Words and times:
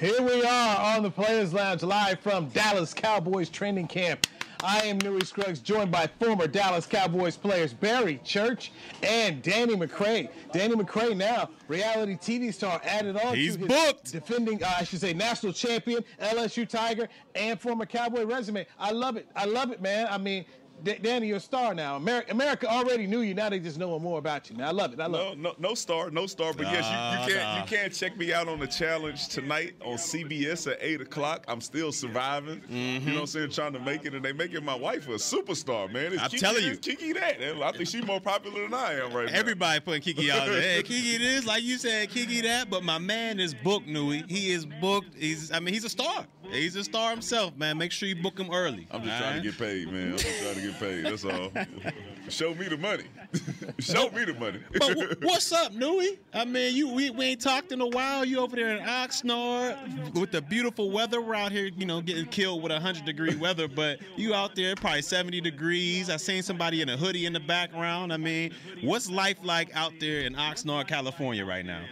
Here 0.00 0.22
we 0.22 0.42
are 0.42 0.96
on 0.96 1.02
the 1.02 1.10
Players 1.10 1.52
Lounge 1.52 1.82
live 1.82 2.20
from 2.20 2.48
Dallas 2.48 2.94
Cowboys 2.94 3.50
training 3.50 3.86
camp. 3.86 4.26
I 4.64 4.78
am 4.84 4.96
Newy 4.96 5.26
Scruggs, 5.26 5.58
joined 5.60 5.90
by 5.90 6.08
former 6.18 6.46
Dallas 6.46 6.86
Cowboys 6.86 7.36
players 7.36 7.74
Barry 7.74 8.18
Church 8.24 8.72
and 9.02 9.42
Danny 9.42 9.74
McCray. 9.76 10.30
Danny 10.52 10.74
McCray 10.74 11.14
now 11.14 11.50
reality 11.68 12.16
TV 12.16 12.52
star 12.52 12.80
added 12.82 13.18
on 13.18 13.34
He's 13.34 13.56
to 13.56 13.60
his 13.60 13.68
booked. 13.68 14.12
defending, 14.12 14.64
uh, 14.64 14.74
I 14.78 14.84
should 14.84 15.00
say, 15.00 15.12
national 15.12 15.52
champion, 15.52 16.02
LSU 16.18 16.66
Tiger, 16.66 17.06
and 17.34 17.60
former 17.60 17.84
Cowboy 17.84 18.24
resume. 18.24 18.66
I 18.78 18.92
love 18.92 19.18
it. 19.18 19.28
I 19.36 19.44
love 19.44 19.70
it, 19.70 19.82
man. 19.82 20.06
I 20.10 20.16
mean, 20.16 20.46
D- 20.82 20.98
Danny, 21.02 21.26
you're 21.28 21.36
a 21.36 21.40
star 21.40 21.74
now. 21.74 21.96
America, 21.96 22.30
America 22.32 22.66
already 22.68 23.06
knew 23.06 23.20
you. 23.20 23.34
Now 23.34 23.48
they 23.48 23.58
just 23.58 23.78
know 23.78 23.98
more 23.98 24.18
about 24.18 24.50
you. 24.50 24.56
Now 24.56 24.68
I 24.68 24.72
love 24.72 24.92
it. 24.92 25.00
I 25.00 25.06
love 25.06 25.38
No, 25.38 25.50
it. 25.52 25.58
no, 25.60 25.68
no 25.70 25.74
star, 25.74 26.10
no 26.10 26.26
star. 26.26 26.52
But 26.52 26.66
yes, 26.66 26.84
you, 26.86 27.32
you 27.32 27.38
can't 27.38 27.48
nah. 27.48 27.60
you 27.62 27.64
can't 27.68 27.92
check 27.92 28.16
me 28.16 28.32
out 28.32 28.48
on 28.48 28.58
the 28.60 28.66
challenge 28.66 29.28
tonight 29.28 29.74
on 29.84 29.96
CBS 29.96 30.70
at 30.70 30.78
eight 30.80 31.00
o'clock. 31.00 31.44
I'm 31.48 31.60
still 31.60 31.92
surviving. 31.92 32.60
Mm-hmm. 32.60 32.74
You 32.74 33.00
know 33.00 33.14
what 33.14 33.20
I'm 33.20 33.26
saying? 33.26 33.50
Trying 33.50 33.72
to 33.74 33.80
make 33.80 34.04
it, 34.04 34.14
and 34.14 34.24
they 34.24 34.32
making 34.32 34.64
my 34.64 34.74
wife 34.74 35.06
a 35.08 35.12
superstar, 35.12 35.92
man. 35.92 36.12
It's 36.12 36.22
I'm 36.22 36.30
Kiki 36.30 36.40
telling 36.40 36.64
you. 36.64 36.76
Kiki 36.76 37.12
that. 37.12 37.40
I 37.62 37.72
think 37.72 37.88
she's 37.88 38.04
more 38.06 38.20
popular 38.20 38.62
than 38.62 38.74
I 38.74 38.94
am 38.94 39.12
right 39.12 39.26
now. 39.26 39.38
Everybody 39.38 39.80
putting 39.80 40.02
Kiki 40.02 40.30
out 40.30 40.46
there. 40.46 40.60
Hey, 40.60 40.82
Kiki 40.84 41.18
this, 41.18 41.46
like 41.46 41.62
you 41.62 41.76
said, 41.78 42.10
Kiki 42.10 42.40
that. 42.42 42.70
But 42.70 42.82
my 42.84 42.98
man 42.98 43.38
is 43.40 43.54
booked, 43.54 43.86
Newy. 43.86 44.24
He 44.28 44.50
is 44.50 44.66
booked. 44.66 45.14
He's, 45.16 45.52
I 45.52 45.60
mean, 45.60 45.74
he's 45.74 45.84
a 45.84 45.88
star. 45.88 46.26
He's 46.52 46.76
a 46.76 46.84
star 46.84 47.10
himself, 47.10 47.56
man. 47.56 47.78
Make 47.78 47.92
sure 47.92 48.08
you 48.08 48.16
book 48.16 48.38
him 48.38 48.50
early. 48.52 48.86
I'm 48.90 49.02
just 49.02 49.12
all 49.14 49.20
trying 49.20 49.34
right? 49.34 49.42
to 49.42 49.50
get 49.50 49.58
paid, 49.58 49.92
man. 49.92 50.12
I'm 50.12 50.18
just 50.18 50.42
trying 50.42 50.54
to 50.54 50.60
get 50.60 50.78
paid. 50.78 51.04
That's 51.04 51.24
all. 51.24 51.52
Show 52.28 52.54
me 52.54 52.68
the 52.68 52.76
money. 52.76 53.04
Show 53.80 54.10
me 54.10 54.24
the 54.24 54.34
money. 54.34 54.60
But 54.78 54.96
wh- 54.96 55.22
what's 55.24 55.52
up, 55.52 55.72
Newy? 55.72 56.18
I 56.32 56.44
mean, 56.44 56.76
you 56.76 56.92
we, 56.92 57.10
we 57.10 57.24
ain't 57.26 57.40
talked 57.40 57.72
in 57.72 57.80
a 57.80 57.86
while. 57.86 58.24
You 58.24 58.38
over 58.40 58.54
there 58.54 58.76
in 58.76 58.84
Oxnard 58.84 60.14
with 60.14 60.30
the 60.30 60.42
beautiful 60.42 60.90
weather. 60.90 61.20
We're 61.20 61.34
out 61.34 61.50
here, 61.50 61.70
you 61.76 61.86
know, 61.86 62.00
getting 62.00 62.26
killed 62.26 62.62
with 62.62 62.72
100 62.72 63.04
degree 63.04 63.34
weather, 63.36 63.66
but 63.66 63.98
you 64.16 64.34
out 64.34 64.54
there 64.54 64.74
probably 64.76 65.02
70 65.02 65.40
degrees. 65.40 66.08
I 66.10 66.18
seen 66.18 66.42
somebody 66.42 66.82
in 66.82 66.88
a 66.88 66.96
hoodie 66.96 67.26
in 67.26 67.32
the 67.32 67.40
background. 67.40 68.12
I 68.12 68.16
mean, 68.16 68.52
what's 68.82 69.10
life 69.10 69.38
like 69.42 69.74
out 69.74 69.92
there 69.98 70.20
in 70.20 70.34
Oxnard, 70.34 70.86
California 70.86 71.44
right 71.44 71.64
now? 71.64 71.82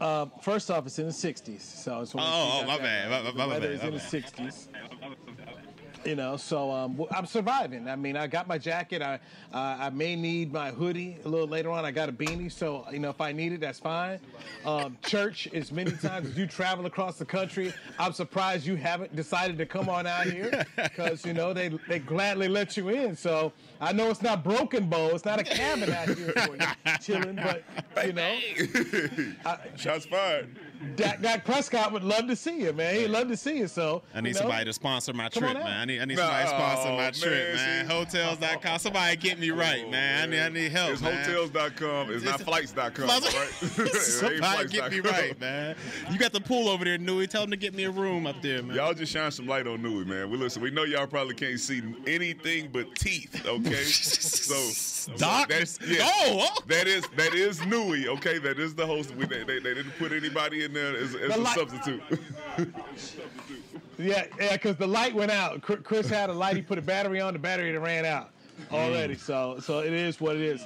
Uh, 0.00 0.26
first 0.42 0.70
off, 0.70 0.86
it's 0.86 0.98
in 0.98 1.06
the 1.06 1.12
60s, 1.12 1.60
so 1.60 1.96
I 1.96 2.00
just 2.00 2.14
Oh, 2.16 2.20
oh, 2.62 2.66
my 2.66 2.78
bad, 2.78 3.10
my- 3.10 3.22
my- 3.22 3.30
The 3.30 3.36
my 3.38 3.58
bad, 3.58 3.64
is 3.70 3.80
my 3.82 3.88
in 3.88 3.94
the 3.94 4.00
bad. 4.00 4.08
60s. 4.10 4.68
You 6.04 6.14
know, 6.14 6.36
so 6.36 6.70
um, 6.70 7.04
I'm 7.10 7.26
surviving. 7.26 7.88
I 7.88 7.96
mean, 7.96 8.16
I 8.16 8.26
got 8.26 8.46
my 8.46 8.56
jacket. 8.56 9.02
I 9.02 9.14
uh, 9.52 9.76
I 9.80 9.90
may 9.90 10.16
need 10.16 10.52
my 10.52 10.70
hoodie 10.70 11.18
a 11.24 11.28
little 11.28 11.46
later 11.46 11.70
on. 11.70 11.84
I 11.84 11.90
got 11.90 12.08
a 12.08 12.12
beanie, 12.12 12.50
so 12.50 12.86
you 12.90 12.98
know 12.98 13.10
if 13.10 13.20
I 13.20 13.32
need 13.32 13.52
it, 13.52 13.60
that's 13.60 13.78
fine. 13.78 14.20
Um, 14.64 14.96
church, 15.04 15.48
as 15.52 15.72
many 15.72 15.90
times 15.90 16.30
as 16.30 16.36
you 16.38 16.46
travel 16.46 16.86
across 16.86 17.18
the 17.18 17.24
country, 17.24 17.72
I'm 17.98 18.12
surprised 18.12 18.64
you 18.64 18.76
haven't 18.76 19.14
decided 19.16 19.58
to 19.58 19.66
come 19.66 19.88
on 19.88 20.06
out 20.06 20.26
here 20.26 20.64
because 20.76 21.26
you 21.26 21.32
know 21.32 21.52
they 21.52 21.68
they 21.88 21.98
gladly 21.98 22.48
let 22.48 22.76
you 22.76 22.88
in. 22.90 23.16
So 23.16 23.52
I 23.80 23.92
know 23.92 24.10
it's 24.10 24.22
not 24.22 24.44
Broken 24.44 24.88
Bow, 24.88 25.08
it's 25.08 25.24
not 25.24 25.40
a 25.40 25.44
cabin 25.44 25.90
out 25.92 26.08
here 26.08 26.32
for 26.32 26.56
you 26.56 26.66
chilling, 27.02 27.36
but 27.36 27.64
you 28.06 28.12
know. 28.12 28.38
Shots 29.76 30.06
fired. 30.06 30.48
Dak, 30.96 31.20
Dak 31.20 31.44
Prescott 31.44 31.92
would 31.92 32.04
love 32.04 32.26
to 32.28 32.36
see 32.36 32.60
you, 32.62 32.72
man. 32.72 32.94
He'd 32.94 33.08
love 33.08 33.28
to 33.28 33.36
see 33.36 33.58
you. 33.58 33.68
So 33.68 34.02
I 34.14 34.20
need 34.20 34.28
you 34.28 34.34
know, 34.34 34.40
somebody 34.40 34.64
to 34.66 34.72
sponsor 34.72 35.12
my 35.12 35.28
trip, 35.28 35.54
man. 35.54 35.66
I 35.66 35.84
need, 35.84 36.00
I 36.00 36.04
need 36.04 36.18
somebody 36.18 36.44
to 36.44 36.50
sponsor 36.50 36.88
my 36.90 36.96
man, 36.96 37.12
trip, 37.12 37.54
man. 37.54 37.86
see. 37.86 37.92
Hotels.com. 37.94 38.78
Somebody 38.78 39.16
get 39.20 39.38
me 39.38 39.50
right, 39.50 39.90
man. 39.90 40.22
I 40.22 40.26
need, 40.30 40.40
I 40.40 40.48
need 40.48 40.72
help, 40.72 40.92
It's 40.92 41.02
man. 41.02 41.24
hotels.com. 41.24 42.12
It's 42.12 42.24
not 42.24 42.40
flights.com. 42.40 43.10
all 43.10 43.20
right? 43.20 43.52
It 43.62 43.78
ain't 43.80 43.90
Somebody 43.96 44.68
get 44.68 44.90
me 44.92 45.00
right, 45.00 45.38
man. 45.40 45.74
You 46.10 46.18
got 46.18 46.32
the 46.32 46.40
pool 46.40 46.68
over 46.68 46.84
there, 46.84 46.98
Newy. 46.98 47.26
Tell 47.26 47.42
them 47.42 47.50
to 47.50 47.56
get 47.56 47.74
me 47.74 47.84
a 47.84 47.90
room 47.90 48.26
up 48.26 48.40
there, 48.42 48.62
man. 48.62 48.76
Y'all 48.76 48.94
just 48.94 49.12
shine 49.12 49.30
some 49.30 49.46
light 49.46 49.66
on 49.66 49.82
Newy, 49.82 50.04
man. 50.04 50.30
We 50.30 50.36
listen. 50.36 50.62
We 50.62 50.70
know 50.70 50.84
y'all 50.84 51.06
probably 51.06 51.34
can't 51.34 51.58
see 51.58 51.82
anything 52.06 52.70
but 52.72 52.94
teeth. 52.94 53.44
Okay, 53.46 53.74
so 53.84 55.12
Darkness. 55.16 55.78
that's- 55.78 55.98
yeah, 55.98 56.04
Oh, 56.08 56.48
oh. 56.50 56.62
that 56.66 56.86
is 56.86 57.04
that 57.16 57.34
is 57.34 57.64
Newy. 57.66 58.08
Okay, 58.08 58.38
that 58.38 58.58
is 58.58 58.74
the 58.74 58.86
host. 58.86 59.14
We, 59.16 59.26
they, 59.26 59.42
they, 59.44 59.58
they 59.58 59.74
didn't 59.74 59.92
put 59.98 60.12
anybody 60.12 60.64
in 60.64 60.67
there 60.72 60.96
as, 60.96 61.14
as 61.14 61.32
The 61.32 61.36
a 61.36 61.40
light- 61.40 61.54
substitute. 61.56 62.02
Yeah, 63.98 64.26
yeah, 64.40 64.52
because 64.52 64.76
the 64.76 64.86
light 64.86 65.12
went 65.12 65.32
out. 65.32 65.60
Chris 65.60 66.08
had 66.08 66.30
a 66.30 66.32
light. 66.32 66.54
He 66.54 66.62
put 66.62 66.78
a 66.78 66.82
battery 66.82 67.20
on. 67.20 67.32
The 67.32 67.38
battery 67.40 67.72
that 67.72 67.80
ran 67.80 68.04
out 68.04 68.30
already. 68.70 69.16
So, 69.16 69.58
so 69.60 69.80
it 69.80 69.92
is 69.92 70.20
what 70.20 70.36
it 70.36 70.42
is. 70.42 70.64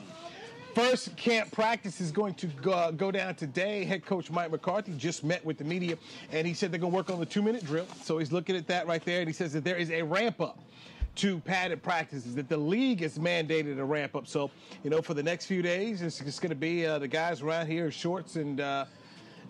First 0.74 1.16
camp 1.16 1.50
practice 1.50 2.00
is 2.02 2.10
going 2.12 2.34
to 2.34 2.46
go, 2.46 2.92
go 2.92 3.10
down 3.10 3.34
today. 3.34 3.84
Head 3.84 4.04
coach 4.04 4.30
Mike 4.30 4.50
McCarthy 4.50 4.92
just 4.98 5.24
met 5.24 5.42
with 5.46 5.56
the 5.56 5.64
media, 5.64 5.96
and 6.30 6.46
he 6.46 6.52
said 6.52 6.72
they're 6.72 6.78
going 6.80 6.92
to 6.92 6.96
work 6.96 7.08
on 7.10 7.20
the 7.20 7.26
two-minute 7.26 7.64
drill. 7.64 7.86
So 8.02 8.18
he's 8.18 8.32
looking 8.32 8.54
at 8.54 8.66
that 8.68 8.86
right 8.86 9.02
there, 9.02 9.20
and 9.20 9.28
he 9.28 9.32
says 9.34 9.54
that 9.54 9.64
there 9.64 9.76
is 9.76 9.90
a 9.90 10.02
ramp 10.02 10.40
up 10.42 10.58
to 11.16 11.38
padded 11.40 11.82
practices. 11.82 12.34
That 12.34 12.50
the 12.50 12.56
league 12.58 13.00
has 13.00 13.18
mandated 13.18 13.78
a 13.78 13.84
ramp 13.84 14.14
up. 14.14 14.26
So, 14.26 14.50
you 14.84 14.90
know, 14.90 15.00
for 15.00 15.14
the 15.14 15.22
next 15.22 15.46
few 15.46 15.62
days, 15.62 16.02
it's 16.02 16.18
just 16.18 16.42
going 16.42 16.50
to 16.50 16.54
be 16.56 16.84
uh, 16.86 16.98
the 16.98 17.08
guys 17.08 17.40
around 17.40 17.68
here 17.68 17.86
in 17.86 17.90
shorts 17.92 18.36
and. 18.36 18.60
Uh, 18.60 18.84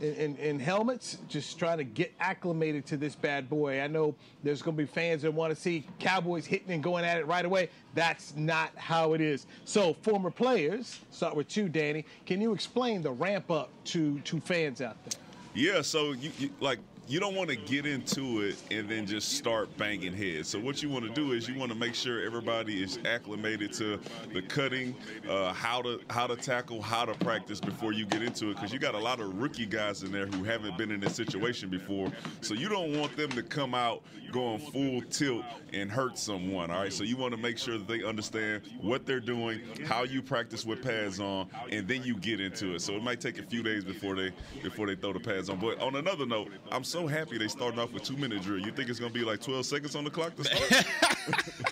in, 0.00 0.14
in, 0.14 0.36
in 0.36 0.60
helmets, 0.60 1.18
just 1.28 1.58
trying 1.58 1.78
to 1.78 1.84
get 1.84 2.12
acclimated 2.20 2.86
to 2.86 2.96
this 2.96 3.14
bad 3.14 3.48
boy. 3.48 3.80
I 3.80 3.86
know 3.86 4.14
there's 4.42 4.62
going 4.62 4.76
to 4.76 4.82
be 4.82 4.86
fans 4.86 5.22
that 5.22 5.32
want 5.32 5.54
to 5.54 5.60
see 5.60 5.86
Cowboys 5.98 6.46
hitting 6.46 6.70
and 6.70 6.82
going 6.82 7.04
at 7.04 7.18
it 7.18 7.26
right 7.26 7.44
away. 7.44 7.70
That's 7.94 8.34
not 8.36 8.70
how 8.76 9.12
it 9.12 9.20
is. 9.20 9.46
So, 9.64 9.94
former 10.02 10.30
players, 10.30 11.00
start 11.10 11.36
with 11.36 11.56
you, 11.56 11.68
Danny. 11.68 12.04
Can 12.26 12.40
you 12.40 12.52
explain 12.52 13.02
the 13.02 13.12
ramp 13.12 13.50
up 13.50 13.70
to 13.84 14.18
to 14.20 14.40
fans 14.40 14.80
out 14.80 14.96
there? 15.04 15.20
yeah, 15.54 15.82
so 15.82 16.12
you, 16.12 16.30
you 16.38 16.50
like 16.60 16.78
you 17.08 17.18
don't 17.20 17.34
want 17.34 17.50
to 17.50 17.56
get 17.56 17.84
into 17.84 18.42
it 18.42 18.56
and 18.70 18.88
then 18.88 19.06
just 19.06 19.32
start 19.36 19.74
banging 19.76 20.12
heads. 20.12 20.48
So 20.48 20.58
what 20.60 20.82
you 20.82 20.88
want 20.88 21.04
to 21.04 21.10
do 21.10 21.32
is 21.32 21.48
you 21.48 21.58
want 21.58 21.72
to 21.72 21.78
make 21.78 21.94
sure 21.94 22.24
everybody 22.24 22.82
is 22.82 22.98
acclimated 23.04 23.72
to 23.74 23.98
the 24.32 24.42
cutting, 24.42 24.94
uh, 25.28 25.52
how 25.52 25.82
to 25.82 26.00
how 26.10 26.26
to 26.26 26.36
tackle, 26.36 26.80
how 26.80 27.04
to 27.04 27.14
practice 27.14 27.60
before 27.60 27.92
you 27.92 28.06
get 28.06 28.22
into 28.22 28.50
it. 28.50 28.54
Because 28.54 28.72
you 28.72 28.78
got 28.78 28.94
a 28.94 28.98
lot 28.98 29.20
of 29.20 29.40
rookie 29.40 29.66
guys 29.66 30.02
in 30.02 30.12
there 30.12 30.26
who 30.26 30.44
haven't 30.44 30.78
been 30.78 30.90
in 30.90 31.00
this 31.00 31.14
situation 31.14 31.68
before. 31.68 32.10
So 32.40 32.54
you 32.54 32.68
don't 32.68 32.98
want 32.98 33.16
them 33.16 33.30
to 33.30 33.42
come 33.42 33.74
out 33.74 34.02
going 34.30 34.58
full 34.58 35.02
tilt 35.02 35.44
and 35.72 35.90
hurt 35.90 36.16
someone. 36.16 36.70
All 36.70 36.80
right. 36.80 36.92
So 36.92 37.04
you 37.04 37.16
want 37.16 37.32
to 37.32 37.40
make 37.40 37.58
sure 37.58 37.78
that 37.78 37.86
they 37.86 38.02
understand 38.02 38.62
what 38.80 39.06
they're 39.06 39.20
doing, 39.20 39.60
how 39.86 40.04
you 40.04 40.22
practice 40.22 40.64
with 40.64 40.82
pads 40.82 41.20
on, 41.20 41.48
and 41.70 41.86
then 41.86 42.02
you 42.02 42.16
get 42.16 42.40
into 42.40 42.74
it. 42.74 42.80
So 42.80 42.94
it 42.94 43.02
might 43.02 43.20
take 43.20 43.38
a 43.38 43.42
few 43.42 43.62
days 43.62 43.84
before 43.84 44.14
they 44.14 44.32
before 44.62 44.86
they 44.86 44.94
throw 44.94 45.12
the 45.12 45.20
pads 45.20 45.50
on. 45.50 45.58
But 45.58 45.80
on 45.80 45.96
another 45.96 46.26
note, 46.26 46.50
I'm 46.70 46.84
so 46.92 47.06
happy 47.06 47.38
they 47.38 47.48
started 47.48 47.80
off 47.80 47.90
with 47.90 48.02
two 48.02 48.18
minute 48.18 48.42
drill. 48.42 48.58
You 48.58 48.70
think 48.70 48.90
it's 48.90 49.00
gonna 49.00 49.10
be 49.10 49.24
like 49.24 49.40
12 49.40 49.64
seconds 49.64 49.96
on 49.96 50.04
the 50.04 50.10
clock 50.10 50.36
to 50.36 50.44
start? 50.44 50.86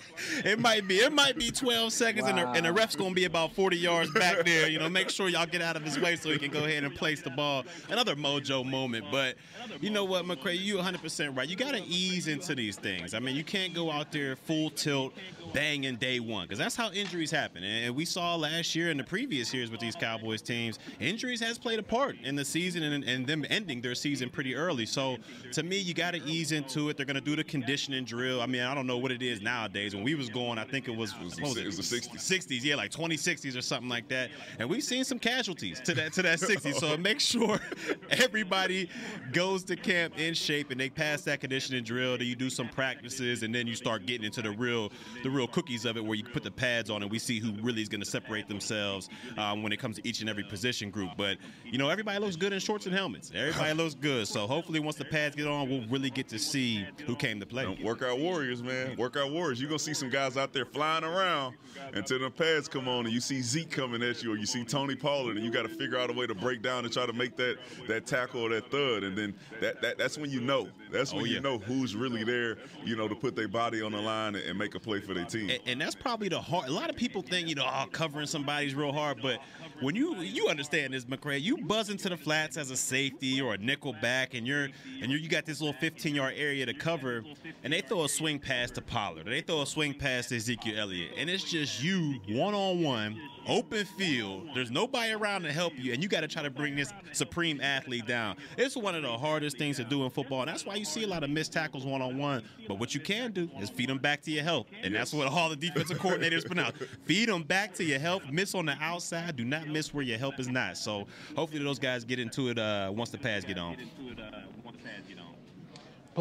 It 0.45 0.59
might 0.59 0.87
be. 0.87 0.97
It 0.97 1.11
might 1.11 1.37
be 1.37 1.51
12 1.51 1.93
seconds, 1.93 2.27
and, 2.27 2.37
the, 2.37 2.47
and 2.49 2.65
the 2.65 2.73
ref's 2.73 2.95
gonna 2.95 3.13
be 3.13 3.25
about 3.25 3.53
40 3.53 3.77
yards 3.77 4.11
back 4.11 4.45
there. 4.45 4.67
You 4.69 4.79
know, 4.79 4.89
make 4.89 5.09
sure 5.09 5.29
y'all 5.29 5.45
get 5.45 5.61
out 5.61 5.75
of 5.75 5.83
his 5.83 5.99
way 5.99 6.15
so 6.15 6.29
he 6.29 6.37
can 6.37 6.51
go 6.51 6.65
ahead 6.65 6.83
and 6.83 6.93
place 6.95 7.21
the 7.21 7.29
ball. 7.29 7.63
Another 7.89 8.15
mojo 8.15 8.65
moment, 8.65 9.05
but 9.11 9.35
you 9.79 9.89
know 9.89 10.05
what, 10.05 10.25
McCray, 10.25 10.59
you 10.59 10.77
100% 10.77 11.37
right. 11.37 11.47
You 11.47 11.55
gotta 11.55 11.81
ease 11.85 12.27
into 12.27 12.55
these 12.55 12.77
things. 12.77 13.13
I 13.13 13.19
mean, 13.19 13.35
you 13.35 13.43
can't 13.43 13.73
go 13.73 13.91
out 13.91 14.11
there 14.11 14.35
full 14.35 14.69
tilt, 14.69 15.13
banging 15.53 15.95
day 15.97 16.19
one, 16.19 16.43
because 16.43 16.59
that's 16.59 16.75
how 16.75 16.91
injuries 16.91 17.31
happen. 17.31 17.63
And 17.63 17.95
we 17.95 18.05
saw 18.05 18.35
last 18.35 18.75
year 18.75 18.89
and 18.89 18.99
the 18.99 19.03
previous 19.03 19.53
years 19.53 19.69
with 19.69 19.79
these 19.79 19.95
Cowboys 19.95 20.41
teams, 20.41 20.79
injuries 20.99 21.41
has 21.41 21.57
played 21.57 21.79
a 21.79 21.83
part 21.83 22.15
in 22.23 22.35
the 22.35 22.45
season 22.45 22.83
and, 22.83 23.03
and 23.03 23.27
them 23.27 23.45
ending 23.49 23.81
their 23.81 23.95
season 23.95 24.29
pretty 24.29 24.55
early. 24.55 24.85
So 24.85 25.10
to 25.53 25.63
me, 25.63 25.77
you 25.77 25.93
got 25.93 26.11
to 26.11 26.23
ease 26.23 26.51
into 26.51 26.89
it. 26.89 26.97
They're 26.97 27.05
going 27.05 27.15
to 27.15 27.21
do 27.21 27.35
the 27.35 27.43
conditioning 27.43 28.05
drill. 28.05 28.41
I 28.41 28.45
mean, 28.45 28.61
I 28.61 28.73
don't 28.73 28.87
know 28.87 28.97
what 28.97 29.11
it 29.11 29.21
is 29.21 29.41
nowadays. 29.41 29.95
When 29.95 30.03
we 30.03 30.15
was 30.15 30.29
going, 30.29 30.57
I 30.57 30.63
think 30.63 30.87
it 30.87 30.95
was, 30.95 31.17
was 31.19 31.37
It 31.37 31.65
was 31.65 31.77
the 31.77 31.99
60s. 31.99 32.15
60s, 32.15 32.63
yeah, 32.63 32.75
like 32.75 32.91
2060s 32.91 33.57
or 33.57 33.61
something 33.61 33.89
like 33.89 34.07
that. 34.09 34.31
And 34.59 34.69
we've 34.69 34.83
seen 34.83 35.03
some 35.03 35.19
casualties 35.19 35.79
to 35.81 35.93
that 35.95 36.13
to 36.13 36.21
that 36.21 36.39
60s. 36.39 36.75
So 36.75 36.97
make 36.97 37.19
sure 37.19 37.59
everybody 38.09 38.89
goes 39.31 39.63
to 39.65 39.75
camp 39.75 40.17
in 40.19 40.33
shape 40.33 40.71
and 40.71 40.79
they 40.79 40.89
pass 40.89 41.21
that 41.23 41.39
conditioning 41.41 41.83
drill. 41.83 42.17
Then 42.17 42.27
you 42.27 42.35
do 42.35 42.49
some 42.49 42.69
practices 42.69 43.43
and 43.43 43.53
then 43.53 43.67
you 43.67 43.75
start 43.75 44.05
getting 44.05 44.25
into 44.25 44.41
the 44.41 44.51
real 44.51 44.91
the 45.23 45.29
real 45.29 45.47
cookies 45.47 45.85
of 45.85 45.97
it 45.97 46.05
where 46.05 46.15
you 46.15 46.23
put 46.23 46.43
the 46.43 46.51
pads 46.51 46.89
on 46.89 47.01
and 47.01 47.11
we 47.11 47.19
see 47.19 47.39
who 47.39 47.51
really 47.61 47.81
is 47.81 47.89
going 47.89 48.01
to 48.01 48.09
separate 48.09 48.47
themselves 48.47 49.09
um, 49.37 49.63
when 49.63 49.71
it 49.71 49.77
comes 49.77 49.97
to 49.97 50.07
each 50.07 50.21
and 50.21 50.29
every 50.29 50.43
position 50.43 50.89
group. 50.89 51.11
But 51.17 51.37
you 51.65 51.77
know, 51.77 51.89
everybody 51.89 52.19
looks 52.19 52.35
good 52.35 52.53
in 52.53 52.59
shorts 52.59 52.85
and 52.85 52.95
helmets. 52.95 53.31
Everybody 53.33 53.73
looks 53.73 53.95
good. 53.95 54.27
So 54.27 54.47
hopefully 54.47 54.79
once 54.79 54.97
the 55.01 55.09
pads 55.09 55.35
get 55.35 55.47
on, 55.47 55.69
we'll 55.69 55.85
really 55.87 56.09
get 56.09 56.27
to 56.29 56.39
see 56.39 56.85
who 57.05 57.15
came 57.15 57.39
to 57.39 57.45
play. 57.45 57.65
Workout 57.83 58.19
warriors, 58.19 58.61
man. 58.61 58.95
Workout 58.97 59.31
warriors. 59.31 59.59
You're 59.59 59.69
gonna 59.69 59.79
see 59.79 59.93
some 59.93 60.09
guys 60.09 60.37
out 60.37 60.53
there 60.53 60.65
flying 60.65 61.03
around 61.03 61.55
until 61.93 62.19
the 62.19 62.29
pads 62.29 62.67
come 62.67 62.87
on 62.87 63.05
and 63.05 63.13
you 63.13 63.19
see 63.19 63.41
Zeke 63.41 63.71
coming 63.71 64.03
at 64.03 64.23
you 64.23 64.33
or 64.33 64.37
you 64.37 64.45
see 64.45 64.63
Tony 64.63 64.95
Pollard 64.95 65.37
and 65.37 65.45
you 65.45 65.51
got 65.51 65.63
to 65.63 65.69
figure 65.69 65.97
out 65.97 66.09
a 66.09 66.13
way 66.13 66.27
to 66.27 66.35
break 66.35 66.61
down 66.61 66.85
and 66.85 66.93
try 66.93 67.05
to 67.05 67.13
make 67.13 67.35
that 67.37 67.57
that 67.87 68.05
tackle 68.05 68.41
or 68.41 68.49
that 68.49 68.69
thud 68.69 69.03
and 69.03 69.17
then 69.17 69.33
that, 69.59 69.81
that 69.81 69.97
that's 69.97 70.17
when 70.17 70.29
you 70.29 70.41
know. 70.41 70.67
Oh, 70.91 70.97
that's 70.97 71.13
when 71.13 71.23
oh, 71.23 71.25
yeah. 71.25 71.33
you 71.35 71.41
know 71.41 71.57
who's 71.57 71.95
really 71.95 72.23
there, 72.23 72.57
you 72.83 72.95
know, 72.95 73.07
to 73.07 73.15
put 73.15 73.35
their 73.35 73.47
body 73.47 73.81
on 73.81 73.91
the 73.91 74.01
line 74.01 74.35
and, 74.35 74.61
make 74.61 74.75
a 74.75 74.79
play 74.79 74.99
for 74.99 75.15
their 75.15 75.25
team. 75.25 75.49
And, 75.49 75.59
and, 75.65 75.81
that's 75.81 75.95
probably 75.95 76.29
the 76.29 76.39
hard. 76.39 76.67
A 76.67 76.71
lot 76.71 76.89
of 76.89 76.95
people 76.95 77.23
think 77.23 77.47
you 77.47 77.55
know, 77.55 77.65
oh, 77.65 77.85
covering 77.91 78.27
somebody's 78.27 78.75
real 78.75 78.91
hard, 78.91 79.19
but 79.21 79.39
when 79.79 79.95
you 79.95 80.15
you 80.17 80.47
understand 80.49 80.93
this, 80.93 81.05
McCray, 81.05 81.41
you 81.41 81.57
buzz 81.57 81.89
into 81.89 82.09
the 82.09 82.17
flats 82.17 82.57
as 82.57 82.69
a 82.69 82.77
safety 82.77 83.41
or 83.41 83.55
a 83.55 83.57
nickel 83.57 83.93
back, 84.01 84.35
and 84.35 84.45
you're 84.45 84.69
and 85.01 85.11
you're, 85.11 85.19
you 85.19 85.29
got 85.29 85.45
this 85.45 85.61
little 85.61 85.79
15 85.79 86.13
yard 86.13 86.35
area 86.37 86.65
to 86.65 86.73
cover, 86.73 87.23
and 87.63 87.73
they 87.73 87.81
throw 87.81 88.03
a 88.03 88.09
swing 88.09 88.37
pass 88.37 88.69
to 88.71 88.81
Pollard, 88.81 89.27
or 89.27 89.31
they 89.31 89.41
throw 89.41 89.61
a 89.61 89.65
swing 89.65 89.93
pass 89.93 90.27
to 90.27 90.35
Ezekiel 90.35 90.79
Elliott, 90.79 91.13
and 91.17 91.29
it's 91.29 91.43
just 91.43 91.83
you 91.83 92.19
one 92.29 92.53
on 92.53 92.83
one 92.83 93.19
open 93.47 93.85
field. 93.85 94.49
There's 94.53 94.71
nobody 94.71 95.11
around 95.13 95.43
to 95.43 95.51
help 95.51 95.73
you, 95.77 95.93
and 95.93 96.03
you 96.03 96.09
got 96.09 96.21
to 96.21 96.27
try 96.27 96.43
to 96.43 96.49
bring 96.49 96.75
this 96.75 96.91
supreme 97.11 97.59
athlete 97.61 98.05
down. 98.05 98.35
It's 98.57 98.75
one 98.75 98.95
of 98.95 99.03
the 99.03 99.17
hardest 99.17 99.57
things 99.57 99.77
to 99.77 99.83
do 99.83 100.03
in 100.03 100.09
football, 100.09 100.41
and 100.41 100.49
that's 100.49 100.65
why 100.65 100.75
you 100.81 100.85
see 100.85 101.03
a 101.03 101.07
lot 101.07 101.23
of 101.23 101.29
missed 101.29 101.53
tackles 101.53 101.85
one 101.85 102.01
on 102.01 102.17
one. 102.17 102.43
But 102.67 102.79
what 102.79 102.93
you 102.95 102.99
can 102.99 103.31
do 103.31 103.49
is 103.59 103.69
feed 103.69 103.87
them 103.87 103.99
back 103.99 104.21
to 104.23 104.31
your 104.31 104.43
help, 104.43 104.67
and 104.83 104.93
that's 104.93 105.13
what 105.13 105.27
all 105.27 105.49
the 105.49 105.55
defensive 105.55 105.99
coordinators 105.99 106.45
pronounce: 106.45 106.75
feed 107.05 107.29
them 107.29 107.43
back 107.43 107.73
to 107.75 107.83
your 107.83 107.99
help. 107.99 108.23
Miss 108.31 108.55
on 108.55 108.65
the 108.65 108.75
outside, 108.81 109.35
do 109.35 109.45
not 109.45 109.67
miss 109.67 109.93
where 109.93 110.03
your 110.03 110.17
help 110.17 110.39
is 110.39 110.47
not. 110.47 110.77
So 110.77 111.07
hopefully 111.35 111.63
those 111.63 111.79
guys 111.79 112.03
get 112.03 112.19
into 112.19 112.49
it 112.49 112.57
uh, 112.57 112.91
once 112.93 113.11
the 113.11 113.19
pads 113.19 113.45
get 113.45 113.59
on. 113.59 113.77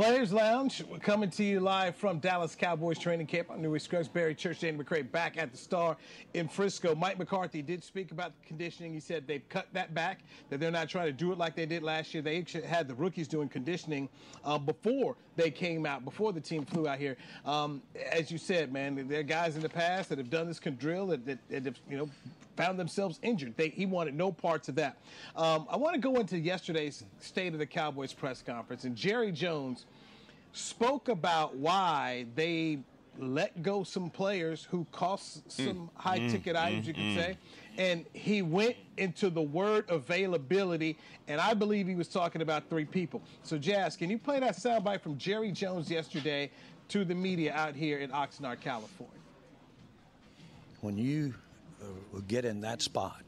Players 0.01 0.33
Lounge 0.33 0.83
we're 0.91 0.99
coming 0.99 1.29
to 1.29 1.45
you 1.45 1.61
live 1.61 1.95
from 1.95 2.21
Dallas 2.21 2.55
Cowboys 2.55 2.99
training 2.99 3.27
camp. 3.27 3.49
I'm 3.53 3.79
Scruggs, 3.79 4.09
Barry 4.09 4.35
Church, 4.35 4.61
Danny 4.61 4.79
McCray 4.79 5.13
back 5.13 5.37
at 5.37 5.53
the 5.53 5.59
Star 5.59 5.99
in 6.33 6.49
Frisco. 6.49 6.95
Mike 6.95 7.19
McCarthy 7.19 7.61
did 7.61 7.85
speak 7.85 8.11
about 8.11 8.33
the 8.41 8.47
conditioning. 8.49 8.95
He 8.95 9.01
said 9.01 9.27
they've 9.27 9.47
cut 9.51 9.67
that 9.75 9.93
back, 9.93 10.21
that 10.49 10.59
they're 10.59 10.71
not 10.71 10.89
trying 10.89 11.09
to 11.09 11.13
do 11.13 11.33
it 11.33 11.37
like 11.37 11.55
they 11.55 11.67
did 11.67 11.83
last 11.83 12.15
year. 12.15 12.23
They 12.23 12.47
had 12.67 12.89
the 12.89 12.95
rookies 12.95 13.29
doing 13.29 13.51
conditioning 13.51 14.09
uh, 14.43 14.57
before 14.57 15.17
they 15.37 15.51
came 15.51 15.85
out, 15.85 16.03
before 16.03 16.33
the 16.33 16.41
team 16.41 16.65
flew 16.65 16.89
out 16.89 16.99
here. 16.99 17.19
Um, 17.45 17.83
as 18.11 18.31
you 18.31 18.39
said, 18.39 18.73
man, 18.73 19.07
there 19.07 19.21
are 19.21 19.23
guys 19.23 19.55
in 19.55 19.61
the 19.61 19.69
past 19.69 20.09
that 20.09 20.17
have 20.17 20.31
done 20.31 20.47
this 20.47 20.61
drill 20.61 21.09
that, 21.09 21.27
that, 21.27 21.39
that 21.51 21.67
have, 21.67 21.79
you 21.91 21.99
know, 21.99 22.09
found 22.57 22.79
themselves 22.79 23.19
injured. 23.23 23.55
They, 23.57 23.69
he 23.69 23.87
wanted 23.87 24.15
no 24.15 24.33
parts 24.33 24.69
of 24.69 24.75
that. 24.77 24.99
Um, 25.37 25.67
I 25.71 25.77
want 25.77 25.95
to 25.95 26.01
go 26.01 26.17
into 26.17 26.39
yesterday's 26.39 27.05
State 27.19 27.53
of 27.53 27.59
the 27.59 27.67
Cowboys 27.67 28.13
press 28.13 28.43
conference, 28.43 28.85
and 28.85 28.97
Jerry 28.97 29.33
Jones 29.33 29.87
spoke 30.53 31.09
about 31.09 31.57
why 31.57 32.27
they 32.35 32.79
let 33.19 33.63
go 33.63 33.85
some 33.85 34.11
players 34.11 34.67
who 34.71 34.87
cost 34.93 35.47
mm. 35.49 35.67
some 35.67 35.67
mm, 35.67 35.89
high 35.95 36.19
ticket 36.29 36.57
mm, 36.57 36.63
items, 36.63 36.87
you 36.87 36.95
could 36.95 37.03
mm. 37.03 37.17
say. 37.17 37.37
And 37.79 38.05
he 38.13 38.43
went 38.43 38.77
into 38.97 39.31
the 39.31 39.43
word 39.43 39.85
availability, 39.89 40.99
and 41.29 41.41
I 41.41 41.55
believe 41.55 41.87
he 41.87 41.95
was 41.95 42.09
talking 42.09 42.43
about 42.43 42.69
three 42.69 42.85
people. 42.85 43.23
So, 43.43 43.57
Jazz, 43.59 43.97
can 43.97 44.11
you 44.11 44.19
play 44.19 44.41
that 44.41 44.57
soundbite 44.57 45.01
from 45.01 45.17
Jerry 45.17 45.53
Jones 45.53 45.91
yesterday 45.91 46.51
to 46.89 47.05
the 47.05 47.15
media 47.15 47.55
out 47.55 47.75
here 47.75 47.99
in 47.99 48.11
Oxnard, 48.11 48.61
California? 48.61 49.15
When 50.81 50.99
you 50.99 51.35
uh, 51.83 52.21
get 52.27 52.45
in 52.45 52.61
that 52.63 52.83
spot, 52.83 53.23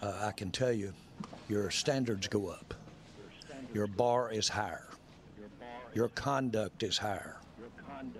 uh, 0.00 0.12
I 0.22 0.32
can 0.32 0.50
tell 0.50 0.72
you 0.72 0.92
your 1.48 1.70
standards 1.70 2.28
go 2.28 2.48
up. 2.48 2.74
Your 3.74 3.86
bar 3.86 4.32
is 4.32 4.48
higher. 4.48 4.87
Your 5.94 6.08
conduct 6.08 6.82
is 6.82 6.98
higher. 6.98 7.36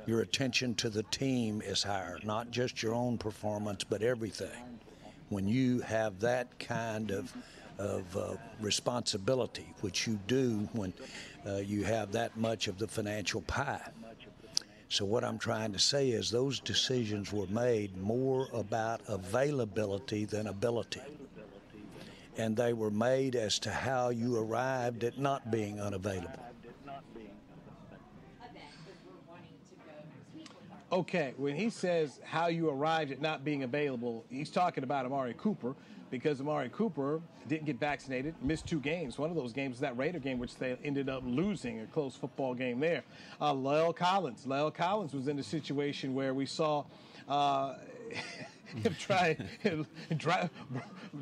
Your 0.06 0.20
attention 0.22 0.74
to 0.76 0.90
the 0.90 1.04
team 1.04 1.62
is 1.62 1.82
higher, 1.82 2.18
not 2.24 2.50
just 2.50 2.82
your 2.82 2.94
own 2.94 3.18
performance, 3.18 3.84
but 3.84 4.02
everything. 4.02 4.80
When 5.28 5.46
you 5.46 5.80
have 5.80 6.20
that 6.20 6.58
kind 6.58 7.10
of 7.10 7.32
of 7.78 8.16
uh, 8.16 8.34
responsibility, 8.60 9.66
which 9.82 10.06
you 10.06 10.18
do 10.26 10.68
when 10.72 10.92
uh, 11.46 11.56
you 11.56 11.84
have 11.84 12.12
that 12.12 12.36
much 12.36 12.66
of 12.66 12.76
the 12.78 12.88
financial 12.88 13.40
pie. 13.42 13.80
So, 14.88 15.04
what 15.04 15.22
I'm 15.22 15.38
trying 15.38 15.72
to 15.72 15.78
say 15.78 16.10
is 16.10 16.30
those 16.30 16.60
decisions 16.60 17.32
were 17.32 17.46
made 17.46 17.96
more 17.96 18.48
about 18.52 19.02
availability 19.06 20.24
than 20.24 20.46
ability. 20.46 21.02
And 22.36 22.56
they 22.56 22.72
were 22.72 22.90
made 22.90 23.36
as 23.36 23.58
to 23.60 23.70
how 23.70 24.08
you 24.10 24.36
arrived 24.38 25.04
at 25.04 25.18
not 25.18 25.50
being 25.50 25.80
unavailable. 25.80 26.47
Okay, 30.90 31.34
when 31.36 31.54
he 31.54 31.68
says 31.68 32.18
how 32.24 32.46
you 32.46 32.70
arrived 32.70 33.12
at 33.12 33.20
not 33.20 33.44
being 33.44 33.62
available, 33.62 34.24
he's 34.30 34.50
talking 34.50 34.84
about 34.84 35.04
Amari 35.04 35.34
Cooper 35.36 35.74
because 36.10 36.40
Amari 36.40 36.70
Cooper 36.70 37.20
didn't 37.46 37.66
get 37.66 37.78
vaccinated, 37.78 38.34
missed 38.42 38.66
two 38.66 38.80
games. 38.80 39.18
One 39.18 39.28
of 39.28 39.36
those 39.36 39.52
games 39.52 39.72
was 39.72 39.80
that 39.80 39.98
Raider 39.98 40.18
game, 40.18 40.38
which 40.38 40.56
they 40.56 40.78
ended 40.82 41.10
up 41.10 41.22
losing, 41.26 41.80
a 41.80 41.86
close 41.86 42.16
football 42.16 42.54
game 42.54 42.80
there. 42.80 43.02
Uh, 43.38 43.52
La'el 43.52 43.94
Collins. 43.94 44.46
La'el 44.46 44.72
Collins 44.72 45.12
was 45.12 45.28
in 45.28 45.38
a 45.38 45.42
situation 45.42 46.14
where 46.14 46.32
we 46.32 46.46
saw. 46.46 46.84
Uh, 47.28 47.74
him 48.82 48.94
try, 48.98 49.36
drive, 50.16 50.50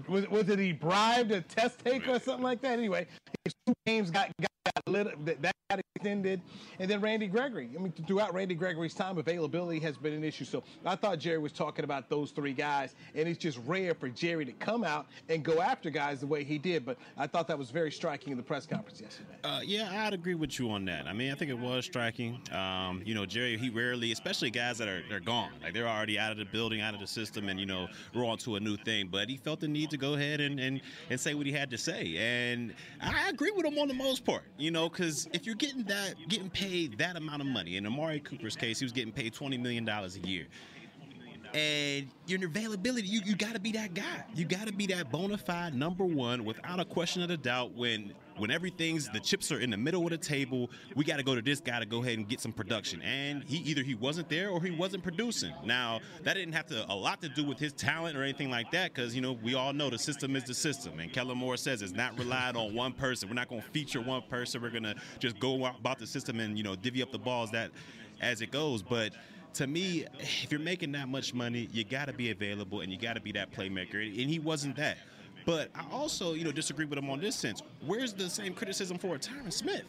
was, 0.08 0.28
was 0.28 0.48
it 0.48 0.58
he 0.58 0.72
bribed 0.72 1.30
a 1.32 1.40
test 1.40 1.78
taker 1.84 2.12
or 2.12 2.20
something 2.20 2.42
like 2.42 2.60
that? 2.60 2.78
Anyway, 2.78 3.06
his 3.44 3.54
two 3.66 3.74
games 3.84 4.10
got, 4.10 4.30
got 4.40 4.50
lit, 4.86 5.42
that 5.42 5.56
got 5.68 5.80
extended, 5.96 6.40
and 6.78 6.88
then 6.88 7.00
Randy 7.00 7.26
Gregory. 7.26 7.68
I 7.76 7.82
mean, 7.82 7.92
throughout 8.06 8.32
Randy 8.32 8.54
Gregory's 8.54 8.94
time, 8.94 9.18
availability 9.18 9.80
has 9.80 9.96
been 9.96 10.12
an 10.12 10.22
issue. 10.22 10.44
So 10.44 10.62
I 10.84 10.94
thought 10.94 11.18
Jerry 11.18 11.38
was 11.38 11.52
talking 11.52 11.84
about 11.84 12.08
those 12.08 12.30
three 12.30 12.52
guys, 12.52 12.94
and 13.14 13.28
it's 13.28 13.38
just 13.38 13.58
rare 13.66 13.94
for 13.94 14.08
Jerry 14.08 14.44
to 14.44 14.52
come 14.52 14.84
out 14.84 15.06
and 15.28 15.44
go 15.44 15.60
after 15.60 15.90
guys 15.90 16.20
the 16.20 16.26
way 16.26 16.44
he 16.44 16.58
did. 16.58 16.84
But 16.84 16.98
I 17.16 17.26
thought 17.26 17.48
that 17.48 17.58
was 17.58 17.70
very 17.70 17.90
striking 17.90 18.30
in 18.30 18.36
the 18.36 18.44
press 18.44 18.66
conference 18.66 19.00
yesterday. 19.00 19.34
Uh, 19.42 19.60
yeah, 19.64 20.06
I'd 20.06 20.14
agree 20.14 20.34
with 20.34 20.58
you 20.58 20.70
on 20.70 20.84
that. 20.84 21.08
I 21.08 21.12
mean, 21.12 21.32
I 21.32 21.34
think 21.34 21.50
it 21.50 21.58
was 21.58 21.84
striking. 21.84 22.40
Um, 22.52 23.02
you 23.04 23.14
know, 23.14 23.26
Jerry, 23.26 23.56
he 23.56 23.68
rarely, 23.68 24.12
especially 24.12 24.50
guys 24.50 24.78
that 24.78 24.88
are 24.88 25.02
they're 25.08 25.18
gone, 25.20 25.50
like 25.62 25.74
they're 25.74 25.88
already 25.88 26.18
out 26.18 26.30
of 26.30 26.38
the 26.38 26.44
building, 26.44 26.80
out 26.80 26.94
of 26.94 27.00
the 27.00 27.06
system, 27.08 27.48
and 27.48 27.58
you 27.58 27.66
know, 27.66 27.88
we're 28.14 28.24
on 28.24 28.38
to 28.38 28.54
a 28.54 28.60
new 28.60 28.76
thing. 28.76 29.08
But 29.10 29.28
he 29.28 29.36
felt 29.36 29.60
the 29.60 29.68
need 29.68 29.90
to 29.90 29.96
go 29.96 30.14
ahead 30.14 30.40
and 30.40 30.60
and, 30.60 30.80
and 31.10 31.18
say 31.18 31.34
what 31.34 31.46
he 31.46 31.52
had 31.52 31.70
to 31.70 31.78
say, 31.78 32.16
and 32.16 32.72
I 33.00 33.28
agree 33.28 33.50
with 33.50 33.66
him 33.66 33.78
on 33.78 33.88
the 33.88 33.94
most 33.94 34.24
part. 34.24 34.44
You 34.58 34.70
know, 34.70 34.88
because 34.88 35.28
if 35.34 35.44
you're 35.44 35.54
getting 35.54 35.82
that, 35.84 36.14
getting 36.28 36.48
paid 36.48 36.96
that 36.98 37.16
amount 37.16 37.42
of 37.42 37.46
money, 37.46 37.76
in 37.76 37.84
Amari 37.86 38.20
Cooper's 38.20 38.56
case, 38.56 38.78
he 38.78 38.84
was 38.86 38.92
getting 38.92 39.12
paid 39.12 39.34
twenty 39.34 39.58
million 39.58 39.84
dollars 39.84 40.16
a 40.16 40.20
year. 40.20 40.46
And 41.54 42.08
your 42.26 42.44
availability, 42.44 43.08
you, 43.08 43.20
you 43.24 43.36
got 43.36 43.54
to 43.54 43.60
be 43.60 43.72
that 43.72 43.94
guy. 43.94 44.24
You 44.34 44.44
got 44.44 44.66
to 44.66 44.72
be 44.72 44.86
that 44.88 45.10
bona 45.10 45.38
fide 45.38 45.74
number 45.74 46.04
one 46.04 46.44
without 46.44 46.80
a 46.80 46.84
question 46.84 47.22
of 47.22 47.30
a 47.30 47.36
doubt 47.36 47.74
when 47.74 48.12
when 48.38 48.50
everything's 48.50 49.08
the 49.08 49.20
chips 49.20 49.50
are 49.50 49.60
in 49.60 49.70
the 49.70 49.76
middle 49.78 50.04
of 50.04 50.10
the 50.10 50.18
table, 50.18 50.70
we 50.94 51.04
got 51.04 51.16
to 51.16 51.22
go 51.22 51.34
to 51.34 51.40
this 51.40 51.58
guy 51.58 51.78
to 51.80 51.86
go 51.86 52.02
ahead 52.02 52.18
and 52.18 52.28
get 52.28 52.40
some 52.40 52.52
production. 52.52 53.00
And 53.00 53.42
he 53.44 53.58
either 53.58 53.82
he 53.82 53.94
wasn't 53.94 54.28
there 54.28 54.50
or 54.50 54.62
he 54.62 54.70
wasn't 54.70 55.02
producing. 55.02 55.54
Now 55.64 56.00
that 56.22 56.34
didn't 56.34 56.52
have 56.52 56.66
to 56.66 56.84
a 56.92 56.94
lot 56.94 57.22
to 57.22 57.28
do 57.28 57.44
with 57.44 57.58
his 57.58 57.72
talent 57.72 58.16
or 58.16 58.22
anything 58.22 58.50
like 58.50 58.70
that, 58.72 58.94
because 58.94 59.14
you 59.14 59.22
know 59.22 59.32
we 59.32 59.54
all 59.54 59.72
know 59.72 59.90
the 59.90 59.98
system 59.98 60.36
is 60.36 60.44
the 60.44 60.54
system, 60.54 61.00
and 61.00 61.12
Kellen 61.12 61.38
Moore 61.38 61.56
says 61.56 61.82
it's 61.82 61.92
not 61.92 62.18
relied 62.18 62.56
on 62.56 62.74
one 62.74 62.92
person. 62.92 63.28
We're 63.28 63.34
not 63.34 63.48
going 63.48 63.62
to 63.62 63.68
feature 63.68 64.00
one 64.00 64.22
person. 64.28 64.60
We're 64.60 64.70
going 64.70 64.82
to 64.82 64.96
just 65.18 65.38
go 65.38 65.64
about 65.64 65.98
the 65.98 66.06
system 66.06 66.40
and 66.40 66.58
you 66.58 66.64
know 66.64 66.76
divvy 66.76 67.02
up 67.02 67.12
the 67.12 67.18
balls 67.18 67.50
that 67.52 67.70
as 68.20 68.40
it 68.40 68.50
goes, 68.50 68.82
but 68.82 69.12
to 69.56 69.66
me, 69.66 70.04
if 70.18 70.50
you're 70.50 70.60
making 70.60 70.92
that 70.92 71.08
much 71.08 71.32
money, 71.32 71.68
you 71.72 71.82
got 71.82 72.06
to 72.06 72.12
be 72.12 72.30
available 72.30 72.82
and 72.82 72.92
you 72.92 72.98
got 72.98 73.14
to 73.14 73.20
be 73.20 73.32
that 73.32 73.52
playmaker. 73.52 73.94
And 73.94 74.30
he 74.30 74.38
wasn't 74.38 74.76
that. 74.76 74.98
But 75.46 75.70
I 75.74 75.84
also, 75.90 76.34
you 76.34 76.44
know, 76.44 76.52
disagree 76.52 76.84
with 76.84 76.98
him 76.98 77.08
on 77.08 77.20
this 77.20 77.36
sense. 77.36 77.62
Where's 77.84 78.12
the 78.12 78.28
same 78.28 78.52
criticism 78.52 78.98
for 78.98 79.16
Tyron 79.16 79.52
Smith? 79.52 79.84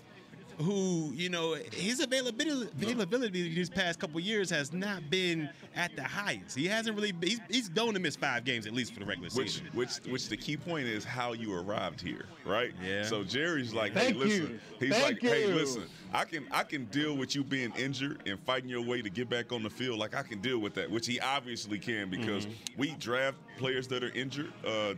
Who 0.60 1.12
you 1.14 1.30
know 1.30 1.56
his 1.72 2.00
availability 2.00 2.70
availability 2.82 3.54
these 3.54 3.70
past 3.70 4.00
couple 4.00 4.20
years 4.20 4.50
has 4.50 4.74
not 4.74 5.10
been 5.10 5.50
at 5.76 5.96
the 5.96 6.04
highest. 6.04 6.56
He 6.58 6.66
hasn't 6.66 6.96
really. 6.96 7.14
He's, 7.22 7.40
he's 7.50 7.70
going 7.70 7.94
to 7.94 8.00
miss 8.00 8.16
five 8.16 8.44
games 8.44 8.66
at 8.66 8.74
least 8.74 8.94
for 8.94 9.00
the 9.00 9.06
regular 9.06 9.30
which, 9.30 9.52
season. 9.52 9.68
Which 9.74 9.98
which 10.08 10.30
the 10.30 10.38
key 10.38 10.58
point 10.58 10.88
is 10.88 11.04
how 11.04 11.34
you 11.34 11.54
arrived 11.54 12.02
here, 12.02 12.26
right? 12.46 12.74
Yeah. 12.84 13.04
So 13.04 13.24
Jerry's 13.24 13.74
like, 13.74 13.94
Thank 13.94 14.16
hey, 14.16 14.20
listen. 14.20 14.42
You. 14.42 14.60
He's 14.80 14.90
Thank 14.90 15.04
like, 15.04 15.24
you. 15.24 15.30
hey, 15.30 15.48
listen. 15.48 15.84
I 16.14 16.26
can 16.26 16.48
I 16.52 16.64
can 16.64 16.86
deal 16.86 17.16
with 17.16 17.36
you 17.36 17.44
being 17.44 17.72
injured 17.78 18.24
and 18.26 18.40
fighting 18.40 18.70
your 18.70 18.82
way 18.82 19.02
to 19.02 19.10
get 19.10 19.30
back 19.30 19.52
on 19.52 19.62
the 19.62 19.70
field. 19.70 20.00
Like 20.00 20.16
I 20.16 20.24
can 20.24 20.40
deal 20.40 20.60
with 20.60 20.74
that, 20.76 20.90
which 20.90 21.06
he 21.06 21.20
obviously 21.20 21.78
can 21.78 22.10
because 22.10 22.46
mm-hmm. 22.46 22.80
we 22.82 22.92
draft 22.96 23.38
players 23.58 23.88
that 23.90 24.04
are 24.04 24.12
injured. 24.12 24.52
Uh, 24.66 24.94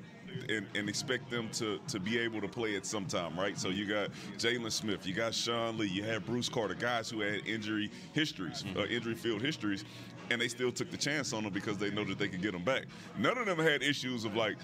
and, 0.50 0.66
and, 0.76 0.90
expect 0.90 1.30
them 1.30 1.50
to 1.54 1.80
to 1.88 2.00
be 2.00 2.18
able 2.18 2.42
to 2.42 2.48
play 2.48 2.76
at 2.76 2.86
some 2.86 3.06
time, 3.06 3.38
right? 3.40 3.58
So 3.58 3.70
you 3.70 3.86
got 3.86 4.10
Jaylon 4.38 4.72
Smith, 4.72 5.06
you 5.06 5.14
got 5.14 5.34
Sean 5.34 5.78
Lee, 5.78 5.88
you 5.88 6.04
had 6.04 6.26
Bruce 6.26 6.50
Carter, 6.50 6.74
guys 6.74 7.10
who 7.10 7.22
had 7.22 7.46
injury 7.46 7.92
histories, 8.14 8.64
uh, 8.76 8.86
injury 8.86 9.16
field 9.16 9.42
histories, 9.42 9.86
and 10.32 10.40
they 10.42 10.48
still 10.48 10.72
took 10.72 10.92
the 10.92 10.98
chance 10.98 11.34
on 11.34 11.44
them 11.44 11.54
because 11.54 11.78
they 11.78 11.92
know 11.92 12.04
that 12.04 12.18
they 12.18 12.28
could 12.28 12.42
get 12.42 12.54
them 12.54 12.64
back. 12.64 12.86
None 13.18 13.38
of 13.38 13.46
them 13.46 13.60
had 13.60 13.82
issues 13.84 14.26
of 14.26 14.36
like 14.36 14.58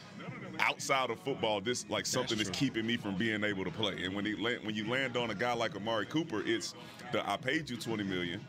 outside 0.60 1.10
of 1.10 1.19
football, 1.19 1.62
this 1.62 1.86
like 1.89 2.05
something 2.05 2.38
that's, 2.38 2.50
keeping 2.50 2.86
me 2.86 2.98
from 2.98 3.15
being 3.15 3.43
able 3.43 3.63
to 3.63 3.72
play. 3.72 4.03
And 4.03 4.15
when 4.15 4.25
he 4.25 4.34
when 4.34 4.75
you 4.75 4.89
land 4.89 5.17
on 5.17 5.31
a 5.31 5.36
guy 5.36 5.53
like 5.53 5.75
Amari 5.75 6.05
Cooper, 6.05 6.43
it's 6.45 6.74
the 7.12 7.27
I 7.29 7.38
paid 7.38 7.69
you 7.69 7.77
20 7.77 8.03
million 8.03 8.41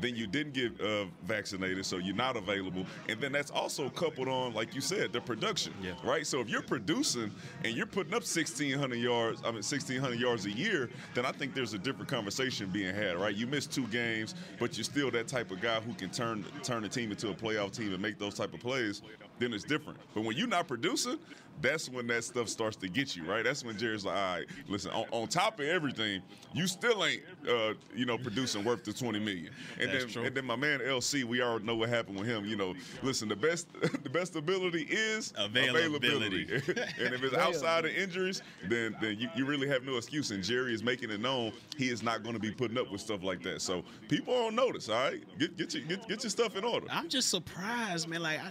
then 0.00 0.16
you 0.16 0.26
didn't 0.26 0.54
get 0.54 0.80
uh, 0.80 1.06
vaccinated, 1.24 1.84
so 1.84 1.98
you're 1.98 2.14
not 2.14 2.36
available. 2.36 2.86
And 3.08 3.20
then 3.20 3.32
that's 3.32 3.50
also 3.50 3.88
coupled 3.90 4.28
on, 4.28 4.54
like 4.54 4.74
you 4.74 4.80
said, 4.80 5.12
the 5.12 5.20
production, 5.20 5.72
yeah. 5.82 5.92
right? 6.04 6.26
So 6.26 6.40
if 6.40 6.48
you're 6.48 6.62
producing 6.62 7.30
and 7.64 7.74
you're 7.74 7.86
putting 7.86 8.12
up 8.12 8.22
1,600 8.22 8.96
yards, 8.96 9.40
I 9.42 9.46
mean 9.46 9.54
1,600 9.56 10.18
yards 10.18 10.46
a 10.46 10.50
year, 10.50 10.90
then 11.14 11.26
I 11.26 11.32
think 11.32 11.54
there's 11.54 11.74
a 11.74 11.78
different 11.78 12.08
conversation 12.08 12.68
being 12.70 12.94
had, 12.94 13.16
right? 13.16 13.34
You 13.34 13.46
missed 13.46 13.72
two 13.72 13.86
games, 13.88 14.34
but 14.58 14.76
you're 14.76 14.84
still 14.84 15.10
that 15.12 15.28
type 15.28 15.50
of 15.50 15.60
guy 15.60 15.80
who 15.80 15.94
can 15.94 16.10
turn 16.10 16.44
turn 16.62 16.82
the 16.82 16.88
team 16.88 17.10
into 17.10 17.30
a 17.30 17.34
playoff 17.34 17.76
team 17.76 17.92
and 17.92 18.02
make 18.02 18.18
those 18.18 18.34
type 18.34 18.54
of 18.54 18.60
plays. 18.60 19.02
Then 19.40 19.52
it's 19.52 19.64
different. 19.64 19.98
But 20.14 20.24
when 20.24 20.36
you're 20.36 20.46
not 20.46 20.68
producing, 20.68 21.18
that's 21.62 21.88
when 21.88 22.06
that 22.06 22.24
stuff 22.24 22.48
starts 22.48 22.76
to 22.76 22.88
get 22.88 23.16
you, 23.16 23.24
right? 23.24 23.44
That's 23.44 23.64
when 23.64 23.76
Jerry's 23.76 24.04
like, 24.04 24.16
all 24.16 24.36
right, 24.36 24.46
listen, 24.68 24.90
on, 24.92 25.04
on 25.10 25.28
top 25.28 25.60
of 25.60 25.66
everything, 25.66 26.22
you 26.52 26.66
still 26.66 27.04
ain't, 27.04 27.22
uh, 27.48 27.74
you 27.94 28.06
know, 28.06 28.16
producing 28.16 28.64
worth 28.64 28.84
the 28.84 28.92
20 28.92 29.18
million. 29.18 29.50
And 29.78 29.90
that's 29.90 30.04
then, 30.04 30.12
true. 30.12 30.24
and 30.24 30.34
then 30.34 30.44
my 30.44 30.56
man 30.56 30.80
LC, 30.80 31.24
we 31.24 31.42
already 31.42 31.64
know 31.64 31.76
what 31.76 31.88
happened 31.88 32.18
with 32.18 32.26
him. 32.26 32.44
You 32.44 32.56
know, 32.56 32.74
listen, 33.02 33.28
the 33.28 33.36
best, 33.36 33.68
the 34.02 34.10
best 34.10 34.36
ability 34.36 34.86
is 34.90 35.32
availability. 35.36 36.44
availability. 36.44 36.82
and 37.04 37.14
if 37.14 37.22
it's 37.22 37.36
outside 37.36 37.84
of 37.84 37.92
injuries, 37.92 38.42
then 38.68 38.96
then 39.00 39.18
you, 39.18 39.28
you 39.36 39.44
really 39.44 39.68
have 39.68 39.84
no 39.84 39.96
excuse. 39.96 40.30
And 40.30 40.42
Jerry 40.42 40.74
is 40.74 40.82
making 40.82 41.10
it 41.10 41.20
known 41.20 41.52
he 41.76 41.88
is 41.88 42.02
not 42.02 42.22
going 42.22 42.34
to 42.34 42.40
be 42.40 42.50
putting 42.50 42.78
up 42.78 42.90
with 42.90 43.00
stuff 43.00 43.22
like 43.22 43.42
that. 43.42 43.60
So 43.60 43.84
people 44.08 44.34
don't 44.34 44.54
notice. 44.54 44.88
All 44.88 44.96
right, 44.96 45.22
get 45.38 45.56
get 45.56 45.74
your 45.74 45.84
get, 45.84 46.08
get 46.08 46.22
your 46.22 46.30
stuff 46.30 46.56
in 46.56 46.64
order. 46.64 46.86
I'm 46.90 47.08
just 47.08 47.28
surprised, 47.28 48.08
man. 48.08 48.22
Like. 48.22 48.40
I, 48.40 48.50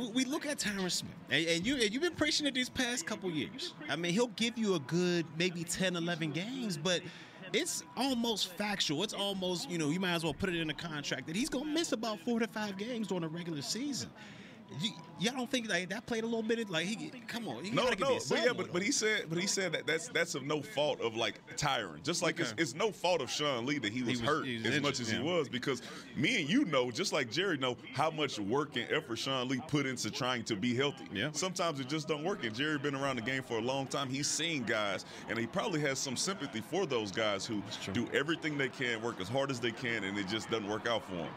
we 0.00 0.24
look 0.24 0.46
at 0.46 0.58
Tyron 0.58 0.90
Smith, 0.90 1.12
and, 1.30 1.66
you 1.66 1.76
and 1.76 1.92
you've 1.92 2.02
been 2.02 2.14
preaching 2.14 2.46
it 2.46 2.54
these 2.54 2.68
past 2.68 3.06
couple 3.06 3.30
years. 3.30 3.74
I 3.88 3.96
mean, 3.96 4.12
he'll 4.12 4.28
give 4.28 4.58
you 4.58 4.74
a 4.74 4.80
good 4.80 5.26
maybe 5.38 5.64
10, 5.64 5.96
11 5.96 6.32
games, 6.32 6.76
but 6.76 7.00
it's 7.52 7.82
almost 7.96 8.48
factual. 8.52 9.02
It's 9.02 9.14
almost 9.14 9.70
you 9.70 9.78
know 9.78 9.90
you 9.90 10.00
might 10.00 10.14
as 10.14 10.24
well 10.24 10.34
put 10.34 10.50
it 10.50 10.56
in 10.56 10.70
a 10.70 10.74
contract 10.74 11.26
that 11.26 11.36
he's 11.36 11.48
gonna 11.48 11.64
miss 11.64 11.92
about 11.92 12.20
four 12.20 12.40
to 12.40 12.46
five 12.46 12.76
games 12.76 13.08
during 13.08 13.24
a 13.24 13.28
regular 13.28 13.62
season. 13.62 14.10
You, 14.80 14.90
y'all 15.20 15.34
don't 15.34 15.50
think 15.50 15.68
like 15.68 15.88
that 15.90 16.06
played 16.06 16.24
a 16.24 16.26
little 16.26 16.42
bit? 16.42 16.68
Like 16.68 16.86
he, 16.86 17.10
come 17.26 17.46
on, 17.48 17.62
no, 17.74 17.88
no, 17.98 18.18
but 18.28 18.44
yeah, 18.44 18.52
but, 18.54 18.72
but 18.72 18.82
he 18.82 18.90
said, 18.90 19.26
but 19.28 19.38
he 19.38 19.46
said 19.46 19.72
that 19.72 19.86
that's 19.86 20.08
that's 20.08 20.34
of 20.34 20.44
no 20.44 20.60
fault 20.60 21.00
of 21.00 21.16
like 21.16 21.34
Tyron. 21.56 22.02
Just 22.02 22.22
like 22.22 22.40
okay. 22.40 22.50
it's, 22.50 22.54
it's, 22.72 22.74
no 22.74 22.90
fault 22.90 23.22
of 23.22 23.30
Sean 23.30 23.64
Lee 23.64 23.78
that 23.78 23.92
he 23.92 24.02
was, 24.02 24.18
he 24.18 24.20
was 24.22 24.28
hurt 24.28 24.44
he 24.44 24.56
was 24.56 24.62
as 24.62 24.66
injured, 24.66 24.82
much 24.82 25.00
as 25.00 25.12
yeah. 25.12 25.18
he 25.18 25.24
was, 25.24 25.48
because 25.48 25.82
me 26.16 26.40
and 26.40 26.50
you 26.50 26.64
know, 26.64 26.90
just 26.90 27.12
like 27.12 27.30
Jerry 27.30 27.56
know 27.56 27.76
how 27.94 28.10
much 28.10 28.38
work 28.38 28.76
and 28.76 28.90
effort 28.90 29.16
Sean 29.16 29.48
Lee 29.48 29.60
put 29.68 29.86
into 29.86 30.10
trying 30.10 30.42
to 30.44 30.56
be 30.56 30.74
healthy. 30.74 31.04
Yeah. 31.12 31.30
Sometimes 31.32 31.80
it 31.80 31.88
just 31.88 32.08
don't 32.08 32.24
work. 32.24 32.44
And 32.44 32.54
Jerry 32.54 32.78
been 32.78 32.94
around 32.94 33.16
the 33.16 33.22
game 33.22 33.42
for 33.42 33.58
a 33.58 33.62
long 33.62 33.86
time. 33.86 34.08
He's 34.08 34.28
seen 34.28 34.64
guys, 34.64 35.04
and 35.28 35.38
he 35.38 35.46
probably 35.46 35.80
has 35.80 35.98
some 35.98 36.16
sympathy 36.16 36.60
for 36.60 36.86
those 36.86 37.12
guys 37.12 37.46
who 37.46 37.62
do 37.92 38.08
everything 38.12 38.58
they 38.58 38.68
can, 38.68 39.00
work 39.00 39.20
as 39.20 39.28
hard 39.28 39.50
as 39.50 39.60
they 39.60 39.72
can, 39.72 40.04
and 40.04 40.18
it 40.18 40.26
just 40.26 40.50
doesn't 40.50 40.68
work 40.68 40.86
out 40.86 41.06
for 41.06 41.14
them 41.14 41.28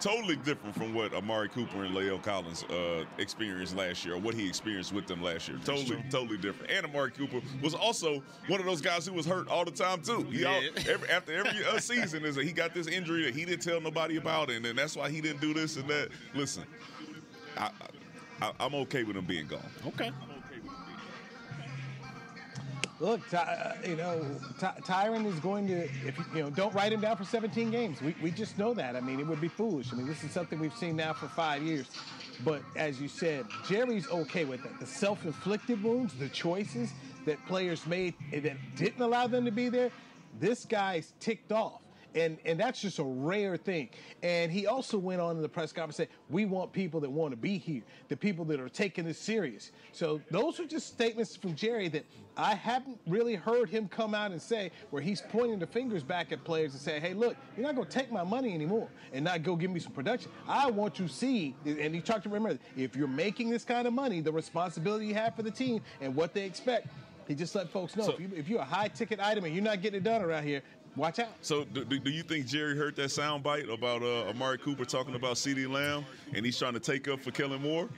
totally 0.00 0.36
different 0.36 0.74
from 0.74 0.94
what 0.94 1.14
Amari 1.14 1.48
Cooper 1.48 1.84
and 1.84 1.94
La'el 1.94 2.22
Collins 2.22 2.64
uh, 2.64 3.04
experienced 3.18 3.76
last 3.76 4.04
year, 4.04 4.14
or 4.14 4.18
what 4.18 4.34
he 4.34 4.48
experienced 4.48 4.92
with 4.92 5.06
them 5.06 5.22
last 5.22 5.48
year. 5.48 5.58
Totally, 5.64 6.02
totally 6.10 6.38
different. 6.38 6.70
And 6.70 6.86
Amari 6.86 7.10
Cooper 7.10 7.40
was 7.62 7.74
also 7.74 8.22
one 8.48 8.60
of 8.60 8.66
those 8.66 8.80
guys 8.80 9.06
who 9.06 9.12
was 9.12 9.26
hurt 9.26 9.48
all 9.48 9.64
the 9.64 9.70
time 9.70 10.02
too. 10.02 10.22
He 10.24 10.42
yeah. 10.42 10.48
all, 10.48 10.62
every, 10.88 11.08
after 11.08 11.32
every 11.32 11.64
uh, 11.64 11.78
season 11.78 12.24
is 12.24 12.34
that 12.36 12.44
he 12.44 12.52
got 12.52 12.74
this 12.74 12.86
injury 12.86 13.24
that 13.24 13.34
he 13.34 13.44
didn't 13.44 13.62
tell 13.62 13.80
nobody 13.80 14.16
about, 14.16 14.50
and, 14.50 14.64
and 14.66 14.78
that's 14.78 14.96
why 14.96 15.10
he 15.10 15.20
didn't 15.20 15.40
do 15.40 15.54
this 15.54 15.76
and 15.76 15.88
that. 15.88 16.08
Listen, 16.34 16.64
I, 17.56 17.70
I, 18.40 18.52
I'm 18.60 18.74
okay 18.74 19.04
with 19.04 19.16
him 19.16 19.24
being 19.24 19.46
gone. 19.46 19.70
Okay 19.86 20.10
look, 23.00 23.20
uh, 23.34 23.72
you 23.86 23.96
know, 23.96 24.24
Ty- 24.58 24.76
Tyron 24.82 25.26
is 25.26 25.38
going 25.40 25.66
to, 25.68 25.84
if 25.84 26.18
you 26.34 26.42
know, 26.42 26.50
don't 26.50 26.74
write 26.74 26.92
him 26.92 27.00
down 27.00 27.16
for 27.16 27.24
17 27.24 27.70
games. 27.70 28.00
We, 28.00 28.14
we 28.22 28.30
just 28.30 28.58
know 28.58 28.74
that. 28.74 28.96
I 28.96 29.00
mean, 29.00 29.20
it 29.20 29.26
would 29.26 29.40
be 29.40 29.48
foolish. 29.48 29.92
I 29.92 29.96
mean, 29.96 30.06
this 30.06 30.24
is 30.24 30.30
something 30.30 30.58
we've 30.58 30.76
seen 30.76 30.96
now 30.96 31.12
for 31.12 31.28
five 31.28 31.62
years. 31.62 31.86
But 32.44 32.62
as 32.76 33.00
you 33.00 33.08
said, 33.08 33.46
Jerry's 33.68 34.08
okay 34.08 34.44
with 34.44 34.62
that. 34.62 34.80
The 34.80 34.86
self-inflicted 34.86 35.82
wounds, 35.82 36.14
the 36.14 36.28
choices 36.28 36.92
that 37.26 37.44
players 37.46 37.86
made 37.86 38.14
that 38.32 38.56
didn't 38.76 39.00
allow 39.00 39.26
them 39.26 39.44
to 39.44 39.50
be 39.50 39.68
there, 39.68 39.90
this 40.40 40.64
guy's 40.64 41.12
ticked 41.20 41.52
off 41.52 41.80
and 42.14 42.38
and 42.44 42.58
that's 42.58 42.80
just 42.80 42.98
a 42.98 43.04
rare 43.04 43.56
thing. 43.56 43.88
And 44.22 44.50
he 44.50 44.66
also 44.66 44.98
went 44.98 45.20
on 45.20 45.36
in 45.36 45.42
the 45.42 45.48
press 45.48 45.72
conference 45.72 45.98
and 45.98 46.08
said, 46.08 46.16
"We 46.30 46.44
want 46.44 46.72
people 46.72 47.00
that 47.00 47.10
want 47.10 47.32
to 47.32 47.36
be 47.36 47.58
here, 47.58 47.82
the 48.08 48.16
people 48.16 48.44
that 48.46 48.60
are 48.60 48.68
taking 48.68 49.04
this 49.04 49.18
serious." 49.18 49.72
So 49.92 50.20
those 50.30 50.60
are 50.60 50.66
just 50.66 50.88
statements 50.88 51.36
from 51.36 51.54
Jerry 51.54 51.88
that 51.88 52.04
I 52.36 52.54
haven't 52.54 52.98
really 53.06 53.34
heard 53.34 53.68
him 53.68 53.88
come 53.88 54.14
out 54.14 54.32
and 54.32 54.42
say, 54.42 54.72
where 54.90 55.02
he's 55.02 55.20
pointing 55.20 55.58
the 55.58 55.66
fingers 55.66 56.02
back 56.02 56.32
at 56.32 56.42
players 56.44 56.72
and 56.72 56.80
say, 56.80 57.00
"Hey, 57.00 57.14
look, 57.14 57.36
you're 57.56 57.66
not 57.66 57.74
going 57.74 57.86
to 57.86 57.92
take 57.92 58.10
my 58.10 58.24
money 58.24 58.54
anymore 58.54 58.88
and 59.12 59.24
not 59.24 59.42
go 59.42 59.56
give 59.56 59.70
me 59.70 59.80
some 59.80 59.92
production. 59.92 60.30
I 60.48 60.70
want 60.70 60.98
you 60.98 61.06
to 61.06 61.12
see." 61.12 61.54
And 61.64 61.94
he 61.94 62.00
talked 62.00 62.24
to 62.24 62.28
remember, 62.28 62.58
if 62.76 62.96
you're 62.96 63.08
making 63.08 63.50
this 63.50 63.64
kind 63.64 63.86
of 63.86 63.92
money, 63.92 64.20
the 64.20 64.32
responsibility 64.32 65.06
you 65.06 65.14
have 65.14 65.34
for 65.34 65.42
the 65.42 65.50
team 65.50 65.80
and 66.00 66.14
what 66.14 66.34
they 66.34 66.44
expect. 66.44 66.88
He 67.26 67.34
just 67.34 67.54
let 67.54 67.70
folks 67.70 67.96
know 67.96 68.04
so, 68.04 68.12
if, 68.12 68.20
you, 68.20 68.30
if 68.36 68.48
you're 68.48 68.60
a 68.60 68.64
high 68.64 68.88
ticket 68.88 69.18
item 69.18 69.44
and 69.44 69.54
you're 69.54 69.64
not 69.64 69.80
getting 69.80 69.96
it 69.98 70.04
done 70.04 70.20
around 70.20 70.44
here, 70.44 70.62
Watch 70.96 71.18
out. 71.18 71.28
So, 71.40 71.64
do, 71.64 71.84
do 71.84 72.10
you 72.10 72.22
think 72.22 72.46
Jerry 72.46 72.76
heard 72.76 72.94
that 72.96 73.10
sound 73.10 73.42
bite 73.42 73.68
about 73.68 74.02
uh, 74.02 74.28
Amari 74.28 74.58
Cooper 74.58 74.84
talking 74.84 75.16
about 75.16 75.34
CeeDee 75.34 75.68
Lamb 75.68 76.04
and 76.34 76.46
he's 76.46 76.56
trying 76.56 76.74
to 76.74 76.80
take 76.80 77.08
up 77.08 77.20
for 77.20 77.32
Kellen 77.32 77.62
Moore? 77.62 77.88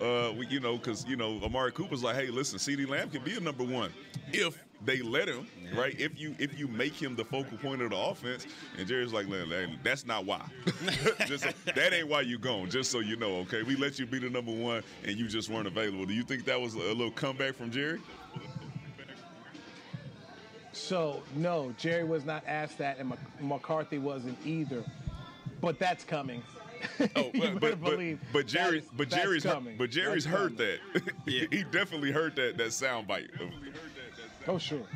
Uh, 0.00 0.32
we, 0.38 0.46
you 0.46 0.60
know, 0.60 0.76
because 0.76 1.04
you 1.06 1.16
know 1.16 1.40
Amari 1.42 1.72
Cooper's 1.72 2.04
like, 2.04 2.14
hey, 2.14 2.28
listen, 2.28 2.58
CeeDee 2.58 2.88
Lamb 2.88 3.10
can 3.10 3.22
be 3.22 3.36
a 3.36 3.40
number 3.40 3.64
one 3.64 3.92
if 4.32 4.62
they 4.84 5.00
let 5.00 5.28
him, 5.28 5.46
right? 5.74 5.98
If 5.98 6.20
you 6.20 6.36
if 6.38 6.58
you 6.58 6.68
make 6.68 6.92
him 6.92 7.16
the 7.16 7.24
focal 7.24 7.58
point 7.58 7.82
of 7.82 7.90
the 7.90 7.96
offense, 7.96 8.46
and 8.78 8.86
Jerry's 8.86 9.12
like, 9.12 9.26
that's 9.82 10.06
not 10.06 10.24
why. 10.24 10.42
just 11.26 11.46
that 11.64 11.92
ain't 11.92 12.08
why 12.08 12.20
you 12.20 12.38
going. 12.38 12.70
Just 12.70 12.90
so 12.92 13.00
you 13.00 13.16
know, 13.16 13.36
okay? 13.38 13.62
We 13.62 13.74
let 13.74 13.98
you 13.98 14.06
be 14.06 14.18
the 14.18 14.30
number 14.30 14.52
one, 14.52 14.82
and 15.04 15.16
you 15.16 15.26
just 15.28 15.48
weren't 15.48 15.66
available. 15.66 16.06
Do 16.06 16.14
you 16.14 16.22
think 16.22 16.44
that 16.44 16.60
was 16.60 16.74
a 16.74 16.78
little 16.78 17.10
comeback 17.10 17.54
from 17.54 17.70
Jerry? 17.70 18.00
So 20.86 21.20
no, 21.34 21.74
Jerry 21.78 22.04
was 22.04 22.24
not 22.24 22.44
asked 22.46 22.78
that, 22.78 22.98
and 22.98 23.12
McCarthy 23.40 23.98
wasn't 23.98 24.38
either. 24.46 24.84
But 25.60 25.80
that's 25.80 26.04
coming. 26.04 26.44
Oh, 27.16 27.30
but, 27.34 27.60
but, 27.60 27.80
but, 27.80 27.98
but 28.32 28.46
Jerry, 28.46 28.78
is, 28.78 28.84
but 28.96 29.08
Jerry's, 29.08 29.42
coming. 29.42 29.76
but 29.76 29.90
Jerry's 29.90 30.24
that's 30.24 30.36
heard 30.36 30.56
coming. 30.56 30.78
that. 30.94 31.02
yeah. 31.26 31.46
he 31.50 31.64
definitely 31.64 32.12
heard 32.12 32.36
that 32.36 32.56
that 32.58 32.72
sound 32.72 33.08
bite. 33.08 33.30
Oh 34.46 34.58
sure. 34.58 34.86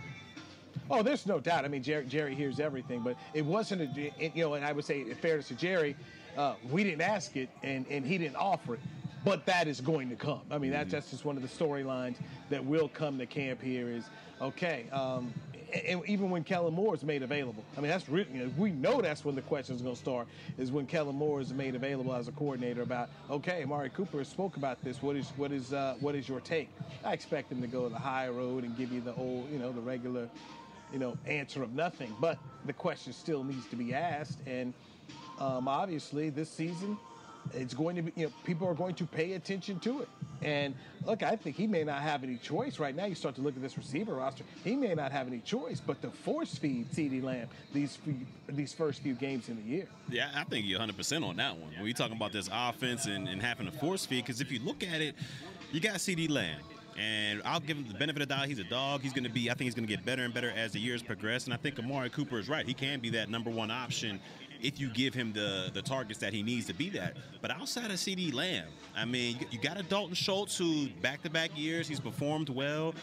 Oh, 0.88 1.02
there's 1.02 1.26
no 1.26 1.40
doubt. 1.40 1.64
I 1.64 1.68
mean, 1.68 1.82
Jerry, 1.82 2.06
Jerry 2.06 2.36
hears 2.36 2.60
everything, 2.60 3.00
but 3.00 3.16
it 3.34 3.44
wasn't 3.44 3.82
a, 3.82 4.12
you 4.20 4.30
know, 4.36 4.54
and 4.54 4.64
I 4.64 4.70
would 4.70 4.84
say, 4.84 5.00
in 5.00 5.14
fairness 5.16 5.48
to 5.48 5.54
Jerry, 5.54 5.96
uh, 6.36 6.54
we 6.70 6.84
didn't 6.84 7.00
ask 7.00 7.36
it, 7.36 7.48
and 7.64 7.84
and 7.90 8.06
he 8.06 8.16
didn't 8.16 8.36
offer 8.36 8.74
it 8.74 8.80
but 9.24 9.44
that 9.46 9.68
is 9.68 9.80
going 9.80 10.08
to 10.08 10.16
come. 10.16 10.40
I 10.50 10.58
mean, 10.58 10.70
that, 10.70 10.82
mm-hmm. 10.82 10.90
that's 10.90 11.10
just 11.10 11.24
one 11.24 11.36
of 11.36 11.42
the 11.42 11.48
storylines 11.48 12.16
that 12.48 12.64
will 12.64 12.88
come 12.88 13.18
to 13.18 13.26
camp 13.26 13.60
here 13.60 13.90
is 13.90 14.04
okay, 14.40 14.86
um, 14.92 15.32
and 15.72 16.04
even 16.06 16.30
when 16.30 16.44
Kellen 16.44 16.74
Moore 16.74 16.94
is 16.94 17.04
made 17.04 17.22
available. 17.22 17.64
I 17.76 17.80
mean, 17.80 17.90
that's 17.90 18.08
really, 18.08 18.28
you 18.32 18.44
know, 18.44 18.52
we 18.56 18.70
know 18.70 19.00
that's 19.00 19.24
when 19.24 19.34
the 19.34 19.42
questions 19.42 19.80
are 19.80 19.84
going 19.84 19.96
to 19.96 20.00
start 20.00 20.28
is 20.58 20.72
when 20.72 20.86
Kellen 20.86 21.16
Moore 21.16 21.40
is 21.40 21.52
made 21.52 21.74
available 21.74 22.14
as 22.14 22.28
a 22.28 22.32
coordinator 22.32 22.82
about, 22.82 23.10
okay, 23.30 23.62
Amari 23.62 23.90
Cooper 23.90 24.22
spoke 24.24 24.56
about 24.56 24.82
this. 24.82 25.02
What 25.02 25.16
is 25.16 25.28
what 25.36 25.52
is 25.52 25.72
uh, 25.72 25.96
what 26.00 26.14
is 26.14 26.28
your 26.28 26.40
take? 26.40 26.68
I 27.04 27.12
expect 27.12 27.52
him 27.52 27.60
to 27.62 27.66
go 27.66 27.88
the 27.88 27.98
high 27.98 28.28
road 28.28 28.64
and 28.64 28.76
give 28.76 28.92
you 28.92 29.00
the 29.00 29.14
old, 29.14 29.50
you 29.50 29.58
know, 29.58 29.72
the 29.72 29.80
regular, 29.80 30.28
you 30.92 30.98
know, 30.98 31.16
answer 31.26 31.62
of 31.62 31.74
nothing. 31.74 32.14
But 32.20 32.38
the 32.66 32.72
question 32.72 33.12
still 33.12 33.44
needs 33.44 33.66
to 33.66 33.76
be 33.76 33.94
asked, 33.94 34.38
and 34.46 34.74
um, 35.38 35.68
obviously 35.68 36.30
this 36.30 36.50
season 36.50 36.98
it's 37.54 37.74
going 37.74 37.96
to 37.96 38.02
be, 38.02 38.12
you 38.16 38.26
know, 38.26 38.32
people 38.44 38.68
are 38.68 38.74
going 38.74 38.94
to 38.96 39.06
pay 39.06 39.32
attention 39.32 39.78
to 39.80 40.00
it. 40.00 40.08
And 40.42 40.74
look, 41.04 41.22
I 41.22 41.36
think 41.36 41.56
he 41.56 41.66
may 41.66 41.84
not 41.84 42.00
have 42.00 42.24
any 42.24 42.36
choice 42.36 42.78
right 42.78 42.94
now. 42.94 43.04
You 43.04 43.14
start 43.14 43.34
to 43.34 43.42
look 43.42 43.56
at 43.56 43.62
this 43.62 43.76
receiver 43.76 44.14
roster; 44.14 44.44
he 44.64 44.74
may 44.74 44.94
not 44.94 45.12
have 45.12 45.26
any 45.26 45.40
choice 45.40 45.80
but 45.80 46.00
to 46.02 46.10
force 46.10 46.56
feed 46.56 46.90
CeeDee 46.92 47.22
Lamb 47.22 47.48
these 47.74 47.96
few, 47.96 48.20
these 48.48 48.72
first 48.72 49.02
few 49.02 49.14
games 49.14 49.48
in 49.48 49.56
the 49.56 49.62
year. 49.62 49.86
Yeah, 50.08 50.30
I 50.34 50.44
think 50.44 50.66
you're 50.66 50.78
100 50.78 50.96
percent 50.96 51.24
on 51.24 51.36
that 51.36 51.56
one. 51.56 51.72
You 51.82 51.92
talking 51.92 52.16
about 52.16 52.32
this 52.32 52.48
offense 52.52 53.06
and, 53.06 53.28
and 53.28 53.42
having 53.42 53.66
to 53.66 53.72
force 53.72 54.06
feed, 54.06 54.24
because 54.24 54.40
if 54.40 54.50
you 54.50 54.60
look 54.60 54.82
at 54.82 55.00
it, 55.00 55.14
you 55.72 55.80
got 55.80 55.96
CeeDee 55.96 56.30
Lamb. 56.30 56.60
And 56.98 57.42
I'll 57.44 57.60
give 57.60 57.76
him 57.76 57.86
the 57.88 57.94
benefit 57.94 58.22
of 58.22 58.28
the 58.28 58.34
doubt. 58.34 58.46
He's 58.46 58.58
a 58.58 58.64
dog. 58.64 59.00
He's 59.02 59.12
going 59.12 59.24
to 59.24 59.30
be, 59.30 59.50
I 59.50 59.54
think 59.54 59.66
he's 59.66 59.74
going 59.74 59.86
to 59.86 59.94
get 59.94 60.04
better 60.04 60.22
and 60.22 60.34
better 60.34 60.50
as 60.50 60.72
the 60.72 60.80
years 60.80 61.02
progress. 61.02 61.44
And 61.44 61.54
I 61.54 61.56
think 61.56 61.78
Amari 61.78 62.10
Cooper 62.10 62.38
is 62.38 62.48
right. 62.48 62.66
He 62.66 62.74
can 62.74 63.00
be 63.00 63.10
that 63.10 63.30
number 63.30 63.50
one 63.50 63.70
option 63.70 64.20
if 64.62 64.78
you 64.78 64.88
give 64.88 65.14
him 65.14 65.32
the 65.32 65.70
the 65.72 65.82
targets 65.82 66.18
that 66.20 66.32
he 66.32 66.42
needs 66.42 66.66
to 66.66 66.74
be 66.74 66.90
that. 66.90 67.16
But 67.40 67.50
outside 67.50 67.86
of 67.86 67.96
CeeDee 67.96 68.32
Lamb, 68.32 68.68
I 68.96 69.04
mean, 69.04 69.38
you, 69.40 69.46
you 69.52 69.58
got 69.58 69.78
a 69.78 69.82
Dalton 69.82 70.14
Schultz 70.14 70.56
who 70.56 70.88
back 71.00 71.22
to 71.22 71.30
back 71.30 71.50
years 71.56 71.88
he's 71.88 72.00
performed 72.00 72.48
well. 72.48 72.94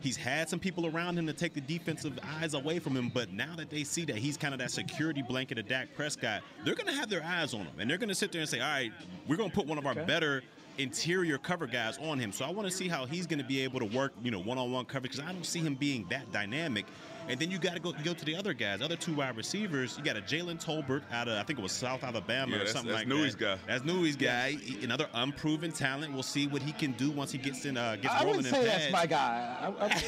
He's 0.00 0.16
had 0.16 0.48
some 0.48 0.58
people 0.58 0.86
around 0.86 1.18
him 1.18 1.26
to 1.26 1.32
take 1.32 1.54
the 1.54 1.60
defensive 1.60 2.18
eyes 2.40 2.54
away 2.54 2.80
from 2.80 2.96
him, 2.96 3.08
but 3.08 3.32
now 3.32 3.54
that 3.56 3.70
they 3.70 3.84
see 3.84 4.04
that 4.06 4.16
he's 4.16 4.36
kind 4.36 4.52
of 4.52 4.58
that 4.58 4.70
security 4.70 5.22
blanket 5.22 5.58
of 5.58 5.68
Dak 5.68 5.94
Prescott, 5.94 6.42
they're 6.64 6.74
going 6.74 6.88
to 6.88 6.92
have 6.92 7.08
their 7.08 7.22
eyes 7.22 7.54
on 7.54 7.60
him, 7.60 7.78
and 7.78 7.88
they're 7.88 7.98
going 7.98 8.08
to 8.08 8.14
sit 8.14 8.32
there 8.32 8.40
and 8.40 8.50
say, 8.50 8.60
"All 8.60 8.68
right, 8.68 8.92
we're 9.26 9.36
going 9.36 9.50
to 9.50 9.54
put 9.54 9.66
one 9.66 9.78
of 9.78 9.86
our 9.86 9.92
okay. 9.92 10.04
better 10.04 10.42
interior 10.78 11.38
cover 11.38 11.66
guys 11.66 11.98
on 11.98 12.18
him. 12.18 12.32
So 12.32 12.44
I 12.44 12.50
want 12.50 12.68
to 12.68 12.74
see 12.74 12.88
how 12.88 13.06
he's 13.06 13.26
going 13.26 13.38
to 13.38 13.44
be 13.44 13.60
able 13.60 13.80
to 13.80 13.86
work, 13.86 14.12
you 14.22 14.30
know, 14.30 14.40
one-on-one 14.40 14.84
coverage 14.86 15.12
because 15.12 15.24
I 15.28 15.32
don't 15.32 15.46
see 15.46 15.60
him 15.60 15.74
being 15.74 16.06
that 16.10 16.30
dynamic. 16.32 16.86
And 17.28 17.40
then 17.40 17.50
you 17.50 17.58
got 17.58 17.74
to 17.74 17.80
go 17.80 17.92
go 18.04 18.14
to 18.14 18.24
the 18.24 18.36
other 18.36 18.52
guys, 18.54 18.80
other 18.80 18.94
two 18.94 19.14
wide 19.14 19.36
receivers. 19.36 19.98
You 19.98 20.04
got 20.04 20.16
a 20.16 20.20
Jalen 20.20 20.64
Tolbert 20.64 21.02
out 21.10 21.26
of 21.26 21.36
I 21.38 21.42
think 21.42 21.58
it 21.58 21.62
was 21.62 21.72
South 21.72 22.04
Alabama 22.04 22.50
Yeah, 22.52 22.56
or 22.56 22.58
that's- 22.58 22.72
something 22.72 22.92
that's 22.92 23.00
like 23.00 23.08
Newy's 23.08 23.34
that. 23.36 23.58
guy. 23.58 23.58
That's 23.66 23.84
Newy's 23.84 24.14
guy. 24.16 24.52
He- 24.52 24.84
Another 24.84 25.08
unproven 25.12 25.72
talent. 25.72 26.12
We'll 26.14 26.22
see 26.22 26.46
what 26.46 26.62
he 26.62 26.70
can 26.72 26.92
do 26.92 27.10
once 27.10 27.32
he 27.32 27.38
gets 27.38 27.64
in 27.64 27.76
uh, 27.76 27.96
gets 27.96 28.14
I 28.14 28.18
rolling 28.22 28.36
wouldn't 28.36 28.46
in 28.54 28.62
say 28.62 28.68
pads. 28.68 28.82
that's 28.84 28.92
my 28.92 29.06
guy. 29.06 29.56
I, 29.60 29.86
I, 29.86 30.02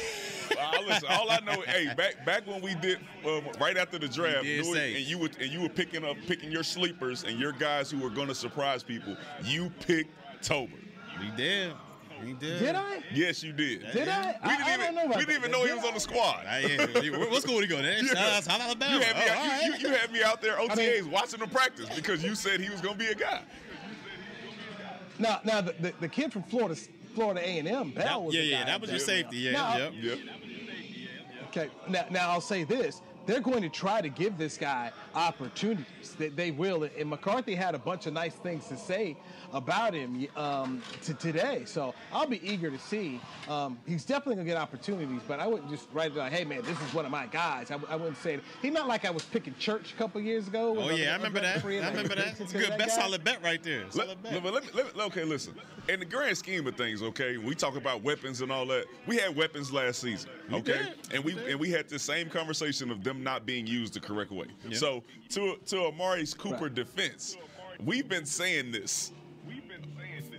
Uh, 0.49 0.81
listen, 0.87 1.07
all 1.11 1.29
I 1.29 1.39
know, 1.41 1.61
hey, 1.61 1.93
back 1.95 2.25
back 2.25 2.47
when 2.47 2.59
we 2.61 2.73
did 2.75 2.97
um, 3.23 3.43
right 3.59 3.77
after 3.77 3.99
the 3.99 4.07
draft, 4.07 4.43
You 4.45 4.63
did 4.63 4.73
say. 4.73 4.95
and 4.95 5.05
you 5.05 5.19
were 5.19 5.29
and 5.39 5.51
you 5.51 5.61
were 5.61 5.69
picking 5.69 6.03
up 6.03 6.17
picking 6.25 6.51
your 6.51 6.63
sleepers 6.63 7.23
and 7.23 7.37
your 7.39 7.51
guys 7.51 7.91
who 7.91 7.99
were 7.99 8.09
going 8.09 8.29
to 8.29 8.35
surprise 8.35 8.81
people. 8.81 9.15
You 9.43 9.69
picked 9.81 10.09
Tolbert. 10.41 10.69
He 11.21 11.29
did. 11.35 11.73
He 12.23 12.33
did. 12.33 12.59
did 12.59 12.75
I? 12.75 13.01
Yes, 13.13 13.41
you 13.43 13.53
did. 13.53 13.81
Did 13.93 14.09
I? 14.09 14.35
We 14.43 14.49
I, 14.49 14.57
didn't 14.57 14.67
I 14.67 14.73
even 14.73 14.85
don't 14.87 14.95
know 14.95 15.05
about 15.05 15.17
we 15.19 15.25
didn't 15.25 15.37
even 15.37 15.51
that. 15.51 15.57
know 15.57 15.65
he 15.65 15.73
was 15.73 15.83
I? 15.83 15.87
on 15.87 15.93
the 15.93 15.99
squad. 16.01 16.43
Ah, 16.45 16.57
yeah. 16.57 17.17
What 17.29 17.41
school 17.41 17.61
did 17.61 17.69
he 17.69 17.75
go 17.75 17.81
to? 17.81 17.87
Yeah. 18.05 18.39
South 18.41 18.59
Alabama. 18.61 18.93
You 18.95 19.01
had 19.01 19.15
me, 19.15 19.21
Oh, 19.25 19.31
out, 19.31 19.37
all 19.37 19.45
you, 19.45 19.49
right. 19.71 19.79
you, 19.81 19.87
you 19.89 19.95
had 19.95 20.11
me 20.11 20.23
out 20.23 20.41
there 20.41 20.55
OTAs 20.57 21.01
mean- 21.03 21.11
watching 21.11 21.39
him 21.39 21.49
practice 21.49 21.87
because 21.95 22.21
you 22.23 22.35
said 22.35 22.59
he 22.59 22.69
was 22.69 22.81
going 22.81 22.95
to 22.97 22.99
be 22.99 23.07
a 23.07 23.15
guy. 23.15 23.41
Now, 25.17 25.39
now 25.43 25.61
the, 25.61 25.73
the, 25.79 25.93
the 26.01 26.07
kid 26.09 26.31
from 26.33 26.43
Florida, 26.43 26.75
Florida 27.15 27.41
A 27.41 27.59
and 27.59 27.67
M, 27.67 27.91
Bell 27.91 28.03
That- 28.05 28.21
was 28.21 28.35
yeah, 28.35 28.41
the 28.41 28.47
yeah, 28.47 28.59
guy 28.59 28.65
that 28.65 28.81
was 28.81 28.89
your 28.89 28.99
safety. 28.99 29.37
Yeah, 29.37 29.51
Now- 29.53 29.77
yep. 29.77 29.93
Yep. 30.01 30.19
Okay, 31.49 31.69
now, 31.87 32.05
now 32.11 32.29
I'll 32.31 32.41
say 32.41 32.63
this. 32.63 33.01
They're 33.25 33.41
going 33.41 33.61
to 33.61 33.69
try 33.69 34.01
to 34.01 34.09
give 34.09 34.37
this 34.37 34.57
guy 34.57 34.91
opportunities. 35.13 36.15
They, 36.17 36.29
they 36.29 36.51
will. 36.51 36.83
And 36.97 37.09
McCarthy 37.09 37.55
had 37.55 37.75
a 37.75 37.79
bunch 37.79 38.07
of 38.07 38.13
nice 38.13 38.33
things 38.33 38.67
to 38.67 38.77
say 38.77 39.15
about 39.53 39.93
him 39.93 40.27
um, 40.35 40.81
to 41.03 41.13
today. 41.13 41.63
So 41.65 41.93
I'll 42.11 42.27
be 42.27 42.41
eager 42.47 42.69
to 42.71 42.77
see. 42.79 43.19
Um, 43.47 43.77
he's 43.87 44.05
definitely 44.05 44.35
going 44.35 44.47
to 44.47 44.53
get 44.53 44.61
opportunities, 44.61 45.21
but 45.27 45.39
I 45.39 45.47
wouldn't 45.47 45.69
just 45.69 45.87
write 45.93 46.11
it 46.11 46.17
like, 46.17 46.31
hey, 46.31 46.43
man, 46.43 46.61
this 46.63 46.79
is 46.81 46.93
one 46.93 47.05
of 47.05 47.11
my 47.11 47.27
guys. 47.27 47.71
I, 47.71 47.77
I 47.89 47.95
wouldn't 47.95 48.17
say 48.17 48.35
it. 48.35 48.43
He's 48.61 48.73
not 48.73 48.87
like 48.87 49.05
I 49.05 49.11
was 49.11 49.23
picking 49.23 49.55
church 49.59 49.93
a 49.93 49.97
couple 49.97 50.19
years 50.21 50.47
ago. 50.47 50.75
Oh 50.77 50.89
yeah, 50.89 51.11
I 51.11 51.15
remember 51.17 51.39
that. 51.41 51.63
I 51.65 51.89
remember 51.89 52.15
that. 52.15 52.39
It's 52.39 52.53
a 52.53 52.57
good 52.57 52.77
bet, 52.77 52.91
solid 52.91 53.23
bet 53.23 53.43
right 53.43 53.61
there. 53.63 53.83
Let, 53.83 53.93
Solid 53.93 54.23
bet. 54.23 54.43
let, 54.43 54.53
let 54.53 54.63
me- 54.65 54.69
let 54.73 54.95
me- 54.95 55.01
okay, 55.03 55.23
listen. 55.23 55.53
In 55.87 55.99
the 55.99 56.05
grand 56.05 56.37
scheme 56.37 56.67
of 56.67 56.75
things, 56.75 57.01
okay, 57.01 57.37
we 57.37 57.55
talk 57.55 57.75
about 57.75 58.03
weapons 58.03 58.41
and 58.41 58.51
all 58.51 58.65
that. 58.67 58.85
We 59.07 59.17
had 59.17 59.35
weapons 59.35 59.71
last 59.73 60.01
season, 60.01 60.29
okay, 60.53 60.93
and 61.13 61.23
we 61.23 61.37
and 61.49 61.59
we 61.59 61.69
had 61.69 61.87
the 61.89 61.99
same 61.99 62.29
conversation 62.29 62.91
of 62.91 63.03
them 63.03 63.23
not 63.23 63.45
being 63.45 63.67
used 63.67 63.93
the 63.93 63.99
correct 63.99 64.31
way. 64.31 64.47
So 64.73 65.03
to 65.29 65.55
to 65.67 65.85
Amari's 65.85 66.33
Cooper 66.33 66.65
Right. 66.65 66.75
defense, 66.75 67.37
we've 67.83 68.07
been 68.07 68.25
saying 68.25 68.71
this 68.71 69.11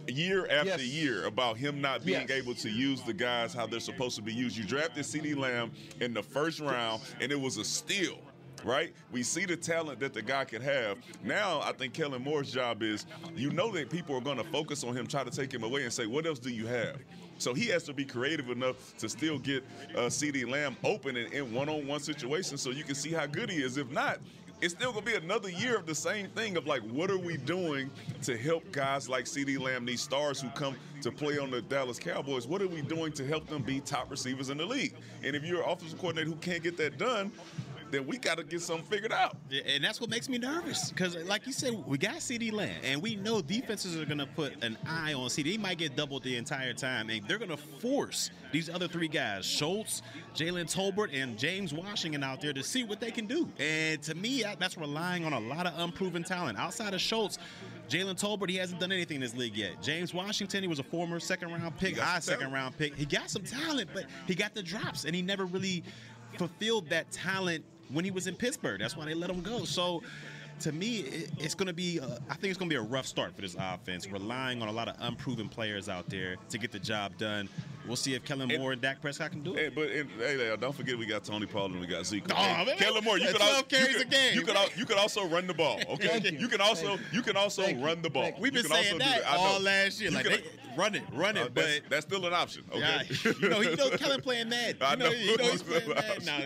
year 0.09 0.45
after 0.51 0.67
Yes. 0.67 0.83
year 0.83 1.27
about 1.27 1.57
him 1.57 1.81
not 1.81 2.05
being 2.05 2.27
Yes. 2.29 2.31
able 2.31 2.55
to 2.57 2.71
use 2.71 3.01
the 3.03 3.13
guys 3.13 3.53
how 3.53 3.67
they're 3.67 3.79
supposed 3.81 4.17
to 4.17 4.23
be 4.23 4.33
used. 4.35 4.57
You 4.57 4.65
drafted 4.65 5.05
CeeDee 5.05 5.37
Lamb 5.37 5.71
in 6.01 6.15
the 6.15 6.23
first 6.23 6.59
round, 6.61 7.03
and 7.21 7.31
it 7.31 7.41
was 7.41 7.57
a 7.57 7.65
steal. 7.65 8.19
Right? 8.63 8.93
We 9.11 9.23
see 9.23 9.47
the 9.47 9.57
talent 9.57 10.01
that 10.01 10.13
the 10.13 10.21
guy 10.21 10.45
could 10.45 10.61
have. 10.61 10.99
Now, 11.23 11.63
I 11.63 11.73
think 11.73 11.95
Kellen 11.95 12.23
Moore's 12.23 12.53
job 12.53 12.83
is 12.83 13.07
you 13.35 13.51
know 13.51 13.71
that 13.73 13.89
people 13.89 14.15
are 14.17 14.21
going 14.21 14.37
to 14.37 14.45
focus 14.45 14.85
on 14.85 14.95
him, 14.95 15.07
try 15.07 15.25
to 15.25 15.31
take 15.31 15.51
him 15.53 15.63
away, 15.63 15.85
and 15.85 15.93
say, 15.93 16.05
What 16.07 16.27
else 16.27 16.39
do 16.39 16.51
you 16.51 16.67
have? 16.67 16.97
So 17.41 17.55
he 17.55 17.67
has 17.69 17.85
to 17.85 17.95
be 17.95 18.05
creative 18.05 18.51
enough 18.51 18.97
to 18.99 19.09
still 19.09 19.39
get 19.39 19.65
uh, 19.97 20.03
CeeDee 20.03 20.49
Lamb 20.49 20.77
open 20.85 21.17
in, 21.17 21.33
in 21.33 21.53
one-on-one 21.55 22.01
situations, 22.01 22.61
so 22.61 22.71
you 22.71 22.85
can 22.85 22.95
see 22.95 23.11
how 23.11 23.27
good 23.27 23.49
he 23.49 23.63
is. 23.63 23.79
If 23.79 23.91
not, 23.91 24.19
it's 24.61 24.75
still 24.75 24.93
gonna 24.93 25.07
be 25.07 25.15
another 25.15 25.49
year 25.49 25.77
of 25.77 25.87
the 25.87 25.95
same 25.95 26.29
thing 26.29 26.59
of 26.59 26.67
like, 26.67 26.83
what 26.83 27.11
are 27.11 27.19
we 27.19 27.39
doing 27.39 27.91
to 28.25 28.37
help 28.37 28.71
guys 28.73 29.09
like 29.09 29.25
CeeDee 29.25 29.59
Lamb, 29.59 29.87
these 29.87 30.03
stars 30.03 30.39
who 30.39 30.51
come 30.51 30.77
to 31.01 31.11
play 31.11 31.39
on 31.39 31.51
the 31.51 31.63
Dallas 31.63 31.99
Cowboys? 31.99 32.47
What 32.47 32.61
are 32.61 32.69
we 32.69 32.83
doing 32.83 33.11
to 33.13 33.27
help 33.27 33.47
them 33.47 33.63
be 33.63 33.81
top 33.81 34.11
receivers 34.11 34.51
in 34.51 34.59
the 34.59 34.67
league? 34.67 34.95
And 35.25 35.35
if 35.35 35.43
you're 35.43 35.63
an 35.63 35.71
offensive 35.71 35.99
coordinator 35.99 36.29
who 36.29 36.37
can't 36.37 36.63
get 36.63 36.77
that 36.77 36.99
done, 36.99 37.33
then 37.91 38.07
we 38.07 38.19
got 38.19 38.39
to 38.39 38.45
get 38.45 38.61
something 38.61 38.87
figured 38.87 39.13
out. 39.13 39.37
Yeah, 39.49 39.63
and 39.67 39.83
that's 39.83 40.01
what 40.01 40.11
makes 40.11 40.29
me 40.29 40.39
nervous 40.39 40.91
because, 40.91 41.17
like 41.25 41.47
you 41.47 41.53
said, 41.53 41.75
we 41.87 41.99
got 41.99 42.17
CeeDee 42.17 42.53
Lamb, 42.53 42.81
and 42.85 43.03
we 43.03 43.17
know 43.17 43.43
defenses 43.43 43.97
are 43.97 44.05
going 44.05 44.19
to 44.19 44.27
put 44.27 44.63
an 44.63 44.77
eye 44.87 45.13
on 45.13 45.29
CeeDee. 45.29 45.47
He 45.47 45.59
might 45.59 45.79
get 45.79 45.97
doubled 45.97 46.23
the 46.23 46.37
entire 46.37 46.73
time, 46.73 47.11
and 47.11 47.27
they're 47.27 47.39
going 47.39 47.51
to 47.51 47.57
force 47.57 48.31
these 48.53 48.69
other 48.69 48.89
three 48.89 49.09
guys, 49.09 49.45
Schultz, 49.45 50.03
Jalen 50.35 50.73
Tolbert, 50.73 51.11
and 51.15 51.39
James 51.39 51.73
Washington, 51.73 52.23
out 52.23 52.41
there 52.41 52.53
to 52.53 52.63
see 52.63 52.85
what 52.85 53.01
they 53.01 53.11
can 53.11 53.27
do. 53.27 53.49
And 53.59 54.03
to 54.03 54.15
me, 54.15 54.45
that's 54.59 54.77
relying 54.77 55.25
on 55.25 55.33
a 55.33 55.41
lot 55.41 55.67
of 55.67 55.79
unproven 55.79 56.25
talent. 56.25 56.59
Outside 56.59 56.95
of 56.95 57.01
Schultz, 57.01 57.39
Jalen 57.89 58.21
Tolbert, 58.21 58.49
he 58.49 58.57
hasn't 58.57 58.81
done 58.81 58.93
anything 58.93 59.17
in 59.17 59.21
this 59.21 59.35
league 59.35 59.57
yet. 59.57 59.83
James 59.83 60.15
Washington, 60.15 60.63
he 60.63 60.69
was 60.69 60.79
a 60.79 60.85
former 60.85 61.19
second 61.21 61.53
round 61.53 61.77
pick, 61.77 61.99
high 61.99 62.21
second 62.21 62.41
talent. 62.41 62.55
round 62.55 62.79
pick. 62.79 62.95
He 62.95 63.05
got 63.05 63.31
some 63.31 63.43
talent, 63.43 63.91
but 63.93 64.05
he 64.27 64.35
got 64.35 64.55
the 64.55 64.63
drops, 64.63 65.05
and 65.05 65.15
he 65.15 65.23
never 65.23 65.45
really 65.45 65.83
fulfilled 66.39 66.89
that 66.91 67.11
talent 67.11 67.65
when 67.93 68.05
he 68.05 68.11
was 68.11 68.27
in 68.27 68.35
Pittsburgh. 68.35 68.81
That's 68.81 68.97
why 68.97 69.05
they 69.05 69.15
let 69.15 69.31
him 69.31 69.41
go. 69.43 69.65
So 69.65 70.03
to 70.61 70.73
me, 70.73 70.99
it, 70.99 71.31
it's 71.39 71.55
going 71.55 71.69
to 71.69 71.73
be, 71.73 71.99
uh, 72.01 72.07
I 72.29 72.35
think 72.35 72.51
it's 72.51 72.59
going 72.59 72.69
to 72.69 72.75
be 72.75 72.79
a 72.79 72.83
rough 72.83 73.07
start 73.07 73.35
for 73.35 73.41
this 73.41 73.57
offense, 73.59 74.07
relying 74.11 74.61
on 74.61 74.69
a 74.69 74.73
lot 74.73 74.89
of 74.89 74.97
unproven 75.01 75.49
players 75.49 75.89
out 75.89 76.07
there 76.11 76.37
to 76.51 76.59
get 76.59 76.71
the 76.71 76.79
job 76.79 77.17
done. 77.17 77.49
We'll 77.87 77.97
see 77.97 78.13
if 78.13 78.25
Kellen 78.25 78.49
Moore 78.59 78.73
and 78.73 78.81
Dak 78.83 79.01
Prescott 79.01 79.31
can 79.31 79.43
do 79.43 79.55
Hey, 79.55 79.67
it. 79.69 79.75
but 79.75 79.91
and, 79.91 80.09
hey, 80.19 80.55
don't 80.61 80.75
forget 80.75 80.99
we 80.99 81.07
got 81.07 81.25
Tony 81.25 81.47
Pollard 81.47 81.73
and 81.73 81.81
we 81.81 81.87
got 81.87 82.05
Zeke. 82.05 82.25
Oh, 82.31 82.35
Hey, 82.35 82.65
man. 82.67 82.77
Kellen 82.77 83.03
Moore, 83.03 83.17
you 83.19 83.25
That's 83.25 83.39
could, 83.39 83.43
al- 83.43 83.63
12 83.63 83.69
carries 83.69 83.95
you 83.95 84.01
a 84.03 84.05
game. 84.05 84.35
You 84.35 84.43
could, 84.43 84.55
al- 84.57 84.69
you 84.77 84.85
could 84.85 84.99
also 84.99 85.27
run 85.27 85.47
the 85.47 85.55
ball. 85.55 85.81
Okay, 85.89 86.21
Thank 86.21 86.39
you. 86.39 86.47
can 86.47 86.61
also 86.61 86.99
you 87.11 87.23
can 87.23 87.37
also 87.39 87.63
Thank 87.63 87.83
run 87.83 88.03
the 88.03 88.11
ball. 88.11 88.31
We've 88.39 88.55
You 88.55 88.63
been 88.63 88.71
can 88.71 88.83
saying 88.85 89.01
also 89.01 89.05
do 89.05 89.11
that 89.23 89.29
I 89.33 89.37
know. 89.37 89.43
all 89.43 89.61
last 89.61 89.99
year. 89.99 90.11
You 90.11 90.17
Like, 90.17 90.27
can- 90.27 90.41
they, 90.43 90.77
run 90.77 90.95
it, 90.95 91.03
run 91.15 91.39
uh, 91.39 91.45
it. 91.45 91.55
that's, 91.55 91.81
but 91.81 91.91
that's 91.91 92.07
still 92.07 92.27
an 92.27 92.35
option. 92.35 92.65
Okay, 92.71 92.81
yeah, 92.81 93.33
you 93.41 93.49
know, 93.49 93.61
you 93.63 93.77
know, 93.77 93.91
Kellen 93.97 94.21
playing 94.21 94.51
mad. 94.51 94.77
I 94.83 94.91
You 94.93 94.97
know, 94.99 95.05
know. 95.07 95.13
you 95.17 95.37
know 95.39 95.45
he's 95.45 95.63
playing 95.65 95.89
mad 95.89 96.27
now. 96.27 96.39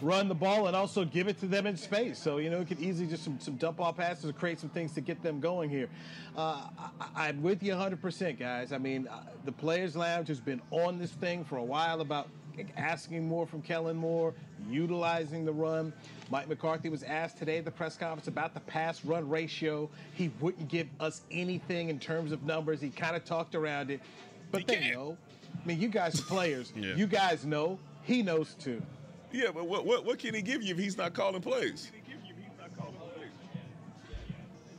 Run 0.00 0.28
the 0.28 0.34
ball 0.34 0.66
and 0.66 0.76
also 0.76 1.04
give 1.04 1.28
it 1.28 1.38
to 1.40 1.46
them 1.46 1.66
in 1.66 1.76
space. 1.76 2.18
So, 2.18 2.38
you 2.38 2.50
know, 2.50 2.60
it 2.60 2.68
could 2.68 2.80
easily 2.80 3.08
just 3.08 3.24
some, 3.24 3.38
some 3.40 3.56
dump 3.56 3.80
off 3.80 3.96
passes 3.96 4.28
or 4.28 4.32
create 4.32 4.60
some 4.60 4.70
things 4.70 4.92
to 4.94 5.00
get 5.00 5.22
them 5.22 5.40
going 5.40 5.70
here. 5.70 5.88
Uh, 6.36 6.66
I, 7.14 7.28
I'm 7.28 7.42
with 7.42 7.62
you 7.62 7.72
100%, 7.72 8.38
guys. 8.38 8.72
I 8.72 8.78
mean, 8.78 9.08
uh, 9.08 9.20
the 9.44 9.52
Players 9.52 9.96
Lounge 9.96 10.28
has 10.28 10.40
been 10.40 10.60
on 10.70 10.98
this 10.98 11.10
thing 11.12 11.44
for 11.44 11.56
a 11.56 11.64
while 11.64 12.00
about 12.00 12.28
asking 12.76 13.26
more 13.28 13.46
from 13.46 13.60
Kellen 13.62 13.96
Moore, 13.96 14.32
utilizing 14.68 15.44
the 15.44 15.52
run. 15.52 15.92
Mike 16.30 16.48
McCarthy 16.48 16.88
was 16.88 17.02
asked 17.02 17.38
today 17.38 17.58
at 17.58 17.64
the 17.64 17.70
press 17.70 17.96
conference 17.96 18.28
about 18.28 18.54
the 18.54 18.60
pass 18.60 19.04
run 19.04 19.28
ratio. 19.28 19.88
He 20.14 20.30
wouldn't 20.40 20.68
give 20.68 20.88
us 20.98 21.22
anything 21.30 21.88
in 21.90 21.98
terms 21.98 22.32
of 22.32 22.44
numbers. 22.44 22.80
He 22.80 22.88
kind 22.90 23.14
of 23.14 23.24
talked 23.24 23.54
around 23.54 23.90
it. 23.90 24.00
But 24.50 24.60
He 24.62 24.66
they 24.66 24.76
can't. 24.76 24.94
know. 24.94 25.16
I 25.62 25.66
mean, 25.66 25.80
you 25.80 25.88
guys 25.88 26.18
are 26.18 26.24
players. 26.24 26.72
Yeah. 26.76 26.94
You 26.94 27.06
guys 27.06 27.44
know. 27.44 27.78
He 28.04 28.22
knows 28.22 28.54
too. 28.54 28.80
Yeah, 29.32 29.50
but 29.52 29.66
what, 29.66 29.84
what 29.84 30.04
what 30.04 30.18
can 30.18 30.34
he 30.34 30.42
give 30.42 30.62
you 30.62 30.72
if 30.74 30.78
he's 30.78 30.96
not 30.96 31.14
calling 31.14 31.42
plays? 31.42 31.90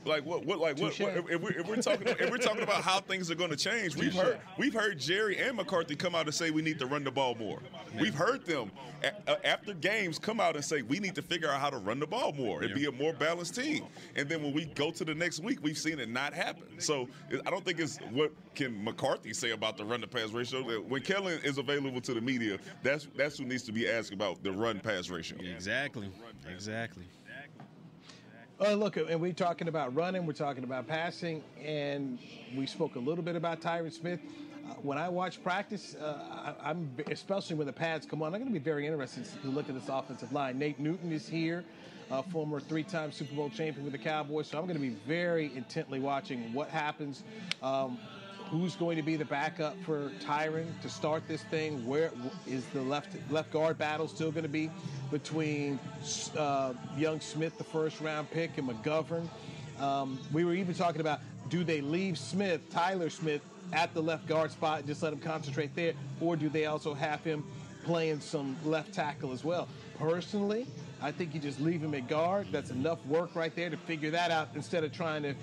Like 0.08 0.26
what? 0.26 0.46
What? 0.46 0.60
Like 0.60 0.78
what? 0.80 0.98
What 1.00 1.17
if, 1.17 1.41
we're, 1.41 1.52
if 1.52 1.67
we're 1.67 1.82
talking 1.82 2.08
if 2.08 2.30
we're 2.32 2.38
talking 2.38 2.63
about 2.63 2.82
how 2.84 3.00
things 3.00 3.30
are 3.30 3.36
going 3.36 3.50
to 3.50 3.56
change, 3.58 3.96
we've 3.96 4.13
heard 4.13 4.39
we've 4.58 4.74
heard 4.74 5.00
Jerry 5.00 5.38
and 5.38 5.58
McCarthy 5.58 5.96
come 5.96 6.15
out 6.15 6.26
and 6.26 6.34
say 6.34 6.50
we 6.52 6.62
need 6.62 6.80
to 6.80 6.86
run 6.86 7.04
the 7.04 7.12
ball 7.12 7.36
more. 7.36 7.60
We've 8.00 8.15
heard 8.15 8.46
them 8.46 8.72
a- 9.04 9.32
a- 9.32 9.48
after 9.48 9.74
games 9.74 10.17
come 10.20 10.39
out 10.39 10.56
and 10.56 10.63
say 10.63 10.82
we 10.82 11.00
need 11.00 11.15
to 11.15 11.22
figure 11.22 11.50
out 11.50 11.60
how 11.60 11.70
to 11.70 11.78
run 11.78 12.00
the 12.00 12.08
ball 12.08 12.34
more 12.34 12.62
and 12.63 12.74
be 12.74 12.86
a 12.86 12.91
more 12.91 13.13
balanced 13.13 13.56
team. 13.56 13.86
And 14.15 14.28
then 14.30 14.41
when 14.43 14.54
we 14.54 14.65
go 14.65 14.91
to 14.91 15.04
the 15.06 15.13
next 15.15 15.39
week, 15.41 15.60
we've 15.62 15.78
seen 15.78 16.00
it 16.00 16.10
not 16.10 16.34
happen. 16.34 16.80
So 16.80 17.08
I 17.46 17.50
don't 17.50 17.63
think 17.65 17.80
it's 17.80 17.98
what 18.12 18.32
can 18.56 18.84
McCarthy 18.84 19.34
say 19.34 19.52
about 19.52 19.78
the 19.78 19.86
run 19.86 20.02
to 20.02 20.08
pass 20.08 20.32
ratio. 20.32 20.62
When 20.82 21.02
Kellen 21.02 21.39
is 21.43 21.58
available 21.58 22.02
to 22.02 22.13
the 22.13 22.22
media, 22.22 22.58
that's 22.84 23.08
that's 23.15 23.38
who 23.38 23.46
needs 23.46 23.63
to 23.63 23.72
be 23.72 23.88
asked 23.89 24.13
about 24.13 24.41
the 24.43 24.52
run 24.52 24.80
pass 24.80 25.10
ratio. 25.10 25.38
exactly, 25.39 26.10
exactly. 26.50 27.04
Uh, 28.60 28.74
look, 28.74 28.98
and 28.98 29.22
we're 29.22 29.32
talking 29.32 29.67
about 29.67 29.93
running, 29.93 30.26
we're 30.26 30.34
talking 30.34 30.63
about 30.63 30.88
passing, 30.88 31.43
and 31.63 32.17
we 32.56 32.65
spoke 32.65 32.96
a 32.96 33.00
little 33.00 33.24
bit 33.24 33.36
about 33.36 33.62
Tyron 33.62 33.93
Smith. 33.93 34.20
Uh, 34.65 34.74
when 34.82 34.98
I 34.98 35.08
watch 35.10 35.43
practice, 35.43 35.96
uh, 35.96 36.56
I, 36.63 36.72
I'm 36.72 36.89
especially 37.12 37.56
when 37.56 37.67
the 37.67 37.74
pads 37.74 38.08
come 38.08 38.24
on, 38.24 38.34
I'm 38.34 38.41
going 38.41 38.52
to 38.52 38.60
be 38.60 38.63
very 38.63 38.88
interested 38.88 39.26
to 39.43 39.48
look 39.50 39.70
at 39.70 39.76
this 39.76 39.89
offensive 39.89 40.34
line. 40.34 40.58
Nate 40.58 40.80
Newton 40.80 41.12
is 41.12 41.30
here, 41.30 41.63
former 42.32 42.60
three-time 42.60 43.12
Super 43.12 43.36
Bowl 43.36 43.52
champion 43.52 43.84
with 43.84 43.93
the 43.93 44.00
Cowboys, 44.00 44.48
so 44.48 44.58
I'm 44.58 44.65
going 44.65 44.76
to 44.76 44.82
be 44.82 44.96
very 45.08 45.52
intently 45.56 46.00
watching 46.00 46.52
what 46.52 46.70
happens. 46.70 47.24
Um, 47.62 48.00
who's 48.49 48.75
going 48.75 48.95
to 48.97 49.03
be 49.03 49.15
the 49.15 49.25
backup 49.25 49.75
for 49.83 50.12
Tyron 50.23 50.67
to 50.81 50.89
start 50.89 51.27
this 51.27 51.43
thing? 51.43 51.86
Where 51.86 52.12
is 52.45 52.65
the 52.67 52.81
left 52.81 53.15
left 53.29 53.51
guard 53.51 53.77
battle 53.77 54.07
still 54.07 54.31
going 54.31 54.43
to 54.43 54.49
be 54.49 54.69
between 55.12 55.79
uh, 56.38 56.73
Young 56.97 57.19
Smith, 57.19 57.57
the 57.57 57.63
first 57.63 57.99
round 58.01 58.29
pick, 58.31 58.57
and 58.57 58.69
McGovern? 58.69 59.27
Um, 59.79 60.19
we 60.31 60.45
were 60.45 60.53
even 60.53 60.73
talking 60.73 61.01
about 61.01 61.19
do 61.49 61.63
they 61.63 61.81
leave 61.81 62.17
Smith, 62.17 62.69
Tyler 62.71 63.10
Smith, 63.10 63.41
at 63.73 63.93
the 63.93 64.01
left 64.01 64.27
guard 64.27 64.51
spot 64.51 64.79
and 64.79 64.88
just 64.88 65.03
let 65.03 65.12
him 65.13 65.19
concentrate 65.19 65.75
there, 65.75 65.93
or 66.21 66.36
do 66.36 66.49
they 66.49 66.65
also 66.65 66.93
have 66.93 67.23
him 67.23 67.43
playing 67.83 68.19
some 68.19 68.55
left 68.65 68.93
tackle 68.93 69.31
as 69.31 69.43
well? 69.43 69.67
Personally, 69.99 70.67
I 71.01 71.12
think 71.12 71.33
you 71.33 71.39
just 71.39 71.60
leave 71.60 71.81
him 71.81 71.93
at 71.93 72.07
guard. 72.07 72.47
That's 72.51 72.71
enough 72.71 73.05
work 73.05 73.36
right 73.36 73.53
there 73.55 73.69
to 73.69 73.77
figure 73.77 74.12
that 74.12 74.31
out 74.31 74.49
instead 74.55 74.83
of 74.83 74.93
trying 74.93 75.23
to 75.23 75.36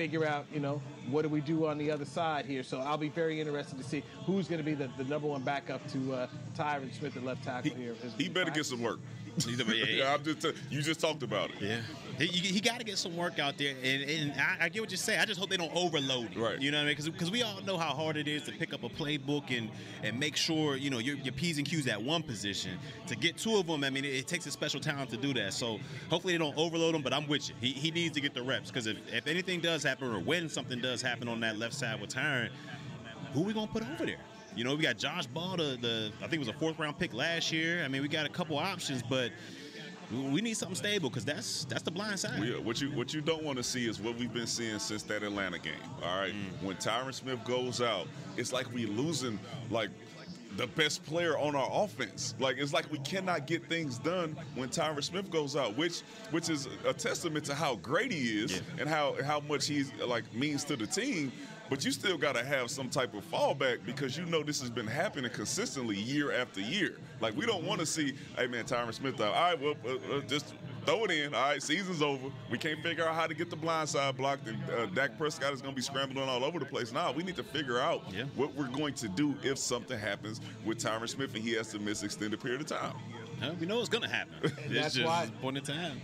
figure 0.00 0.24
out, 0.24 0.46
you 0.50 0.60
know, 0.60 0.80
what 1.10 1.20
do 1.20 1.28
we 1.28 1.42
do 1.42 1.66
on 1.66 1.76
the 1.76 1.90
other 1.90 2.06
side 2.06 2.46
here? 2.46 2.62
So 2.62 2.80
I'll 2.80 2.96
be 2.96 3.10
very 3.10 3.38
interested 3.38 3.76
to 3.76 3.84
see 3.84 4.02
who's 4.24 4.48
going 4.48 4.56
to 4.58 4.64
be 4.64 4.72
the, 4.72 4.88
the 4.96 5.04
number 5.04 5.28
one 5.28 5.42
backup 5.42 5.86
to 5.92 6.14
uh, 6.14 6.26
Tyron 6.56 6.90
Smith 6.94 7.18
at 7.18 7.22
left 7.22 7.44
tackle 7.44 7.70
He, 7.74 7.82
here. 7.82 7.94
he 8.16 8.30
better 8.30 8.50
get 8.50 8.64
some 8.64 8.80
work. 8.80 8.98
Yeah, 9.46 9.84
yeah. 9.88 10.14
I'm 10.14 10.22
just. 10.22 10.46
you 10.70 10.82
just 10.82 11.00
talked 11.00 11.22
about 11.22 11.50
it. 11.50 11.56
Yeah, 11.60 11.80
he, 12.18 12.26
he 12.26 12.60
got 12.60 12.78
to 12.78 12.84
get 12.84 12.98
some 12.98 13.16
work 13.16 13.38
out 13.38 13.58
there, 13.58 13.74
and, 13.82 14.02
and 14.02 14.32
I, 14.40 14.64
I 14.64 14.68
get 14.68 14.80
what 14.80 14.90
you're 14.90 14.98
saying. 14.98 15.20
I 15.20 15.24
just 15.24 15.38
hope 15.38 15.50
they 15.50 15.56
don't 15.56 15.74
overload 15.74 16.32
it. 16.32 16.38
Right. 16.38 16.60
You 16.60 16.70
know 16.70 16.78
what 16.78 16.84
I 16.84 16.94
mean? 16.94 17.12
Because 17.12 17.30
we 17.30 17.42
all 17.42 17.60
know 17.62 17.76
how 17.78 17.94
hard 17.94 18.16
it 18.16 18.28
is 18.28 18.42
to 18.42 18.52
pick 18.52 18.74
up 18.74 18.84
a 18.84 18.88
playbook 18.88 19.56
and 19.56 19.70
and 20.02 20.18
make 20.18 20.36
sure 20.36 20.76
you 20.76 20.90
know 20.90 20.98
your, 20.98 21.16
your 21.16 21.32
p's 21.32 21.58
and 21.58 21.66
q's 21.66 21.86
at 21.86 22.00
one 22.00 22.22
position. 22.22 22.78
To 23.06 23.16
get 23.16 23.36
two 23.36 23.56
of 23.56 23.66
them, 23.66 23.84
I 23.84 23.90
mean, 23.90 24.04
it, 24.04 24.14
it 24.14 24.26
takes 24.26 24.46
a 24.46 24.50
special 24.50 24.80
talent 24.80 25.10
to 25.10 25.16
do 25.16 25.32
that. 25.34 25.52
So 25.52 25.78
hopefully 26.08 26.34
they 26.34 26.38
don't 26.38 26.56
overload 26.56 26.94
him. 26.94 27.02
But 27.02 27.12
I'm 27.12 27.26
with 27.28 27.48
you. 27.48 27.54
He, 27.60 27.72
he 27.72 27.90
needs 27.90 28.14
to 28.14 28.20
get 28.20 28.34
the 28.34 28.42
reps 28.42 28.70
because 28.70 28.86
if, 28.86 28.96
if 29.12 29.26
anything 29.26 29.60
does 29.60 29.82
happen 29.82 30.12
or 30.14 30.20
when 30.20 30.48
something 30.48 30.80
does 30.80 31.02
happen 31.02 31.28
on 31.28 31.40
that 31.40 31.58
left 31.58 31.74
side 31.74 32.00
with 32.00 32.10
Tyron, 32.10 32.50
who 33.32 33.42
we 33.42 33.52
gonna 33.52 33.66
put 33.66 33.82
over 33.82 34.06
there? 34.06 34.16
You 34.56 34.64
know, 34.64 34.74
we 34.74 34.82
got 34.82 34.98
Josh 34.98 35.26
Ball, 35.26 35.56
the, 35.56 35.78
the 35.80 36.12
I 36.18 36.22
think 36.22 36.34
it 36.34 36.38
was 36.40 36.48
a 36.48 36.52
fourth 36.52 36.78
round 36.78 36.98
pick 36.98 37.14
last 37.14 37.52
year. 37.52 37.84
I 37.84 37.88
mean, 37.88 38.02
we 38.02 38.08
got 38.08 38.26
a 38.26 38.30
couple 38.30 38.58
options, 38.58 39.02
but 39.02 39.30
we 40.10 40.40
need 40.40 40.54
something 40.54 40.74
stable 40.74 41.08
because 41.08 41.24
that's 41.24 41.64
that's 41.66 41.82
the 41.82 41.90
blind 41.90 42.18
side. 42.18 42.42
Yeah, 42.42 42.58
what 42.58 42.80
you 42.80 42.90
what 42.90 43.14
you 43.14 43.20
don't 43.20 43.44
want 43.44 43.58
to 43.58 43.62
see 43.62 43.88
is 43.88 44.00
what 44.00 44.16
we've 44.16 44.32
been 44.32 44.46
seeing 44.46 44.78
since 44.78 45.02
that 45.04 45.22
Atlanta 45.22 45.58
game. 45.58 45.74
All 46.02 46.18
right, 46.18 46.32
mm. 46.32 46.66
when 46.66 46.76
Tyron 46.76 47.14
Smith 47.14 47.42
goes 47.44 47.80
out, 47.80 48.08
it's 48.36 48.52
like 48.52 48.72
we 48.72 48.86
losing 48.86 49.38
like 49.70 49.90
the 50.56 50.66
best 50.66 51.04
player 51.04 51.38
on 51.38 51.54
our 51.54 51.68
offense. 51.72 52.34
Like 52.40 52.56
it's 52.58 52.72
like 52.72 52.90
we 52.90 52.98
cannot 52.98 53.46
get 53.46 53.64
things 53.66 53.98
done 53.98 54.36
when 54.56 54.68
Tyron 54.68 55.02
Smith 55.04 55.30
goes 55.30 55.54
out, 55.54 55.76
which 55.76 56.00
which 56.32 56.48
is 56.48 56.68
a 56.86 56.92
testament 56.92 57.44
to 57.46 57.54
how 57.54 57.76
great 57.76 58.12
he 58.12 58.42
is 58.42 58.62
and 58.78 58.88
how 58.88 59.16
how 59.22 59.40
much 59.40 59.66
he's 59.66 59.92
like 60.04 60.32
means 60.34 60.64
to 60.64 60.76
the 60.76 60.86
team. 60.86 61.30
But 61.70 61.84
you 61.84 61.92
still 61.92 62.18
got 62.18 62.34
to 62.34 62.44
have 62.44 62.68
some 62.68 62.88
type 62.90 63.14
of 63.14 63.24
fallback 63.30 63.86
because 63.86 64.18
you 64.18 64.26
know 64.26 64.42
this 64.42 64.60
has 64.60 64.68
been 64.70 64.88
happening 64.88 65.30
consistently 65.30 65.96
year 65.96 66.32
after 66.32 66.60
year. 66.60 66.96
Like 67.20 67.36
we 67.36 67.46
don't 67.46 67.64
want 67.64 67.78
to 67.78 67.86
see, 67.86 68.14
hey 68.36 68.48
man, 68.48 68.64
Tyron 68.64 68.92
Smith 68.92 69.20
out. 69.20 69.32
All 69.34 69.42
right, 69.50 69.60
well, 69.60 69.74
uh, 69.86 70.16
uh, 70.16 70.20
just 70.22 70.52
throw 70.84 71.04
it 71.04 71.12
in. 71.12 71.32
All 71.32 71.40
right, 71.42 71.62
season's 71.62 72.02
over. 72.02 72.26
We 72.50 72.58
can't 72.58 72.82
figure 72.82 73.06
out 73.06 73.14
how 73.14 73.28
to 73.28 73.34
get 73.34 73.50
the 73.50 73.56
blind 73.56 73.88
side 73.88 74.16
blocked, 74.16 74.48
and 74.48 74.58
uh, 74.70 74.86
Dak 74.86 75.16
Prescott 75.16 75.52
is 75.52 75.62
going 75.62 75.72
to 75.72 75.76
be 75.76 75.82
scrambling 75.82 76.28
all 76.28 76.42
over 76.44 76.58
the 76.58 76.64
place. 76.66 76.92
Now 76.92 77.12
we 77.12 77.22
need 77.22 77.36
to 77.36 77.44
figure 77.44 77.78
out 77.78 78.02
Yeah. 78.12 78.24
what 78.34 78.52
we're 78.56 78.66
going 78.66 78.94
to 78.94 79.08
do 79.08 79.36
if 79.44 79.56
something 79.56 79.96
happens 79.98 80.40
with 80.64 80.78
Tyron 80.78 81.08
Smith 81.08 81.32
and 81.36 81.42
he 81.44 81.52
has 81.52 81.68
to 81.68 81.78
miss 81.78 82.02
extended 82.02 82.40
period 82.40 82.62
of 82.62 82.66
time. 82.66 82.96
Huh? 83.40 83.52
We 83.60 83.66
know 83.66 83.78
it's 83.78 83.88
gonna 83.88 84.08
happen. 84.08 84.34
it's 84.42 84.74
that's 84.74 84.94
just 84.96 85.06
why- 85.06 85.30
point 85.40 85.56
in 85.56 85.62
time. 85.62 86.00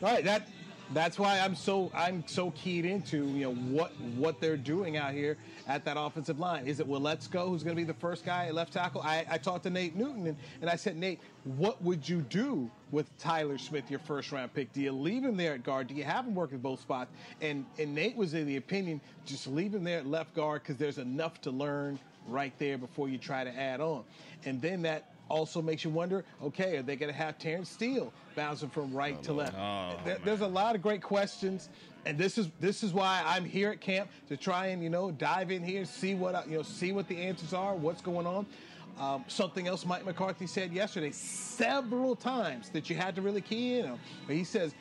Right. 0.00 0.24
That 0.24 0.46
that's 0.92 1.18
why 1.18 1.38
I'm 1.38 1.54
so 1.54 1.90
I'm 1.94 2.24
so 2.26 2.50
keyed 2.52 2.84
into 2.84 3.26
you 3.28 3.44
know 3.44 3.54
what 3.54 3.92
what 4.16 4.40
they're 4.40 4.56
doing 4.56 4.96
out 4.96 5.12
here 5.12 5.36
at 5.66 5.84
that 5.86 5.96
offensive 5.98 6.38
line. 6.38 6.66
Is 6.66 6.80
it 6.80 6.88
Willetsko 6.88 7.48
who's 7.48 7.62
going 7.62 7.74
to 7.74 7.80
be 7.80 7.84
the 7.84 7.98
first 7.98 8.24
guy 8.24 8.46
at 8.46 8.54
left 8.54 8.72
tackle? 8.72 9.00
I, 9.02 9.24
I 9.30 9.38
talked 9.38 9.64
to 9.64 9.70
Nate 9.70 9.96
Newton 9.96 10.26
and, 10.26 10.36
and 10.60 10.68
I 10.68 10.76
said, 10.76 10.96
Nate, 10.96 11.20
what 11.44 11.82
would 11.82 12.06
you 12.08 12.20
do 12.20 12.70
with 12.90 13.16
Tyler 13.18 13.56
Smith, 13.56 13.90
your 13.90 14.00
first 14.00 14.30
round 14.30 14.52
pick? 14.52 14.72
Do 14.72 14.80
you 14.80 14.92
leave 14.92 15.24
him 15.24 15.36
there 15.36 15.54
at 15.54 15.64
guard? 15.64 15.88
Do 15.88 15.94
you 15.94 16.04
have 16.04 16.26
him 16.26 16.34
work 16.34 16.52
at 16.52 16.62
both 16.62 16.80
spots? 16.80 17.10
And 17.40 17.64
and 17.78 17.94
Nate 17.94 18.16
was 18.16 18.34
in 18.34 18.46
the 18.46 18.56
opinion 18.56 19.00
just 19.24 19.46
leave 19.46 19.74
him 19.74 19.84
there 19.84 19.98
at 19.98 20.06
left 20.06 20.34
guard 20.34 20.62
because 20.62 20.76
there's 20.76 20.98
enough 20.98 21.40
to 21.42 21.50
learn 21.50 21.98
right 22.28 22.52
there 22.58 22.78
before 22.78 23.08
you 23.08 23.18
try 23.18 23.44
to 23.44 23.54
add 23.58 23.80
on. 23.80 24.04
And 24.44 24.60
then 24.60 24.82
that 24.82 25.13
also 25.28 25.62
makes 25.62 25.84
you 25.84 25.90
wonder, 25.90 26.24
okay, 26.42 26.76
are 26.76 26.82
they 26.82 26.96
going 26.96 27.10
to 27.10 27.16
have 27.16 27.38
Terence 27.38 27.70
Steele 27.70 28.12
bouncing 28.36 28.68
from 28.70 28.92
right 28.92 29.20
to 29.22 29.32
left? 29.32 29.54
There- 30.04 30.18
there's 30.24 30.40
a 30.40 30.46
lot 30.46 30.74
of 30.74 30.82
great 30.82 31.02
questions, 31.02 31.68
and 32.06 32.18
this 32.18 32.36
is 32.38 32.48
this 32.60 32.82
is 32.82 32.92
why 32.92 33.22
I'm 33.24 33.44
here 33.44 33.70
at 33.70 33.80
camp 33.80 34.10
to 34.28 34.36
try 34.36 34.66
and 34.66 34.82
you 34.82 34.90
know 34.90 35.10
dive 35.10 35.50
in 35.50 35.62
here, 35.62 35.84
see 35.84 36.14
what 36.14 36.46
you 36.48 36.56
know, 36.58 36.62
see 36.62 36.92
what 36.92 37.08
the 37.08 37.16
answers 37.16 37.52
are, 37.54 37.74
what's 37.74 38.02
going 38.02 38.26
on. 38.26 38.46
Um, 38.98 39.24
something 39.26 39.66
else 39.66 39.84
Mike 39.84 40.04
McCarthy 40.04 40.46
said 40.46 40.72
yesterday 40.72 41.10
several 41.10 42.14
times 42.14 42.68
that 42.70 42.88
you 42.88 42.94
had 42.96 43.16
to 43.16 43.22
really 43.22 43.40
key 43.40 43.78
in 43.80 43.86
on. 43.86 43.98
But 44.26 44.36
he 44.36 44.44
says 44.44 44.74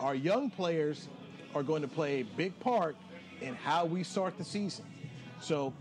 our 0.00 0.14
young 0.14 0.50
players 0.50 1.08
are 1.54 1.62
going 1.62 1.80
to 1.82 1.88
play 1.88 2.20
a 2.20 2.24
big 2.24 2.58
part 2.60 2.96
in 3.40 3.54
how 3.54 3.84
we 3.86 4.02
start 4.02 4.36
the 4.36 4.44
season. 4.44 4.84
So 5.44 5.74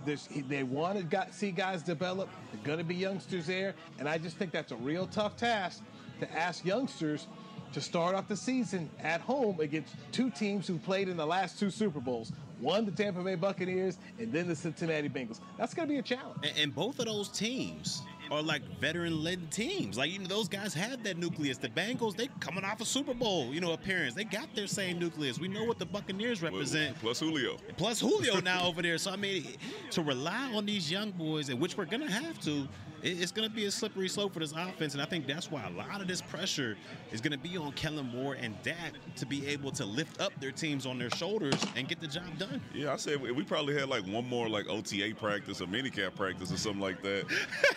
they 0.49 0.63
want 0.63 1.09
to 1.09 1.27
see 1.31 1.51
guys 1.51 1.83
develop. 1.83 2.27
They're 2.51 2.65
going 2.65 2.79
to 2.79 2.83
be 2.83 2.95
youngsters 2.95 3.47
there, 3.47 3.75
and 3.97 4.09
I 4.09 4.17
just 4.17 4.35
think 4.35 4.51
that's 4.51 4.73
a 4.73 4.75
real 4.75 5.07
tough 5.07 5.37
task 5.37 5.81
to 6.19 6.29
ask 6.33 6.65
youngsters 6.65 7.27
to 7.71 7.79
start 7.79 8.13
off 8.13 8.27
the 8.27 8.35
season 8.35 8.89
at 8.99 9.21
home 9.21 9.61
against 9.61 9.95
two 10.11 10.29
teams 10.29 10.67
who 10.67 10.77
played 10.79 11.07
in 11.07 11.15
the 11.15 11.25
last 11.25 11.59
two 11.59 11.71
Super 11.71 12.01
Bowls. 12.01 12.33
One, 12.59 12.85
the 12.85 12.91
Tampa 12.91 13.21
Bay 13.21 13.35
Buccaneers, 13.35 13.97
and 14.19 14.33
then 14.33 14.49
the 14.49 14.55
Cincinnati 14.55 15.07
Bengals. 15.07 15.39
That's 15.57 15.73
going 15.73 15.87
to 15.87 15.93
be 15.93 15.99
a 15.99 16.03
challenge. 16.03 16.39
And, 16.43 16.57
and 16.57 16.75
both 16.75 16.99
of 16.99 17.05
those 17.05 17.29
teams 17.29 18.01
are 18.31 18.41
like 18.41 18.61
veteran-led 18.79 19.51
teams. 19.51 19.97
Like 19.97 20.11
you 20.11 20.19
know, 20.19 20.27
those 20.27 20.47
guys 20.47 20.73
have 20.73 21.03
that 21.03 21.17
nucleus. 21.17 21.57
The 21.57 21.69
Bengals, 21.69 22.15
they 22.15 22.29
coming 22.39 22.63
off 22.63 22.81
a 22.81 22.85
Super 22.85 23.13
Bowl, 23.13 23.53
you 23.53 23.61
know, 23.61 23.73
appearance. 23.73 24.13
They 24.13 24.23
got 24.23 24.53
their 24.55 24.67
same 24.67 24.99
nucleus. 24.99 25.39
We 25.39 25.47
know 25.47 25.63
what 25.63 25.79
the 25.79 25.85
Buccaneers 25.85 26.41
represent. 26.41 26.97
Plus 26.99 27.19
Julio. 27.19 27.57
Plus 27.77 27.99
Julio 27.99 28.39
now 28.39 28.65
over 28.67 28.81
there. 28.81 28.97
So 28.97 29.11
I 29.11 29.15
mean, 29.15 29.45
to 29.91 30.01
rely 30.01 30.51
on 30.53 30.65
these 30.65 30.91
young 30.91 31.11
boys, 31.11 31.49
and 31.49 31.59
which 31.59 31.77
we're 31.77 31.85
gonna 31.85 32.09
have 32.11 32.39
to, 32.41 32.67
it- 33.03 33.21
it's 33.21 33.31
gonna 33.31 33.49
be 33.49 33.65
a 33.65 33.71
slippery 33.71 34.07
slope 34.09 34.33
for 34.33 34.39
this 34.39 34.51
offense. 34.53 34.93
And 34.93 35.01
I 35.01 35.05
think 35.05 35.27
that's 35.27 35.51
why 35.51 35.63
a 35.67 35.69
lot 35.71 36.01
of 36.01 36.07
this 36.07 36.21
pressure 36.21 36.77
is 37.11 37.21
gonna 37.21 37.37
be 37.37 37.57
on 37.57 37.71
Kellen 37.73 38.07
Moore 38.07 38.35
and 38.35 38.55
Dak 38.63 38.93
to 39.17 39.25
be 39.25 39.45
able 39.47 39.71
to 39.71 39.85
lift 39.85 40.19
up 40.21 40.33
their 40.39 40.51
teams 40.51 40.85
on 40.85 40.97
their 40.97 41.09
shoulders 41.11 41.63
and 41.75 41.87
get 41.87 41.99
the 41.99 42.07
job 42.07 42.37
done. 42.39 42.61
Yeah, 42.73 42.93
I 42.93 42.97
said 42.97 43.21
we 43.21 43.31
we 43.31 43.43
probably 43.43 43.73
had 43.75 43.89
like 43.89 44.05
one 44.07 44.27
more 44.27 44.47
like 44.49 44.67
OTA 44.69 45.13
practice 45.15 45.61
or 45.61 45.65
minicamp 45.67 46.15
practice 46.15 46.51
or 46.51 46.57
something 46.57 46.81
like 46.81 47.01
that. 47.03 47.25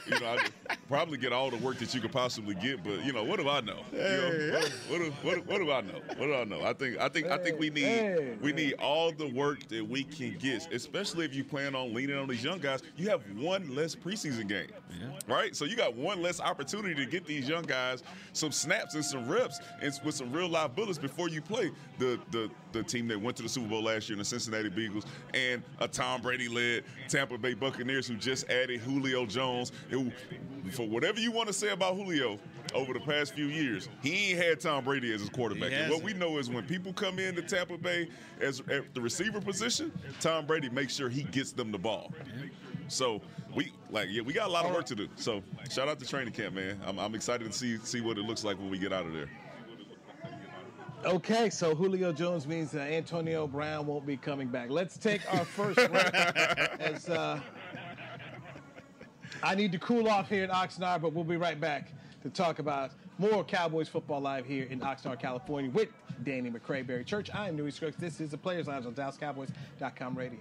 you 0.07 0.19
know, 0.21 0.27
I 0.69 0.77
probably 0.89 1.19
get 1.19 1.33
all 1.33 1.51
the 1.51 1.57
work 1.59 1.79
that 1.79 1.93
you 1.95 2.01
could 2.01 2.12
possibly 2.12 2.55
get, 2.55 2.83
but 2.85 3.05
you 3.05 3.12
know, 3.12 3.25
what 3.25 3.41
do 3.41 3.49
I 3.49 3.61
know? 3.61 3.81
You 3.93 3.99
know, 3.99 4.59
what, 4.59 4.73
what, 4.89 4.99
do- 4.99 5.12
what, 5.23 5.47
what 5.47 5.59
do 5.59 5.73
I 5.73 5.81
know? 5.81 6.01
What 6.17 6.27
do 6.27 6.35
I 6.35 6.45
know? 6.45 6.62
I 6.65 6.73
think 6.73 6.99
I 6.99 7.09
think 7.09 7.27
I 7.27 7.39
think 7.39 7.59
we 7.59 7.71
need 7.71 7.83
Hey, 7.85 8.37
we 8.41 8.53
need 8.53 8.75
all 8.75 9.12
the 9.12 9.27
work 9.29 9.67
that 9.69 9.87
we 9.87 10.05
can 10.05 10.37
get, 10.39 10.73
especially 10.73 11.25
if 11.25 11.35
you 11.35 11.45
plan 11.45 11.75
on 11.75 11.93
leaning 11.95 12.17
on 12.17 12.29
these 12.29 12.45
young 12.45 12.59
guys. 12.59 12.83
You 12.97 13.09
have 13.09 13.23
one 13.37 13.75
less 13.75 13.95
preseason 13.95 14.49
game, 14.49 14.69
right? 15.29 15.55
So 15.55 15.64
you 15.64 15.76
got 15.76 15.94
one 15.94 16.22
less 16.22 16.40
opportunity 16.40 16.94
to 16.94 17.07
get 17.07 17.26
these 17.26 17.48
young 17.48 17.62
guys 17.62 18.02
some 18.33 18.52
snaps 18.52 18.94
and 18.94 19.05
some 19.05 19.29
reps 19.29 19.61
and 19.81 19.92
with 20.05 20.14
some 20.14 20.33
real 20.33 20.48
live 20.48 20.74
bullets 20.74 20.98
before 20.98 21.29
you 21.29 21.40
play 21.40 21.70
the 21.98 22.18
the 22.31 22.50
the 22.72 22.83
team 22.83 23.09
that 23.09 23.20
went 23.20 23.37
to 23.38 23.42
the 23.42 23.48
Super 23.48 23.68
Bowl 23.68 23.83
last 23.83 24.09
year, 24.09 24.18
the 24.18 24.24
Cincinnati 24.24 24.68
Bengals, 24.70 25.07
and 25.35 25.62
a 25.81 25.88
Tom 25.88 26.20
Brady 26.20 26.48
led 26.48 26.85
Tampa 27.09 27.38
Bay 27.38 27.55
Buccaneers 27.55 28.07
who 28.07 28.14
just 28.16 28.48
added 28.50 28.81
Julio 28.81 29.24
Jones. 29.26 29.72
Who, 29.90 30.11
for 30.72 30.87
whatever 30.87 31.20
you 31.20 31.33
want 31.33 31.46
to 31.48 31.52
say 31.52 31.70
about 31.70 31.96
Julio 31.96 32.38
over 32.74 32.92
the 32.92 33.00
past 33.00 33.35
few 33.35 33.46
years, 33.46 33.88
he 34.02 34.31
ain't 34.31 34.42
had 34.42 34.61
Tom 34.61 34.85
Brady 34.85 35.12
as 35.14 35.20
his 35.20 35.31
quarterback. 35.31 35.72
And 35.72 35.90
what 35.90 36.02
we 36.02 36.12
know 36.12 36.38
is 36.38 36.50
when 36.50 36.64
people 36.64 36.92
come 36.92 37.18
in 37.18 37.35
to 37.37 37.42
Tampa 37.42 37.79
Bay 37.79 38.09
as 38.40 38.61
at 38.70 38.92
the 38.94 39.00
receiver 39.00 39.40
position, 39.40 39.92
Tom 40.20 40.46
Brady 40.46 40.68
makes 40.68 40.94
sure 40.94 41.09
he 41.09 41.22
gets 41.22 41.52
them 41.52 41.72
the 41.72 41.79
ball. 41.79 42.12
So 42.88 43.20
we 43.55 43.72
like 43.90 44.09
yeah, 44.11 44.22
we 44.22 44.33
got 44.33 44.49
a 44.49 44.53
lot 44.53 44.64
of 44.64 44.72
work 44.72 44.87
to 44.87 44.94
do. 44.94 45.09
So 45.16 45.42
shout 45.70 45.88
out 45.88 45.99
to 45.99 46.07
training 46.07 46.33
camp, 46.33 46.55
man. 46.55 46.81
I'm, 46.87 46.99
I'm 46.99 47.14
excited 47.14 47.51
to 47.51 47.57
see 47.57 47.79
see 47.79 48.01
what 48.01 48.18
it 48.18 48.22
looks 48.22 48.44
like 48.44 48.59
when 48.59 48.70
we 48.70 48.79
get 48.79 48.92
out 48.92 49.07
of 49.07 49.12
there. 49.12 49.29
Okay, 51.05 51.51
so 51.51 51.75
Julio 51.75 52.12
Jones 52.12 52.49
means 52.49 52.72
that 52.72 52.90
Antonio 52.90 53.46
Brown 53.46 53.87
won't 53.87 54.07
be 54.07 54.16
coming 54.16 54.49
back. 54.49 54.70
Let's 54.70 54.96
take 54.99 55.20
our 55.33 55.44
first 55.44 55.77
break. 55.92 56.14
as 56.14 57.09
uh, 57.09 57.38
I 59.42 59.55
need 59.55 59.70
to 59.72 59.79
cool 59.79 60.09
off 60.09 60.29
here 60.29 60.42
in 60.42 60.51
Oxnard, 60.51 61.03
but 61.03 61.12
we'll 61.12 61.25
be 61.25 61.37
right 61.37 61.61
back 61.61 61.92
to 62.22 62.31
talk 62.31 62.59
about 62.59 62.90
more 63.18 63.44
Cowboys 63.44 63.88
football 63.88 64.20
live 64.20 64.46
here 64.46 64.64
in 64.64 64.81
Oxnard, 64.81 65.20
California, 65.20 65.70
with 65.70 65.88
Danny 66.25 66.51
McCray, 66.51 66.85
Barry 66.85 67.05
Church. 67.05 67.31
I 67.33 67.49
am 67.49 67.57
Newy 67.57 67.70
Scruggs. 67.70 67.96
This 67.96 68.20
is 68.20 68.31
the 68.31 68.38
Players 68.38 68.66
Lounge 68.66 68.87
on 68.87 68.94
DallasCowboys.com 68.94 70.18
radio. 70.18 70.40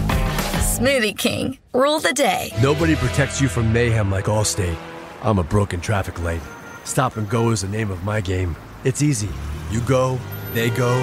Smoothie 0.81 1.15
King, 1.15 1.59
rule 1.75 1.99
the 1.99 2.11
day. 2.11 2.49
Nobody 2.59 2.95
protects 2.95 3.39
you 3.39 3.47
from 3.47 3.71
mayhem 3.71 4.09
like 4.09 4.25
Allstate. 4.25 4.75
I'm 5.21 5.37
a 5.37 5.43
broken 5.43 5.79
traffic 5.79 6.19
light. 6.23 6.41
Stop 6.85 7.17
and 7.17 7.29
go 7.29 7.51
is 7.51 7.61
the 7.61 7.67
name 7.67 7.91
of 7.91 8.03
my 8.03 8.19
game. 8.19 8.55
It's 8.83 9.03
easy. 9.03 9.29
You 9.69 9.81
go, 9.81 10.17
they 10.53 10.71
go. 10.71 10.97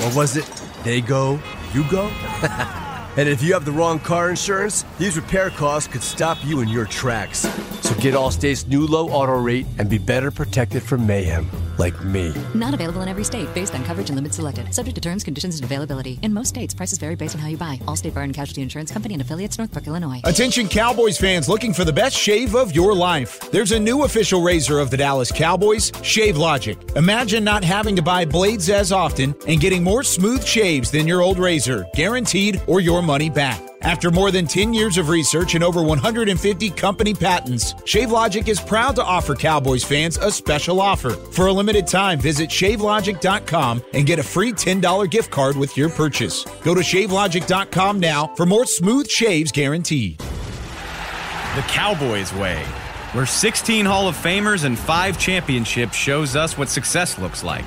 Or 0.00 0.16
was 0.16 0.38
it 0.38 0.50
they 0.82 1.02
go, 1.02 1.38
you 1.74 1.84
go? 1.90 2.10
And 3.16 3.28
if 3.28 3.44
you 3.44 3.52
have 3.52 3.64
the 3.64 3.70
wrong 3.70 4.00
car 4.00 4.28
insurance, 4.28 4.84
these 4.98 5.14
repair 5.14 5.48
costs 5.50 5.86
could 5.86 6.02
stop 6.02 6.36
you 6.44 6.62
in 6.62 6.68
your 6.68 6.84
tracks. 6.84 7.46
So 7.82 7.94
get 8.00 8.14
Allstate's 8.14 8.66
new 8.66 8.88
low 8.88 9.08
auto 9.08 9.38
rate 9.38 9.66
and 9.78 9.88
be 9.88 9.98
better 9.98 10.32
protected 10.32 10.82
from 10.82 11.06
mayhem, 11.06 11.48
like 11.78 12.04
me. 12.04 12.32
Not 12.54 12.74
available 12.74 13.02
in 13.02 13.08
every 13.08 13.24
state 13.24 13.52
based 13.54 13.74
on 13.74 13.84
coverage 13.84 14.10
and 14.10 14.16
limits 14.16 14.36
selected. 14.36 14.72
Subject 14.74 14.94
to 14.94 15.00
terms, 15.00 15.24
conditions, 15.24 15.56
and 15.56 15.64
availability. 15.64 16.18
In 16.22 16.32
most 16.32 16.48
states, 16.48 16.74
prices 16.74 16.98
vary 16.98 17.14
based 17.14 17.34
on 17.34 17.40
how 17.40 17.48
you 17.48 17.56
buy. 17.56 17.80
Allstate 17.86 18.14
Bar 18.14 18.22
and 18.24 18.34
Casualty 18.34 18.62
Insurance 18.62 18.92
Company 18.92 19.14
and 19.14 19.20
affiliates, 19.20 19.58
Northbrook, 19.58 19.86
Illinois. 19.86 20.20
Attention 20.24 20.68
Cowboys 20.68 21.18
fans 21.18 21.48
looking 21.48 21.72
for 21.72 21.84
the 21.84 21.92
best 21.92 22.16
shave 22.16 22.54
of 22.54 22.74
your 22.74 22.94
life. 22.94 23.38
There's 23.50 23.72
a 23.72 23.80
new 23.80 24.04
official 24.04 24.42
razor 24.42 24.78
of 24.78 24.90
the 24.90 24.96
Dallas 24.96 25.32
Cowboys, 25.32 25.92
Shave 26.02 26.36
Logic. 26.36 26.78
Imagine 26.96 27.44
not 27.44 27.64
having 27.64 27.96
to 27.96 28.02
buy 28.02 28.24
blades 28.24 28.70
as 28.70 28.92
often 28.92 29.34
and 29.46 29.60
getting 29.60 29.82
more 29.82 30.02
smooth 30.02 30.44
shaves 30.44 30.90
than 30.90 31.08
your 31.08 31.22
old 31.22 31.38
razor, 31.38 31.86
guaranteed 31.94 32.60
or 32.66 32.80
your 32.80 33.02
money 33.02 33.30
back. 33.30 33.73
After 33.84 34.10
more 34.10 34.30
than 34.30 34.46
10 34.46 34.72
years 34.72 34.96
of 34.96 35.10
research 35.10 35.54
and 35.54 35.62
over 35.62 35.82
150 35.82 36.70
company 36.70 37.12
patents, 37.12 37.74
ShaveLogic 37.74 38.48
is 38.48 38.58
proud 38.58 38.96
to 38.96 39.04
offer 39.04 39.34
Cowboys 39.34 39.84
fans 39.84 40.16
a 40.16 40.30
special 40.30 40.80
offer. 40.80 41.10
For 41.10 41.48
a 41.48 41.52
limited 41.52 41.86
time, 41.86 42.18
visit 42.18 42.48
shavelogic.com 42.48 43.82
and 43.92 44.06
get 44.06 44.18
a 44.18 44.22
free 44.22 44.52
$10 44.52 45.10
gift 45.10 45.30
card 45.30 45.58
with 45.58 45.76
your 45.76 45.90
purchase. 45.90 46.44
Go 46.62 46.74
to 46.74 46.80
shavelogic.com 46.80 48.00
now 48.00 48.28
for 48.36 48.46
more 48.46 48.64
smooth 48.64 49.06
shaves 49.06 49.52
guaranteed. 49.52 50.16
The 50.16 51.64
Cowboys 51.68 52.32
way, 52.32 52.64
where 53.12 53.26
16 53.26 53.84
Hall 53.84 54.08
of 54.08 54.16
Famers 54.16 54.64
and 54.64 54.78
5 54.78 55.18
championships 55.18 55.94
shows 55.94 56.36
us 56.36 56.56
what 56.56 56.70
success 56.70 57.18
looks 57.18 57.44
like. 57.44 57.66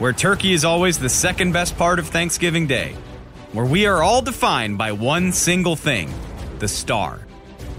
Where 0.00 0.12
turkey 0.12 0.54
is 0.54 0.64
always 0.64 0.98
the 0.98 1.08
second 1.08 1.52
best 1.52 1.78
part 1.78 2.00
of 2.00 2.08
Thanksgiving 2.08 2.66
Day 2.66 2.96
where 3.56 3.64
we 3.64 3.86
are 3.86 4.02
all 4.02 4.20
defined 4.20 4.76
by 4.76 4.92
one 4.92 5.32
single 5.32 5.76
thing 5.76 6.12
the 6.58 6.68
star. 6.68 7.20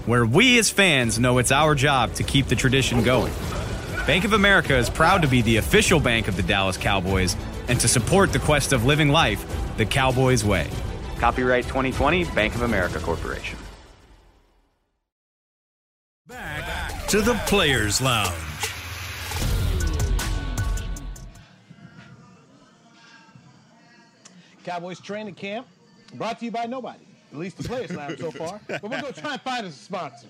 Where 0.07 0.25
we 0.25 0.57
as 0.57 0.71
fans 0.71 1.19
know 1.19 1.37
it's 1.37 1.51
our 1.51 1.75
job 1.75 2.15
to 2.15 2.23
keep 2.23 2.47
the 2.47 2.55
tradition 2.55 3.03
going. 3.03 3.31
Bank 4.07 4.25
of 4.25 4.33
America 4.33 4.75
is 4.75 4.89
proud 4.89 5.21
to 5.21 5.27
be 5.27 5.43
the 5.43 5.57
official 5.57 5.99
bank 5.99 6.27
of 6.27 6.35
the 6.35 6.41
Dallas 6.41 6.77
Cowboys 6.77 7.35
and 7.67 7.79
to 7.79 7.87
support 7.87 8.33
the 8.33 8.39
quest 8.39 8.73
of 8.73 8.85
living 8.85 9.09
life 9.09 9.45
the 9.77 9.85
Cowboys 9.85 10.43
way. 10.43 10.67
Copyright 11.19 11.65
2020 11.65 12.23
Bank 12.25 12.55
of 12.55 12.63
America 12.63 12.97
Corporation. 12.97 13.59
Back 16.25 17.07
to 17.09 17.21
the 17.21 17.35
Players 17.45 18.01
Lounge. 18.01 18.46
Cowboys 24.67 24.99
training 24.99 25.33
camp 25.33 25.65
brought 26.15 26.39
to 26.39 26.45
you 26.45 26.51
by 26.51 26.65
nobody, 26.65 26.99
at 27.31 27.37
least 27.37 27.55
the 27.57 27.63
Players 27.63 27.89
Lounge 27.95 28.19
so 28.19 28.31
far. 28.31 28.59
But 28.67 28.83
we're 28.83 28.99
going 29.01 29.13
to 29.13 29.21
try 29.21 29.31
and 29.31 29.41
find 29.41 29.65
us 29.65 29.73
a 29.73 29.79
sponsor. 29.79 30.27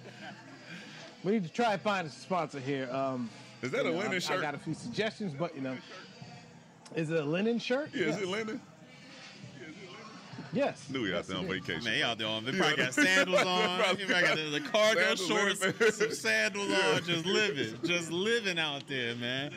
We 1.24 1.32
need 1.32 1.44
to 1.44 1.50
try 1.52 1.74
and 1.74 1.82
find 1.82 2.06
us 2.08 2.16
a 2.16 2.20
sponsor 2.20 2.60
here. 2.60 2.88
Um, 2.92 3.32
Is 3.64 3.72
that 3.72 3.88
a 3.88 3.92
know, 3.92 3.98
linen 3.98 4.14
I, 4.14 4.20
shirt? 4.20 4.38
I 4.38 4.42
got 4.44 4.54
a 4.54 4.60
few 4.60 4.76
suggestions, 4.76 5.34
but 5.34 5.56
you 5.56 5.62
know, 5.62 5.76
is 6.96 7.10
it 7.10 7.20
a 7.20 7.24
linen 7.24 7.58
shirt? 7.58 7.90
Yeah, 7.96 8.10
is 8.10 8.18
it 8.18 8.28
linen? 8.28 8.62
Yes. 10.54 10.88
Knew 10.88 11.04
he 11.06 11.16
out 11.16 11.26
there 11.26 11.38
on 11.38 11.48
vacation. 11.48 11.84
Man, 11.84 11.96
he 11.96 12.04
out 12.04 12.20
there 12.20 12.28
on. 12.28 12.46
They 12.46 12.52
Yeah. 12.52 12.60
probably 12.60 12.78
got 12.78 12.94
sandals 12.94 13.42
on. 13.44 13.80
Probably 13.80 14.04
He 14.06 14.12
probably 14.12 14.28
got 14.28 14.38
the, 14.38 14.50
the 14.52 14.62
cargo 14.62 15.16
sandals, 15.16 15.60
shorts, 15.60 15.98
some 15.98 16.12
sandals 16.12 16.72
on, 16.72 17.04
just 17.04 17.26
living, 17.26 17.74
just 17.84 18.12
living 18.12 18.60
out 18.60 18.88
there, 18.88 19.16
man. 19.16 19.52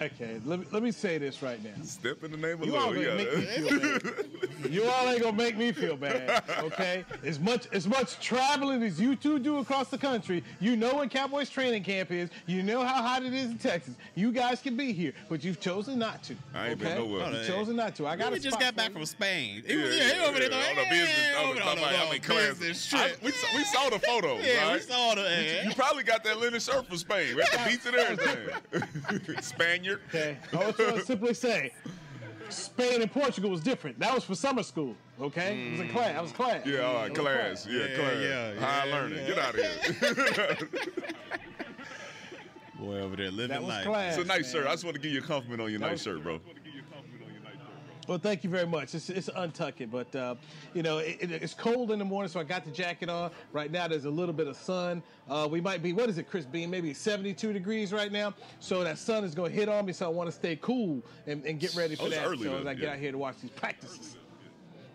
Okay, 0.00 0.40
let 0.44 0.60
me, 0.60 0.66
let 0.72 0.82
me 0.82 0.90
say 0.90 1.16
this 1.16 1.42
right 1.42 1.62
now. 1.64 1.70
Step 1.82 2.22
in 2.22 2.30
the 2.30 2.36
name 2.36 2.60
of 2.60 2.66
You 2.66 2.76
all 2.76 2.92
love. 2.92 2.94
gonna 2.96 3.16
make 3.16 3.28
Yeah. 3.58 4.68
You 4.70 4.84
all 4.84 5.08
ain't 5.08 5.22
gonna 5.22 5.36
make 5.36 5.56
me 5.56 5.70
feel 5.72 5.96
bad, 5.96 6.42
okay? 6.60 7.04
As 7.24 7.38
much 7.38 7.66
as 7.72 7.86
much 7.86 8.18
traveling 8.20 8.82
as 8.82 9.00
you 9.00 9.14
two 9.16 9.38
do 9.38 9.58
across 9.58 9.88
the 9.88 9.98
country, 9.98 10.42
you 10.60 10.76
know 10.76 10.94
what 10.94 11.10
Cowboys 11.10 11.48
training 11.48 11.84
camp 11.84 12.10
is. 12.10 12.30
You 12.46 12.62
know 12.62 12.84
how 12.84 13.00
hot 13.02 13.22
it 13.22 13.32
is 13.32 13.50
in 13.50 13.58
Texas. 13.58 13.94
You 14.14 14.32
guys 14.32 14.60
can 14.60 14.76
be 14.76 14.92
here, 14.92 15.12
but 15.28 15.44
you've 15.44 15.60
chosen 15.60 15.98
not 15.98 16.22
to. 16.24 16.34
I 16.54 16.70
ain't 16.70 16.78
been 16.80 16.96
nowhere. 16.98 17.30
You've 17.32 17.46
chosen 17.46 17.76
not 17.76 17.94
to. 17.96 18.06
I 18.06 18.16
got 18.16 18.32
We 18.32 18.38
just 18.40 18.58
got 18.58 18.74
back 18.74 18.92
from 18.92 19.04
Spain. 19.06 19.62
He 19.66 19.74
Yeah, 19.74 19.84
yeah, 19.84 19.90
yeah, 19.94 20.14
he 20.14 20.20
over 20.26 20.38
there. 20.40 20.50
yeah, 20.50 20.56
like, 20.56 20.68
on 20.70 20.76
the 20.76 20.90
business, 20.90 21.18
yeah, 21.30 21.38
on 21.38 21.44
over 21.44 21.54
the 21.54 21.60
there 21.60 21.68
on 21.68 21.76
top, 21.76 22.10
the 22.10 22.54
business 22.58 22.94
I- 22.94 23.08
trip. 23.08 23.22
we, 23.22 23.30
saw- 23.30 23.56
we 23.56 23.64
saw 23.64 23.90
the 23.90 23.98
photos, 24.00 24.44
Yeah, 24.46 24.72
we 24.72 24.80
saw 24.80 25.14
the. 25.14 25.22
You, 25.62 25.68
you 25.68 25.74
probably 25.74 26.02
got 26.02 26.24
that 26.24 26.38
linen 26.38 26.60
shirt 26.60 26.86
from 26.86 26.96
Spain. 26.96 27.36
We 27.36 27.42
at 27.42 27.52
the 27.52 27.70
beach 27.70 27.86
and 27.86 27.94
everything. 27.96 29.42
Spaniard. 29.42 29.85
Okay, 29.90 30.36
I 30.52 30.56
was 30.66 30.74
trying 30.76 30.94
to 30.94 31.04
simply 31.04 31.34
say, 31.34 31.72
Spain 32.48 33.02
and 33.02 33.10
Portugal 33.10 33.50
was 33.50 33.60
different. 33.60 33.98
That 33.98 34.14
was 34.14 34.24
for 34.24 34.34
summer 34.34 34.62
school. 34.62 34.94
Okay, 35.20 35.66
it 35.68 35.70
was 35.72 35.80
a 35.80 35.88
class. 35.92 36.16
I 36.16 36.20
was 36.20 36.32
class. 36.32 36.66
Yeah, 36.66 36.80
all 36.80 36.94
right, 36.94 37.06
It 37.06 37.10
was 37.10 37.18
class. 37.18 37.66
Yeah, 37.68 37.78
Yeah, 37.86 37.96
class. 37.96 38.16
yeah, 38.20 38.54
High 38.60 38.86
yeah, 38.86 38.94
learning. 38.94 39.18
yeah. 39.18 39.26
Get 39.26 39.38
out 39.38 39.54
of 39.54 40.68
here. 40.68 40.68
Boy 42.78 42.98
over 43.00 43.16
there 43.16 43.30
living 43.30 43.48
That 43.48 43.62
was 43.62 43.68
life. 43.70 43.86
class. 43.86 44.16
it's 44.18 44.24
a 44.24 44.26
nice 44.28 44.42
man. 44.42 44.52
shirt. 44.52 44.66
I 44.66 44.72
just 44.72 44.84
want 44.84 44.96
to 44.96 45.00
give 45.00 45.10
you 45.12 45.20
a 45.20 45.22
compliment 45.22 45.62
on 45.62 45.70
your 45.70 45.80
That 45.80 45.86
nice 45.86 45.92
was- 45.92 46.02
shirt, 46.16 46.22
bro. 46.22 46.40
Well, 48.06 48.18
thank 48.18 48.44
you 48.44 48.50
very 48.50 48.66
much. 48.66 48.94
It's, 48.94 49.10
it's 49.10 49.28
untuck 49.30 49.80
it, 49.80 49.90
but 49.90 50.14
uh, 50.14 50.36
you 50.74 50.82
know 50.82 50.98
it, 50.98 51.16
it- 51.20 51.30
it's 51.42 51.54
cold 51.54 51.90
in 51.90 51.98
the 51.98 52.04
morning, 52.04 52.30
so 52.30 52.38
I 52.38 52.44
got 52.44 52.64
the 52.64 52.70
jacket 52.70 53.08
on. 53.08 53.30
Right 53.52 53.70
now, 53.70 53.88
there's 53.88 54.04
a 54.04 54.10
little 54.10 54.32
bit 54.32 54.46
of 54.46 54.56
sun. 54.56 55.02
Uh, 55.28 55.48
we 55.50 55.60
might 55.60 55.82
be 55.82 55.92
what 55.92 56.08
is 56.08 56.16
it, 56.18 56.30
Chris 56.30 56.44
Bean? 56.44 56.70
Maybe 56.70 56.94
72 56.94 57.52
degrees 57.52 57.92
right 57.92 58.12
now. 58.12 58.32
So 58.60 58.84
that 58.84 58.98
sun 58.98 59.24
is 59.24 59.34
going 59.34 59.50
to 59.50 59.56
hit 59.58 59.68
on 59.68 59.86
me. 59.86 59.92
So 59.92 60.06
I 60.06 60.08
want 60.08 60.28
to 60.28 60.32
stay 60.32 60.56
cool 60.62 61.02
and, 61.26 61.44
and 61.44 61.58
get 61.58 61.74
ready 61.74 61.96
for 61.96 62.04
Oh, 62.04 62.10
that. 62.10 62.24
early 62.26 62.44
so 62.44 62.50
then, 62.52 62.60
as 62.60 62.66
I 62.66 62.74
get 62.74 62.82
yeah. 62.84 62.90
out 62.92 62.98
here 62.98 63.12
to 63.12 63.18
watch 63.18 63.36
these 63.42 63.50
practices. 63.50 64.16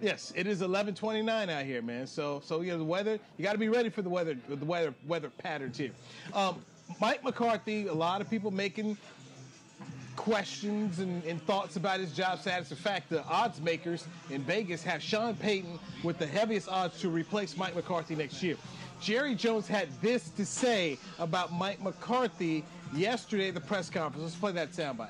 Yes, 0.01 0.31
it 0.35 0.47
is 0.47 0.61
11:29 0.61 1.49
out 1.49 1.65
here, 1.65 1.81
man. 1.81 2.07
So, 2.07 2.41
so 2.45 2.61
yeah, 2.61 2.77
the 2.77 2.83
weather. 2.83 3.19
You 3.37 3.43
got 3.43 3.51
to 3.53 3.57
be 3.59 3.69
ready 3.69 3.89
for 3.89 4.01
the 4.01 4.09
weather. 4.09 4.37
The 4.47 4.55
weather 4.65 4.93
weather 5.05 5.29
patterns 5.29 5.77
here. 5.77 5.91
Um, 6.33 6.63
Mike 7.01 7.23
McCarthy. 7.23 7.87
A 7.87 7.93
lot 7.93 8.21
of 8.21 8.29
people 8.29 8.51
making 8.51 8.97
questions 10.21 10.99
and, 10.99 11.23
and 11.23 11.41
thoughts 11.47 11.77
about 11.77 11.99
his 11.99 12.13
job 12.13 12.39
status. 12.39 12.69
In 12.69 12.77
fact, 12.77 13.09
the 13.09 13.23
odds 13.25 13.59
makers 13.59 14.05
in 14.29 14.43
Vegas 14.43 14.83
have 14.83 15.01
Sean 15.01 15.35
Payton 15.35 15.79
with 16.03 16.19
the 16.19 16.27
heaviest 16.27 16.69
odds 16.69 16.99
to 17.01 17.09
replace 17.09 17.57
Mike 17.57 17.75
McCarthy 17.75 18.15
next 18.15 18.43
year. 18.43 18.55
Jerry 19.01 19.33
Jones 19.33 19.67
had 19.67 19.89
this 19.99 20.29
to 20.29 20.45
say 20.45 20.99
about 21.17 21.51
Mike 21.51 21.81
McCarthy 21.81 22.63
yesterday 22.93 23.47
at 23.47 23.55
the 23.55 23.61
press 23.61 23.89
conference. 23.89 24.23
Let's 24.23 24.35
play 24.35 24.51
that 24.51 24.73
soundbite. 24.73 25.09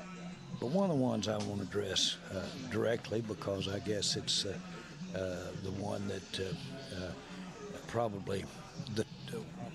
But 0.61 0.69
one 0.69 0.89
of 0.89 0.95
the 0.95 1.03
ones 1.03 1.27
I 1.27 1.37
want 1.39 1.57
to 1.57 1.63
address 1.63 2.15
uh, 2.33 2.43
directly 2.71 3.19
because 3.19 3.67
I 3.67 3.79
guess 3.79 4.15
it's 4.15 4.45
uh, 4.45 4.53
uh, 5.13 5.19
the 5.63 5.71
one 5.71 6.07
that 6.07 6.39
uh, 6.39 6.43
uh, 6.95 7.11
probably 7.87 8.45
the 8.95 9.05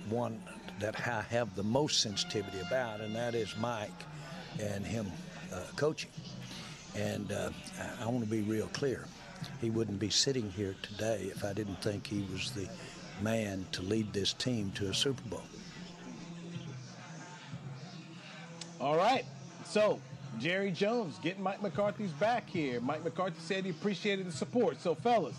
one 0.08 0.40
that 0.80 0.94
I 1.06 1.20
have 1.28 1.54
the 1.56 1.62
most 1.62 2.00
sensitivity 2.00 2.60
about, 2.60 3.00
and 3.00 3.14
that 3.14 3.34
is 3.34 3.54
Mike 3.58 3.90
and 4.60 4.86
him 4.86 5.10
coaching. 5.76 6.10
And 6.94 7.30
uh, 7.32 7.50
I- 7.78 8.04
I 8.04 8.06
want 8.06 8.24
to 8.24 8.30
be 8.30 8.40
real 8.42 8.68
clear. 8.68 9.06
He 9.60 9.70
wouldn't 9.70 9.98
be 9.98 10.10
sitting 10.10 10.50
here 10.50 10.74
today 10.82 11.30
if 11.34 11.44
I 11.44 11.52
didn't 11.52 11.82
think 11.82 12.06
he 12.06 12.26
was 12.32 12.52
the 12.52 12.68
man 13.22 13.66
to 13.72 13.82
lead 13.82 14.12
this 14.12 14.32
team 14.32 14.72
to 14.76 14.88
a 14.88 14.94
Super 14.94 15.22
Bowl. 15.28 15.42
All 18.80 18.96
right. 18.96 19.24
So, 19.64 20.00
Jerry 20.38 20.70
Jones 20.70 21.18
getting 21.22 21.42
Mike 21.42 21.62
McCarthy's 21.62 22.12
back 22.12 22.48
here. 22.48 22.80
Mike 22.80 23.04
McCarthy 23.04 23.40
said 23.40 23.64
he 23.64 23.70
appreciated 23.70 24.26
the 24.26 24.32
support. 24.32 24.80
So, 24.80 24.94
fellas, 24.94 25.36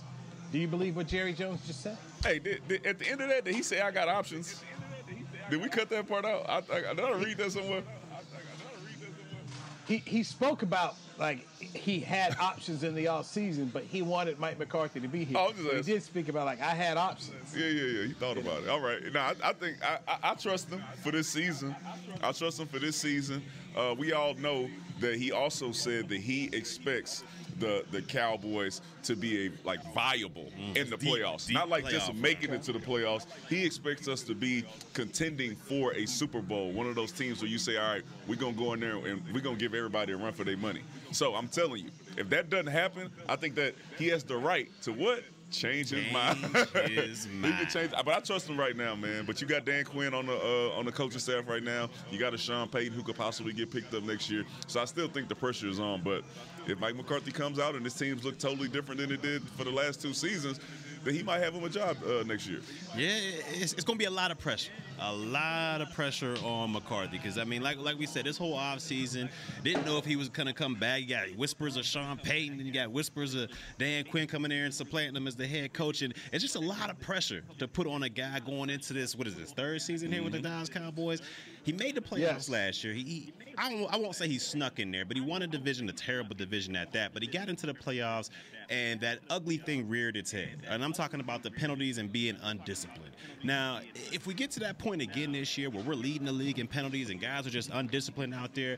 do 0.51 0.57
you 0.57 0.67
believe 0.67 0.95
what 0.95 1.07
Jerry 1.07 1.33
Jones 1.33 1.65
just 1.67 1.81
said? 1.81 1.97
Hey, 2.23 2.39
did, 2.39 2.67
did- 2.67 2.85
at 2.85 2.99
the 2.99 3.07
end 3.09 3.21
of 3.21 3.29
that, 3.29 3.45
did 3.45 3.55
he 3.55 3.61
say 3.63 3.81
I 3.81 3.91
got 3.91 4.07
options? 4.07 4.63
Did 5.49 5.61
we 5.61 5.69
cut 5.69 5.89
that 5.89 6.07
part 6.07 6.25
out? 6.25 6.45
I, 6.49 6.57
I, 6.75 6.93
did 6.93 6.99
I 6.99 7.11
read 7.13 7.37
that 7.37 7.51
somewhere? 7.51 7.83
He, 9.87 9.97
he 10.05 10.23
spoke 10.23 10.63
about 10.63 10.95
like 11.17 11.47
he 11.61 11.99
had 11.99 12.37
options 12.39 12.83
in 12.83 12.93
the 12.93 13.07
off 13.07 13.25
season, 13.25 13.71
but 13.73 13.83
he 13.83 14.01
wanted 14.01 14.37
Mike 14.37 14.59
McCarthy 14.59 14.99
to 14.99 15.07
be 15.07 15.23
here. 15.23 15.37
Oh, 15.39 15.51
he 15.51 15.81
did 15.81 16.03
speak 16.03 16.27
about 16.27 16.45
like 16.45 16.61
I 16.61 16.73
had 16.75 16.97
options. 16.97 17.55
Yeah, 17.55 17.67
yeah, 17.67 17.83
yeah. 17.83 18.07
He 18.07 18.13
thought 18.13 18.37
about 18.37 18.63
it. 18.63 18.69
All 18.69 18.81
right. 18.81 19.01
Now 19.13 19.27
I, 19.27 19.49
I 19.49 19.53
think 19.53 19.77
I, 19.81 19.99
I, 20.07 20.31
I 20.31 20.33
trust 20.35 20.69
him 20.69 20.83
for 21.03 21.11
this 21.11 21.29
season. 21.29 21.75
I 22.21 22.33
trust 22.33 22.59
him 22.59 22.67
for 22.67 22.79
this 22.79 22.97
season. 22.97 23.41
Uh, 23.75 23.95
we 23.97 24.11
all 24.11 24.33
know 24.35 24.69
that 24.99 25.15
he 25.15 25.31
also 25.31 25.71
said 25.71 26.09
that 26.09 26.19
he 26.19 26.49
expects 26.53 27.23
the 27.59 27.85
the 27.91 28.01
Cowboys 28.01 28.81
to 29.03 29.15
be 29.15 29.47
a 29.47 29.51
like 29.63 29.81
viable 29.93 30.51
mm. 30.59 30.77
in 30.77 30.89
the 30.89 30.97
deep, 30.97 31.15
playoffs, 31.15 31.47
deep 31.47 31.55
not 31.55 31.69
like 31.69 31.87
just 31.87 32.11
playoff. 32.11 32.19
making 32.19 32.53
it 32.53 32.63
to 32.63 32.73
the 32.73 32.79
playoffs. 32.79 33.25
He 33.49 33.65
expects 33.65 34.07
us 34.07 34.23
to 34.23 34.35
be 34.35 34.65
contending 34.93 35.55
for 35.55 35.93
a 35.93 36.05
Super 36.05 36.41
Bowl, 36.41 36.71
one 36.71 36.87
of 36.87 36.95
those 36.95 37.11
teams 37.11 37.41
where 37.41 37.49
you 37.49 37.57
say, 37.57 37.77
"All 37.77 37.93
right, 37.93 38.03
we're 38.27 38.35
gonna 38.35 38.53
go 38.53 38.73
in 38.73 38.79
there 38.79 38.97
and 38.97 39.21
we're 39.33 39.41
gonna 39.41 39.55
give 39.55 39.73
everybody 39.73 40.13
a 40.13 40.17
run 40.17 40.33
for 40.33 40.43
their 40.43 40.57
money." 40.57 40.81
So 41.11 41.35
I'm 41.35 41.47
telling 41.47 41.83
you, 41.83 41.91
if 42.17 42.29
that 42.29 42.49
doesn't 42.49 42.67
happen, 42.67 43.09
I 43.29 43.35
think 43.35 43.55
that 43.55 43.75
he 43.97 44.07
has 44.09 44.23
the 44.23 44.37
right 44.37 44.69
to 44.83 44.91
what 44.91 45.23
change 45.51 45.89
his 45.89 46.11
mind. 46.11 46.37
his 46.89 47.25
he 47.41 47.41
can 47.41 47.67
change, 47.67 47.91
but 47.91 48.09
I 48.09 48.19
trust 48.19 48.49
him 48.49 48.59
right 48.59 48.75
now, 48.75 48.95
man. 48.95 49.25
But 49.25 49.41
you 49.41 49.47
got 49.47 49.65
Dan 49.65 49.85
Quinn 49.85 50.13
on 50.13 50.25
the 50.25 50.35
uh, 50.35 50.77
on 50.77 50.85
the 50.85 50.91
coaching 50.91 51.19
staff 51.19 51.47
right 51.47 51.63
now. 51.63 51.89
You 52.11 52.19
got 52.19 52.33
a 52.33 52.37
Sean 52.37 52.67
Payton 52.67 52.93
who 52.93 53.03
could 53.03 53.15
possibly 53.15 53.53
get 53.53 53.71
picked 53.71 53.93
up 53.93 54.03
next 54.03 54.29
year. 54.29 54.43
So 54.67 54.81
I 54.81 54.85
still 54.85 55.07
think 55.07 55.27
the 55.29 55.35
pressure 55.35 55.67
is 55.67 55.79
on. 55.79 56.01
But 56.01 56.23
if 56.67 56.79
Mike 56.79 56.95
McCarthy 56.95 57.31
comes 57.31 57.59
out 57.59 57.75
and 57.75 57.83
his 57.83 57.93
team's 57.93 58.23
look 58.23 58.37
totally 58.37 58.67
different 58.67 59.01
than 59.01 59.11
it 59.11 59.21
did 59.21 59.47
for 59.49 59.63
the 59.63 59.71
last 59.71 60.01
two 60.01 60.13
seasons, 60.13 60.59
then 61.07 61.15
he 61.15 61.23
might 61.23 61.39
have 61.39 61.53
him 61.53 61.63
a 61.63 61.69
job 61.69 61.97
uh, 62.05 62.23
next 62.23 62.47
year. 62.47 62.59
Yeah, 62.95 63.09
it's, 63.53 63.73
it's 63.73 63.83
going 63.83 63.97
to 63.97 64.03
be 64.03 64.05
a 64.05 64.11
lot 64.11 64.29
of 64.29 64.37
pressure. 64.37 64.71
A 64.99 65.13
lot 65.13 65.79
of 65.81 65.93
pressure 65.93 66.35
on 66.43 66.73
McCarthy 66.73 67.17
because, 67.17 67.37
I 67.37 67.43
mean, 67.43 67.61
like 67.61 67.77
like 67.77 67.99
we 67.99 68.07
said, 68.07 68.25
this 68.25 68.37
whole 68.37 68.55
offseason, 68.55 69.29
didn't 69.63 69.85
know 69.85 69.97
if 69.97 70.05
he 70.05 70.15
was 70.15 70.27
going 70.27 70.47
to 70.47 70.53
come 70.53 70.73
back. 70.73 71.01
You 71.01 71.07
got 71.07 71.35
whispers 71.37 71.77
of 71.77 71.85
Sean 71.85 72.17
Payton, 72.17 72.57
and 72.57 72.67
you 72.67 72.73
got 72.73 72.91
whispers 72.91 73.35
of 73.35 73.49
Dan 73.77 74.05
Quinn 74.05 74.27
coming 74.27 74.49
there 74.49 74.65
and 74.65 74.73
supplanting 74.73 75.15
him 75.15 75.27
as 75.27 75.35
the 75.35 75.47
head 75.47 75.71
coach. 75.71 76.01
And 76.01 76.13
it's 76.33 76.43
just 76.43 76.55
a 76.55 76.59
lot 76.59 76.89
of 76.89 76.99
pressure 76.99 77.43
to 77.59 77.67
put 77.67 77.85
on 77.85 78.03
a 78.03 78.09
guy 78.09 78.39
going 78.39 78.69
into 78.69 78.93
this, 78.93 79.15
what 79.15 79.27
is 79.27 79.35
this, 79.35 79.51
third 79.51 79.81
season 79.81 80.11
here 80.11 80.23
with 80.23 80.33
the 80.33 80.39
Dallas 80.39 80.67
Cowboys? 80.69 81.21
He 81.67 81.73
made 81.73 81.95
the 81.95 82.01
playoffs 82.01 82.19
Yes. 82.19 82.49
last 82.49 82.83
year. 82.85 82.93
He, 82.93 83.03
he 83.03 83.33
I, 83.57 83.69
don't, 83.69 83.93
I 83.93 83.97
won't 83.97 84.15
say 84.15 84.25
he 84.29 84.39
snuck 84.39 84.79
in 84.79 84.89
there, 84.89 85.03
but 85.03 85.17
he 85.17 85.21
won 85.21 85.41
a 85.41 85.47
division, 85.47 85.89
a 85.89 85.91
terrible 85.91 86.33
division 86.33 86.77
at 86.77 86.93
that. 86.93 87.11
But 87.13 87.23
he 87.23 87.27
got 87.27 87.49
into 87.49 87.65
the 87.65 87.73
playoffs, 87.73 88.29
and 88.69 89.01
that 89.01 89.19
ugly 89.29 89.57
thing 89.57 89.89
reared 89.89 90.15
its 90.15 90.31
head. 90.31 90.61
And 90.69 90.81
I'm 90.81 90.93
talking 90.93 91.19
about 91.19 91.43
the 91.43 91.51
penalties 91.51 91.97
and 91.97 92.09
being 92.09 92.37
undisciplined. 92.41 93.11
Now, 93.43 93.81
if 94.13 94.25
we 94.27 94.33
get 94.33 94.49
to 94.51 94.61
that 94.61 94.77
point 94.77 95.01
again 95.01 95.33
this 95.33 95.57
year 95.57 95.69
where 95.69 95.83
we're 95.83 95.95
leading 95.95 96.25
the 96.25 96.31
league 96.31 96.59
in 96.59 96.67
penalties 96.67 97.09
and 97.09 97.19
guys 97.19 97.45
are 97.45 97.49
just 97.49 97.69
undisciplined 97.73 98.33
out 98.33 98.55
there, 98.55 98.77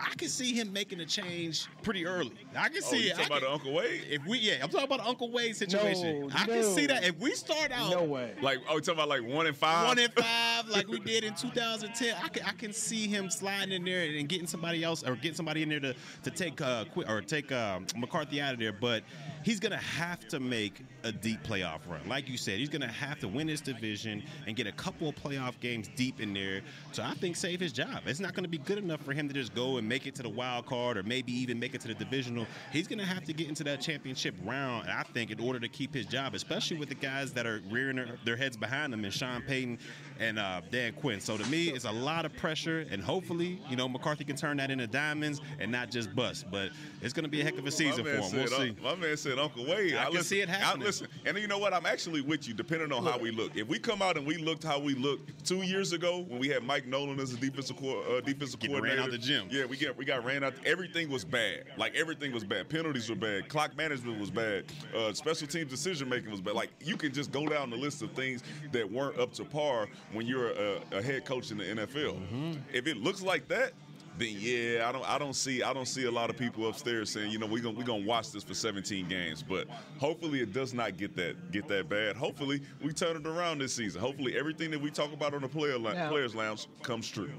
I 0.00 0.14
can 0.16 0.28
see 0.28 0.52
him 0.54 0.72
making 0.72 1.00
a 1.00 1.06
change 1.06 1.66
pretty 1.82 2.06
early. 2.06 2.32
I 2.56 2.68
can 2.68 2.78
Oh, 2.84 2.90
see 2.90 3.04
you 3.04 3.10
it. 3.10 3.16
talking 3.16 3.24
I 3.24 3.26
about 3.38 3.42
can- 3.42 3.52
Uncle 3.52 3.72
Wade? 3.72 4.02
If 4.08 4.24
we, 4.26 4.38
yeah, 4.38 4.54
I'm 4.62 4.68
talking 4.68 4.84
about 4.86 5.00
the 5.00 5.08
Uncle 5.08 5.30
Wade 5.32 5.56
situation. 5.56 6.28
No, 6.28 6.30
I 6.34 6.44
can 6.46 6.62
see 6.62 6.86
that 6.86 7.04
if 7.04 7.18
we 7.18 7.32
start 7.34 7.72
out 7.72 7.90
No 7.90 8.04
way. 8.04 8.34
Like, 8.40 8.58
oh, 8.68 8.74
you 8.76 8.80
talking 8.80 8.94
about 8.94 9.08
like 9.08 9.22
one 9.24 9.46
and 9.46 9.56
five? 9.56 9.88
one 9.88 9.98
and 9.98 10.12
five, 10.16 10.68
like 10.68 10.86
we 10.88 11.00
did 11.00 11.24
in 11.24 11.34
2010. 11.34 12.14
I 12.22 12.28
can 12.28 12.42
I 12.44 12.52
can 12.52 12.72
see 12.72 13.06
him 13.08 13.28
sliding 13.30 13.72
in 13.72 13.84
there 13.84 14.02
and 14.08 14.28
getting 14.28 14.46
somebody 14.46 14.84
else 14.84 15.02
or 15.02 15.16
getting 15.16 15.34
somebody 15.34 15.62
in 15.62 15.68
there 15.68 15.80
to 15.80 15.94
to 16.24 16.30
take 16.30 16.60
uh 16.60 16.84
or 17.08 17.20
take 17.20 17.50
uh, 17.50 17.80
McCarthy 17.96 18.40
out 18.40 18.54
of 18.54 18.60
there. 18.60 18.72
But 18.72 19.02
he's 19.42 19.60
gonna 19.60 19.76
have 19.76 20.26
to 20.28 20.40
make 20.40 20.82
a 21.04 21.12
deep 21.12 21.42
playoff 21.42 21.80
run, 21.88 22.06
like 22.08 22.28
you 22.28 22.36
said. 22.36 22.58
He's 22.58 22.68
gonna 22.68 22.90
have 22.90 23.18
to 23.20 23.28
win 23.28 23.48
his 23.48 23.60
division 23.60 24.22
and 24.46 24.56
get 24.56 24.66
a 24.66 24.72
couple 24.72 25.08
of 25.08 25.14
playoff 25.16 25.58
games 25.60 25.88
deep 25.96 26.20
in 26.20 26.32
there. 26.32 26.60
So 26.92 27.02
I 27.02 27.14
think 27.14 27.36
save 27.36 27.60
his 27.60 27.72
job. 27.72 28.02
It's 28.06 28.20
not 28.20 28.34
gonna 28.34 28.48
be 28.48 28.58
good 28.58 28.78
enough 28.78 29.02
for 29.02 29.12
him 29.12 29.28
to 29.28 29.34
just 29.34 29.54
go 29.54 29.78
and 29.78 29.88
make 29.88 30.06
it 30.06 30.14
to 30.16 30.22
the 30.22 30.28
wild 30.28 30.66
card 30.66 30.96
or 30.96 31.02
maybe 31.02 31.32
even 31.32 31.58
make 31.58 31.74
it 31.74 31.80
to 31.82 31.88
the 31.88 31.94
divisional. 31.94 32.46
He's 32.72 32.86
gonna 32.86 33.06
have 33.06 33.24
to 33.24 33.32
get 33.32 33.48
into 33.48 33.64
that 33.64 33.80
championship 33.80 34.34
round. 34.44 34.88
I 34.88 35.02
think 35.02 35.30
in 35.30 35.40
order 35.40 35.60
to 35.60 35.68
keep 35.68 35.94
his 35.94 36.06
job, 36.06 36.34
especially 36.34 36.78
with 36.78 36.88
the 36.88 36.94
guys 36.94 37.32
that 37.32 37.46
are 37.46 37.60
rearing 37.70 37.96
their, 37.96 38.18
their 38.24 38.36
heads 38.36 38.56
behind 38.56 38.92
him, 38.92 39.04
and 39.04 39.12
Sean 39.12 39.42
Payton 39.42 39.78
and 40.18 40.38
uh, 40.38 40.60
Dan 40.70 40.92
Quinn. 40.94 41.20
So 41.20 41.36
to 41.36 41.46
me, 41.46 41.68
it's 41.68 41.84
a 41.84 41.92
lot 41.92 42.24
of 42.24 42.36
pressure, 42.36 42.86
and 42.90 43.02
hopefully, 43.02 43.60
you 43.68 43.76
know, 43.76 43.88
McCarthy 43.88 44.24
can 44.24 44.36
turn 44.36 44.56
that 44.58 44.70
into 44.70 44.86
diamonds 44.86 45.40
and 45.58 45.70
not 45.70 45.90
just 45.90 46.14
bust. 46.14 46.46
But 46.50 46.70
it's 47.02 47.12
going 47.12 47.24
to 47.24 47.30
be 47.30 47.40
a 47.40 47.44
heck 47.44 47.58
of 47.58 47.66
a 47.66 47.70
season 47.70 48.04
for 48.04 48.10
him. 48.10 48.24
We'll 48.32 48.46
see. 48.46 48.76
My 48.82 48.94
man 48.94 49.16
said 49.16 49.37
Uncle 49.38 49.66
Wade. 49.66 49.94
I 49.94 50.04
can 50.04 50.14
listen, 50.14 50.24
see 50.26 50.40
it 50.40 50.48
happening. 50.48 50.82
I 50.82 50.86
listen, 50.86 51.08
and 51.24 51.36
you 51.38 51.48
know 51.48 51.58
what? 51.58 51.72
I'm 51.72 51.86
actually 51.86 52.20
with 52.20 52.46
you, 52.48 52.54
depending 52.54 52.92
on 52.92 53.04
how 53.04 53.18
we 53.18 53.30
look. 53.30 53.56
If 53.56 53.68
we 53.68 53.78
come 53.78 54.02
out 54.02 54.16
and 54.16 54.26
we 54.26 54.36
looked 54.36 54.64
how 54.64 54.78
we 54.78 54.94
looked 54.94 55.44
two 55.46 55.62
years 55.62 55.92
ago 55.92 56.24
when 56.28 56.38
we 56.38 56.48
had 56.48 56.62
Mike 56.62 56.86
Nolan 56.86 57.20
as 57.20 57.32
a 57.32 57.36
defensive 57.36 57.76
co- 57.76 58.02
uh, 58.02 58.20
defensive 58.20 58.60
Getting 58.60 58.76
coordinator, 58.76 59.02
ran 59.02 59.08
out 59.08 59.12
the 59.12 59.18
gym. 59.18 59.48
Yeah, 59.50 59.64
we 59.64 59.76
get 59.76 59.96
we 59.96 60.04
got 60.04 60.24
ran 60.24 60.44
out. 60.44 60.54
Everything 60.64 61.10
was 61.10 61.24
bad. 61.24 61.64
Like 61.76 61.94
everything 61.94 62.32
was 62.32 62.44
bad. 62.44 62.68
Penalties 62.68 63.08
were 63.08 63.16
bad. 63.16 63.48
Clock 63.48 63.76
management 63.76 64.20
was 64.20 64.30
bad. 64.30 64.64
Uh, 64.96 65.12
special 65.12 65.46
team 65.46 65.66
decision 65.66 66.08
making 66.08 66.30
was 66.30 66.40
bad. 66.40 66.54
Like 66.54 66.70
you 66.80 66.96
can 66.96 67.12
just 67.12 67.32
go 67.32 67.46
down 67.46 67.70
the 67.70 67.76
list 67.76 68.02
of 68.02 68.10
things 68.12 68.42
that 68.72 68.90
weren't 68.90 69.18
up 69.18 69.32
to 69.34 69.44
par 69.44 69.88
when 70.12 70.26
you're 70.26 70.50
a, 70.50 70.80
a 70.92 71.02
head 71.02 71.24
coach 71.24 71.50
in 71.50 71.58
the 71.58 71.64
NFL. 71.64 72.18
Mm-hmm. 72.18 72.52
If 72.72 72.86
it 72.86 72.96
looks 72.96 73.22
like 73.22 73.48
that. 73.48 73.72
Then 74.18 74.34
yeah, 74.38 74.88
I 74.88 74.92
don't, 74.92 75.08
I 75.08 75.16
don't 75.18 75.34
see, 75.34 75.62
I 75.62 75.72
don't 75.72 75.86
see 75.86 76.04
a 76.06 76.10
lot 76.10 76.28
of 76.28 76.36
people 76.36 76.68
upstairs 76.68 77.10
saying, 77.10 77.30
you 77.30 77.38
know, 77.38 77.46
we're 77.46 77.62
gonna, 77.62 77.78
we 77.78 77.84
gonna 77.84 78.04
watch 78.04 78.32
this 78.32 78.42
for 78.42 78.54
17 78.54 79.08
games. 79.08 79.42
But 79.42 79.68
hopefully, 79.98 80.40
it 80.40 80.52
does 80.52 80.74
not 80.74 80.96
get 80.96 81.14
that, 81.16 81.52
get 81.52 81.68
that 81.68 81.88
bad. 81.88 82.16
Hopefully, 82.16 82.62
we 82.82 82.92
turn 82.92 83.16
it 83.16 83.26
around 83.26 83.58
this 83.58 83.74
season. 83.74 84.00
Hopefully, 84.00 84.36
everything 84.36 84.70
that 84.72 84.80
we 84.80 84.90
talk 84.90 85.12
about 85.12 85.34
on 85.34 85.42
the 85.42 85.48
player 85.48 85.78
li- 85.78 85.94
Now- 85.94 86.08
players 86.10 86.34
lounge 86.34 86.66
comes 86.82 87.08
true. 87.08 87.30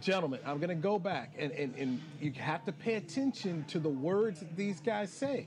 Gentlemen, 0.00 0.40
I'm 0.44 0.58
going 0.58 0.68
to 0.68 0.74
go 0.74 0.98
back, 0.98 1.34
and, 1.38 1.52
and, 1.52 1.74
and 1.76 2.00
you 2.20 2.32
have 2.32 2.64
to 2.64 2.72
pay 2.72 2.96
attention 2.96 3.64
to 3.68 3.78
the 3.78 3.88
words 3.88 4.40
that 4.40 4.54
these 4.56 4.80
guys 4.80 5.10
say. 5.10 5.46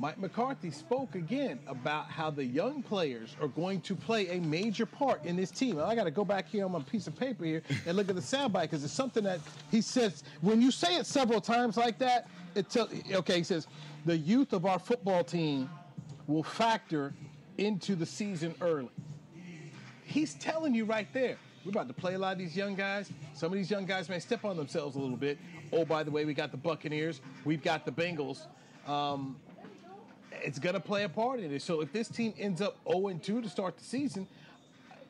Mike 0.00 0.18
McCarthy 0.18 0.70
spoke 0.70 1.14
again 1.14 1.58
about 1.66 2.06
how 2.06 2.30
the 2.30 2.42
young 2.42 2.82
players 2.82 3.36
are 3.38 3.48
going 3.48 3.82
to 3.82 3.94
play 3.94 4.28
a 4.28 4.40
major 4.40 4.86
part 4.86 5.22
in 5.26 5.36
this 5.36 5.50
team. 5.50 5.78
I 5.78 5.94
got 5.94 6.04
to 6.04 6.10
go 6.10 6.24
back 6.24 6.48
here 6.48 6.64
on 6.64 6.72
my 6.72 6.80
piece 6.80 7.06
of 7.06 7.14
paper 7.14 7.44
here 7.44 7.60
and 7.84 7.98
look 7.98 8.08
at 8.08 8.14
the 8.14 8.22
soundbite 8.22 8.62
because 8.62 8.82
it's 8.82 8.94
something 8.94 9.22
that 9.24 9.40
he 9.70 9.82
says. 9.82 10.24
When 10.40 10.62
you 10.62 10.70
say 10.70 10.96
it 10.96 11.04
several 11.04 11.38
times 11.38 11.76
like 11.76 11.98
that, 11.98 12.28
it 12.54 12.70
tell, 12.70 12.88
okay. 13.12 13.36
He 13.36 13.44
says 13.44 13.66
the 14.06 14.16
youth 14.16 14.54
of 14.54 14.64
our 14.64 14.78
football 14.78 15.22
team 15.22 15.68
will 16.26 16.44
factor 16.44 17.12
into 17.58 17.94
the 17.94 18.06
season 18.06 18.54
early. 18.62 18.88
He's 20.02 20.32
telling 20.32 20.74
you 20.74 20.86
right 20.86 21.12
there. 21.12 21.36
We're 21.62 21.72
about 21.72 21.88
to 21.88 21.94
play 21.94 22.14
a 22.14 22.18
lot 22.18 22.32
of 22.32 22.38
these 22.38 22.56
young 22.56 22.74
guys. 22.74 23.12
Some 23.34 23.52
of 23.52 23.58
these 23.58 23.70
young 23.70 23.84
guys 23.84 24.08
may 24.08 24.18
step 24.18 24.46
on 24.46 24.56
themselves 24.56 24.96
a 24.96 24.98
little 24.98 25.18
bit. 25.18 25.36
Oh, 25.74 25.84
by 25.84 26.04
the 26.04 26.10
way, 26.10 26.24
we 26.24 26.32
got 26.32 26.52
the 26.52 26.56
Buccaneers. 26.56 27.20
We've 27.44 27.62
got 27.62 27.84
the 27.84 27.92
Bengals. 27.92 28.46
Um, 28.88 29.36
it's 30.42 30.58
going 30.58 30.74
to 30.74 30.80
play 30.80 31.04
a 31.04 31.08
part 31.08 31.40
in 31.40 31.52
it. 31.52 31.62
So 31.62 31.80
if 31.80 31.92
this 31.92 32.08
team 32.08 32.34
ends 32.38 32.60
up 32.60 32.76
0 32.90 33.18
2 33.22 33.42
to 33.42 33.48
start 33.48 33.76
the 33.76 33.84
season, 33.84 34.26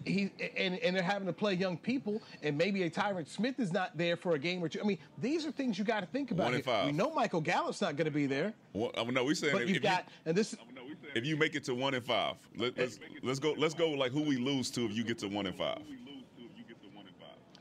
he 0.04 0.30
and, 0.56 0.78
and 0.78 0.96
they're 0.96 1.02
having 1.02 1.26
to 1.26 1.32
play 1.32 1.54
young 1.54 1.76
people, 1.76 2.22
and 2.42 2.56
maybe 2.56 2.82
a 2.84 2.90
Tyron 2.90 3.28
Smith 3.28 3.60
is 3.60 3.72
not 3.72 3.96
there 3.96 4.16
for 4.16 4.34
a 4.34 4.38
game 4.38 4.62
or 4.62 4.68
two. 4.68 4.80
I 4.80 4.84
mean, 4.84 4.98
these 5.18 5.44
are 5.44 5.52
things 5.52 5.78
you 5.78 5.84
got 5.84 6.00
to 6.00 6.06
think 6.06 6.30
about. 6.30 6.44
One 6.44 6.54
and 6.54 6.64
five. 6.64 6.86
We 6.86 6.92
know 6.92 7.12
Michael 7.12 7.40
Gallup's 7.40 7.80
not 7.80 7.96
going 7.96 8.06
to 8.06 8.10
be 8.10 8.26
there, 8.26 8.54
Well, 8.72 8.92
I 8.96 9.04
mean, 9.04 9.14
no, 9.14 9.24
we 9.24 9.34
saying 9.34 9.52
but 9.52 9.62
if, 9.62 9.68
you've 9.68 9.76
if 9.78 9.82
got, 9.82 10.08
and 10.24 10.34
this 10.34 10.56
you, 10.74 10.96
if 11.14 11.26
you 11.26 11.36
make 11.36 11.54
it 11.54 11.64
to 11.64 11.74
one 11.74 11.94
and 11.94 12.04
five, 12.04 12.36
let, 12.56 12.78
let's 12.78 12.98
let's 13.22 13.38
go 13.38 13.54
let's 13.58 13.74
go 13.74 13.90
like 13.90 14.12
who 14.12 14.22
we 14.22 14.36
lose 14.38 14.70
to 14.70 14.84
if 14.86 14.92
you 14.92 15.04
get 15.04 15.18
to 15.18 15.28
one 15.28 15.46
and 15.46 15.56
five. 15.56 15.78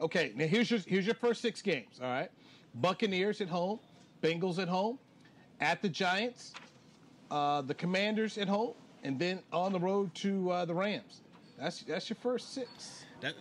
Okay, 0.02 0.32
now 0.36 0.46
here's 0.46 0.72
your 0.72 0.80
here's 0.88 1.06
your 1.06 1.16
first 1.16 1.42
six 1.42 1.62
games. 1.62 2.00
All 2.02 2.08
right, 2.08 2.30
Buccaneers 2.76 3.42
at 3.42 3.50
home, 3.50 3.80
Bengals 4.22 4.60
at 4.60 4.70
home, 4.70 4.98
at 5.60 5.82
the 5.82 5.90
Giants, 5.90 6.54
uh, 7.32 7.62
the 7.62 7.74
Commanders 7.74 8.38
at 8.38 8.48
home, 8.48 8.74
and 9.04 9.20
then 9.20 9.40
on 9.52 9.72
the 9.72 9.80
road 9.80 10.14
to 10.16 10.50
uh, 10.52 10.66
the 10.66 10.74
Rams. 10.74 11.22
That's 11.60 11.82
that's 11.82 12.10
your 12.10 12.18
first 12.22 12.54
six. 12.54 13.06
That, 13.22 13.34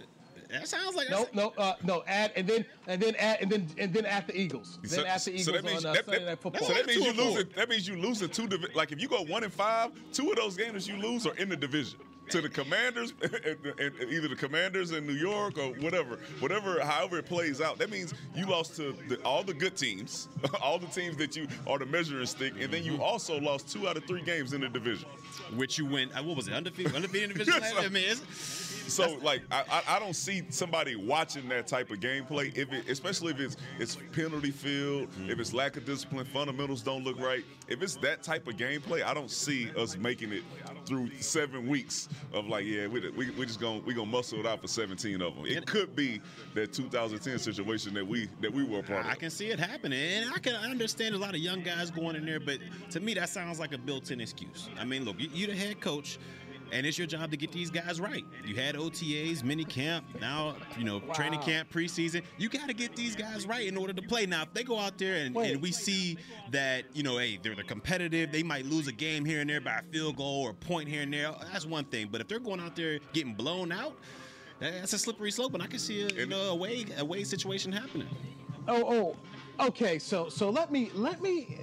that 0.50 0.66
sounds 0.66 0.96
like 0.96 1.10
No, 1.10 1.26
no, 1.34 1.52
uh, 1.58 1.74
no. 1.84 2.02
Add 2.06 2.32
and 2.34 2.46
then 2.46 2.64
and 2.86 3.00
then 3.00 3.14
add 3.16 3.38
and 3.42 3.50
then 3.50 3.68
and 3.78 3.92
then 3.92 4.06
at 4.06 4.26
the 4.26 4.38
Eagles. 4.38 4.78
Then 4.82 5.06
at 5.06 5.24
the 5.24 5.34
Eagles 5.34 5.58
on 5.58 5.86
uh, 5.86 5.94
Sunday 5.94 6.24
Night 6.24 6.40
Football. 6.40 6.66
so 6.66 6.74
that 6.74 6.86
means 6.86 7.04
you 7.04 7.12
Two 7.12 7.22
lose 7.22 7.36
it. 7.36 7.54
That 7.54 7.68
means 7.68 7.86
you 7.86 7.96
lose 7.96 8.22
it 8.22 8.32
two. 8.32 8.48
Divi- 8.48 8.68
like 8.74 8.90
if 8.92 9.00
you 9.00 9.08
go 9.08 9.22
one 9.24 9.44
and 9.44 9.52
five, 9.52 9.90
two 10.12 10.30
of 10.30 10.36
those 10.36 10.56
games 10.56 10.88
you 10.88 10.96
lose 10.96 11.26
are 11.26 11.36
in 11.36 11.48
the 11.48 11.56
division 11.56 12.00
to 12.30 12.40
the 12.40 12.48
Commanders, 12.48 13.12
and, 13.22 13.80
and 13.80 14.10
either 14.10 14.28
the 14.28 14.36
Commanders 14.36 14.92
in 14.92 15.06
New 15.06 15.14
York 15.14 15.58
or 15.58 15.68
whatever, 15.80 16.18
whatever. 16.40 16.80
However 16.80 17.18
it 17.18 17.26
plays 17.26 17.60
out, 17.60 17.78
that 17.78 17.90
means 17.90 18.14
you 18.34 18.46
lost 18.46 18.76
to 18.76 18.94
the, 19.08 19.20
all 19.22 19.42
the 19.42 19.54
good 19.54 19.76
teams, 19.76 20.28
all 20.62 20.78
the 20.78 20.86
teams 20.86 21.16
that 21.16 21.36
you 21.36 21.48
are 21.66 21.78
the 21.78 21.86
measuring 21.86 22.26
stick, 22.26 22.54
and 22.60 22.72
then 22.72 22.84
you 22.84 23.02
also 23.02 23.40
lost 23.40 23.68
two 23.68 23.88
out 23.88 23.96
of 23.96 24.04
three 24.04 24.22
games 24.22 24.52
in 24.52 24.60
the 24.60 24.68
division. 24.68 25.08
Which 25.56 25.78
you 25.78 25.86
went, 25.86 26.16
uh, 26.16 26.22
what 26.22 26.36
was 26.36 26.48
it, 26.48 26.54
undefeated, 26.54 26.94
undefeated 26.94 27.30
division? 27.30 27.54
Yes, 27.58 27.74
I 27.76 27.88
mean, 27.88 28.16
So 28.88 29.18
like 29.22 29.42
I, 29.50 29.64
I 29.70 29.96
I 29.96 29.98
don't 29.98 30.14
see 30.14 30.42
somebody 30.50 30.96
watching 30.96 31.48
that 31.48 31.66
type 31.66 31.90
of 31.90 32.00
gameplay 32.00 32.56
if 32.56 32.72
it 32.72 32.88
especially 32.88 33.32
if 33.32 33.40
it's 33.40 33.56
it's 33.78 33.96
penalty 34.12 34.50
field, 34.50 35.08
if 35.26 35.38
it's 35.38 35.52
lack 35.52 35.76
of 35.76 35.84
discipline, 35.84 36.24
fundamentals 36.26 36.82
don't 36.82 37.04
look 37.04 37.18
right. 37.20 37.44
If 37.68 37.82
it's 37.82 37.96
that 37.96 38.22
type 38.22 38.46
of 38.48 38.56
gameplay, 38.56 39.04
I 39.04 39.14
don't 39.14 39.30
see 39.30 39.70
us 39.76 39.96
making 39.96 40.32
it 40.32 40.42
through 40.86 41.10
seven 41.20 41.66
weeks 41.68 42.08
of 42.32 42.46
like 42.46 42.64
yeah 42.66 42.86
we 42.86 43.00
we 43.10 43.30
we 43.30 43.46
just 43.46 43.60
gonna 43.60 43.80
we 43.80 43.94
gonna 43.94 44.10
muscle 44.10 44.38
it 44.40 44.46
out 44.46 44.60
for 44.60 44.68
17 44.68 45.20
of 45.22 45.34
them. 45.34 45.46
It 45.46 45.66
could 45.66 45.94
be 45.96 46.20
that 46.54 46.72
2010 46.72 47.38
situation 47.38 47.94
that 47.94 48.06
we 48.06 48.28
that 48.40 48.52
we 48.52 48.64
were 48.64 48.80
a 48.80 48.82
part 48.82 49.04
of. 49.04 49.10
I 49.10 49.14
can 49.14 49.30
see 49.30 49.46
it 49.48 49.58
happening, 49.58 49.98
and 50.22 50.30
I 50.34 50.38
can 50.38 50.54
understand 50.56 51.14
a 51.14 51.18
lot 51.18 51.30
of 51.34 51.40
young 51.40 51.62
guys 51.62 51.90
going 51.90 52.16
in 52.16 52.24
there, 52.26 52.40
but 52.40 52.58
to 52.90 53.00
me, 53.00 53.14
that 53.14 53.28
sounds 53.28 53.58
like 53.58 53.72
a 53.72 53.78
built-in 53.78 54.20
excuse. 54.20 54.68
I 54.78 54.84
mean, 54.84 55.04
look, 55.04 55.18
you- 55.20 55.30
you're 55.32 55.48
the 55.48 55.56
head 55.56 55.80
coach, 55.80 56.18
and 56.72 56.86
it's 56.86 56.98
your 56.98 57.06
job 57.06 57.30
to 57.30 57.36
get 57.36 57.52
these 57.52 57.70
guys 57.70 58.00
right. 58.00 58.24
You 58.44 58.54
had 58.54 58.74
OTAs, 58.74 59.42
mini 59.42 59.64
camp, 59.64 60.04
now 60.20 60.56
you 60.76 60.84
know 60.84 61.00
training 61.14 61.40
camp, 61.40 61.70
preseason. 61.70 62.22
You 62.36 62.48
got 62.48 62.68
to 62.68 62.74
get 62.74 62.96
these 62.96 63.16
guys 63.16 63.46
right 63.46 63.66
in 63.66 63.76
order 63.76 63.92
to 63.92 64.02
play. 64.02 64.26
Now, 64.26 64.42
if 64.42 64.52
they 64.54 64.62
go 64.62 64.78
out 64.78 64.98
there 64.98 65.16
and, 65.16 65.36
and 65.36 65.62
we 65.62 65.72
see 65.72 66.18
that 66.50 66.84
you 66.94 67.02
know, 67.02 67.18
hey, 67.18 67.38
they're, 67.42 67.54
they're 67.54 67.64
competitive, 67.64 68.32
they 68.32 68.42
might 68.42 68.66
lose 68.66 68.88
a 68.88 68.92
game 68.92 69.24
here 69.24 69.40
and 69.40 69.48
there 69.48 69.60
by 69.60 69.78
a 69.78 69.82
field 69.92 70.16
goal 70.16 70.42
or 70.42 70.50
a 70.50 70.54
point 70.54 70.88
here 70.88 71.02
and 71.02 71.12
there. 71.12 71.34
That's 71.52 71.66
one 71.66 71.84
thing. 71.84 72.08
But 72.10 72.20
if 72.20 72.28
they're 72.28 72.38
going 72.38 72.60
out 72.60 72.76
there 72.76 72.98
getting 73.12 73.34
blown 73.34 73.72
out. 73.72 73.96
That's 74.60 74.92
a 74.92 74.98
slippery 74.98 75.30
slope, 75.30 75.54
and 75.54 75.62
I 75.62 75.68
can 75.68 75.78
see 75.78 76.02
a, 76.02 76.08
you 76.08 76.26
know, 76.26 76.50
a 76.50 76.54
way 76.54 76.84
a 76.98 77.04
way 77.04 77.22
situation 77.22 77.70
happening. 77.70 78.08
Oh, 78.66 79.14
oh, 79.60 79.66
okay. 79.68 79.98
So, 79.98 80.28
so 80.28 80.50
let 80.50 80.72
me 80.72 80.90
let 80.94 81.22
me 81.22 81.58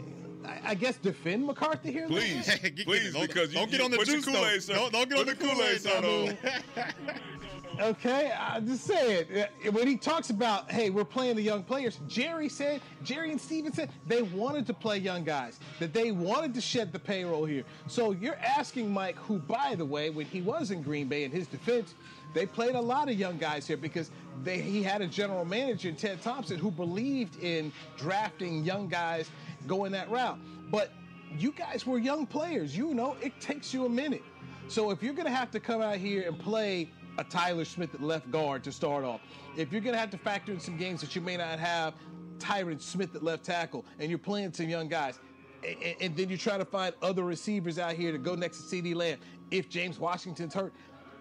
I, 0.46 0.62
I 0.72 0.74
guess 0.76 0.98
defend 0.98 1.46
McCarthy 1.46 1.92
here. 1.92 2.08
Please, 2.08 2.46
Get- 2.48 2.76
get- 2.76 2.86
please, 2.86 3.14
don't- 3.14 3.28
because 3.28 3.54
you, 3.54 3.60
don't 3.60 3.72
get 3.72 3.82
on 3.82 3.92
the 3.92 3.98
juice 4.06 4.26
Kool-Aid, 4.26 4.64
sir. 4.64 4.74
Don't- 4.76 4.92
don't 4.94 5.10
get 5.10 5.18
on 5.20 5.26
Put 5.26 5.40
the 5.40 5.46
the 5.46 5.52
Kool-Aid, 5.54 5.84
Kool-Aid, 5.84 6.38
son. 6.76 6.96
Okay, 7.82 8.32
I'm 8.40 8.66
just 8.66 8.86
say 8.86 9.16
it. 9.64 9.74
When 9.74 9.86
he 9.86 9.98
talks 9.98 10.30
about, 10.30 10.72
hey, 10.72 10.90
we're 10.90 11.04
playing 11.04 11.36
the 11.36 11.42
young 11.42 11.62
players, 11.62 12.00
Jerry 12.08 12.48
said, 12.48 12.80
Jerry 13.04 13.32
and 13.32 13.42
Stephen 13.42 13.74
said 13.74 13.90
they 14.08 14.22
wanted 14.22 14.66
to 14.68 14.74
play 14.74 14.98
young 14.98 15.26
guys, 15.26 15.60
that 15.80 15.92
they 15.94 16.12
wanted 16.12 16.54
to 16.54 16.62
shed 16.62 16.94
the 16.94 17.00
payroll 17.00 17.44
here. 17.44 17.64
So 17.88 18.12
you're 18.12 18.38
asking 18.38 18.94
Mike, 18.94 19.18
who, 19.18 19.40
by 19.40 19.76
the 19.76 19.84
way, 19.84 20.10
when 20.10 20.26
he 20.26 20.42
was 20.42 20.72
in 20.72 20.84
Green 20.84 21.10
Bay 21.10 21.26
in 21.26 21.32
his 21.32 21.48
defense, 21.48 21.96
they 22.34 22.46
played 22.46 22.76
a 22.76 22.82
lot 22.82 23.10
of 23.10 23.16
young 23.20 23.38
guys 23.38 23.68
here 23.68 23.78
because 23.78 24.10
they, 24.44 24.60
he 24.62 24.82
had 24.82 25.02
a 25.02 25.08
general 25.08 25.44
manager, 25.44 25.92
Ted 25.92 26.22
Thompson, 26.22 26.58
who 26.58 26.72
believed 26.72 27.42
in 27.44 27.74
drafting 27.98 28.64
young 28.64 28.88
guys 28.88 29.30
going 29.68 29.92
that 29.94 30.10
route. 30.10 30.40
But 30.72 30.92
you 31.38 31.52
guys 31.52 31.86
were 31.86 31.98
young 31.98 32.26
players. 32.26 32.76
You 32.76 32.94
know, 32.94 33.16
it 33.22 33.40
takes 33.40 33.74
you 33.74 33.86
a 33.86 33.90
minute. 33.90 34.24
So 34.68 34.92
if 34.92 35.04
you're 35.04 35.14
going 35.14 35.28
to 35.28 35.36
have 35.36 35.52
to 35.52 35.60
come 35.60 35.82
out 35.82 35.98
here 35.98 36.28
and 36.28 36.38
play 36.38 36.90
a 37.18 37.24
Tyler 37.24 37.66
Smith 37.66 37.94
at 37.94 38.02
left 38.02 38.30
guard 38.32 38.64
to 38.64 38.72
start 38.72 39.04
off, 39.04 39.22
if 39.56 39.72
you're 39.72 39.82
going 39.82 39.94
to 39.94 40.00
have 40.00 40.10
to 40.12 40.18
factor 40.18 40.52
in 40.52 40.60
some 40.60 40.78
games 40.78 41.02
that 41.02 41.16
you 41.16 41.22
may 41.22 41.38
not 41.38 41.60
have 41.60 41.94
Tyron 42.40 42.82
Smith 42.82 43.16
at 43.16 43.24
left 43.24 43.44
tackle, 43.46 43.86
and 44.00 44.10
you're 44.10 44.18
playing 44.18 44.52
some 44.54 44.70
young 44.70 44.88
guys, 44.88 45.20
and, 45.64 45.96
and 46.02 46.18
then 46.18 46.30
you 46.30 46.38
try 46.38 46.58
to 46.58 46.66
find 46.66 46.94
other 47.02 47.24
receivers 47.24 47.80
out 47.80 47.94
here 47.94 48.12
to 48.12 48.18
go 48.18 48.36
next 48.36 48.70
to 48.70 48.76
CeeDee 48.76 48.96
Lamb 48.96 49.18
if 49.52 49.70
James 49.70 50.00
Washington's 50.00 50.54
hurt, 50.54 50.74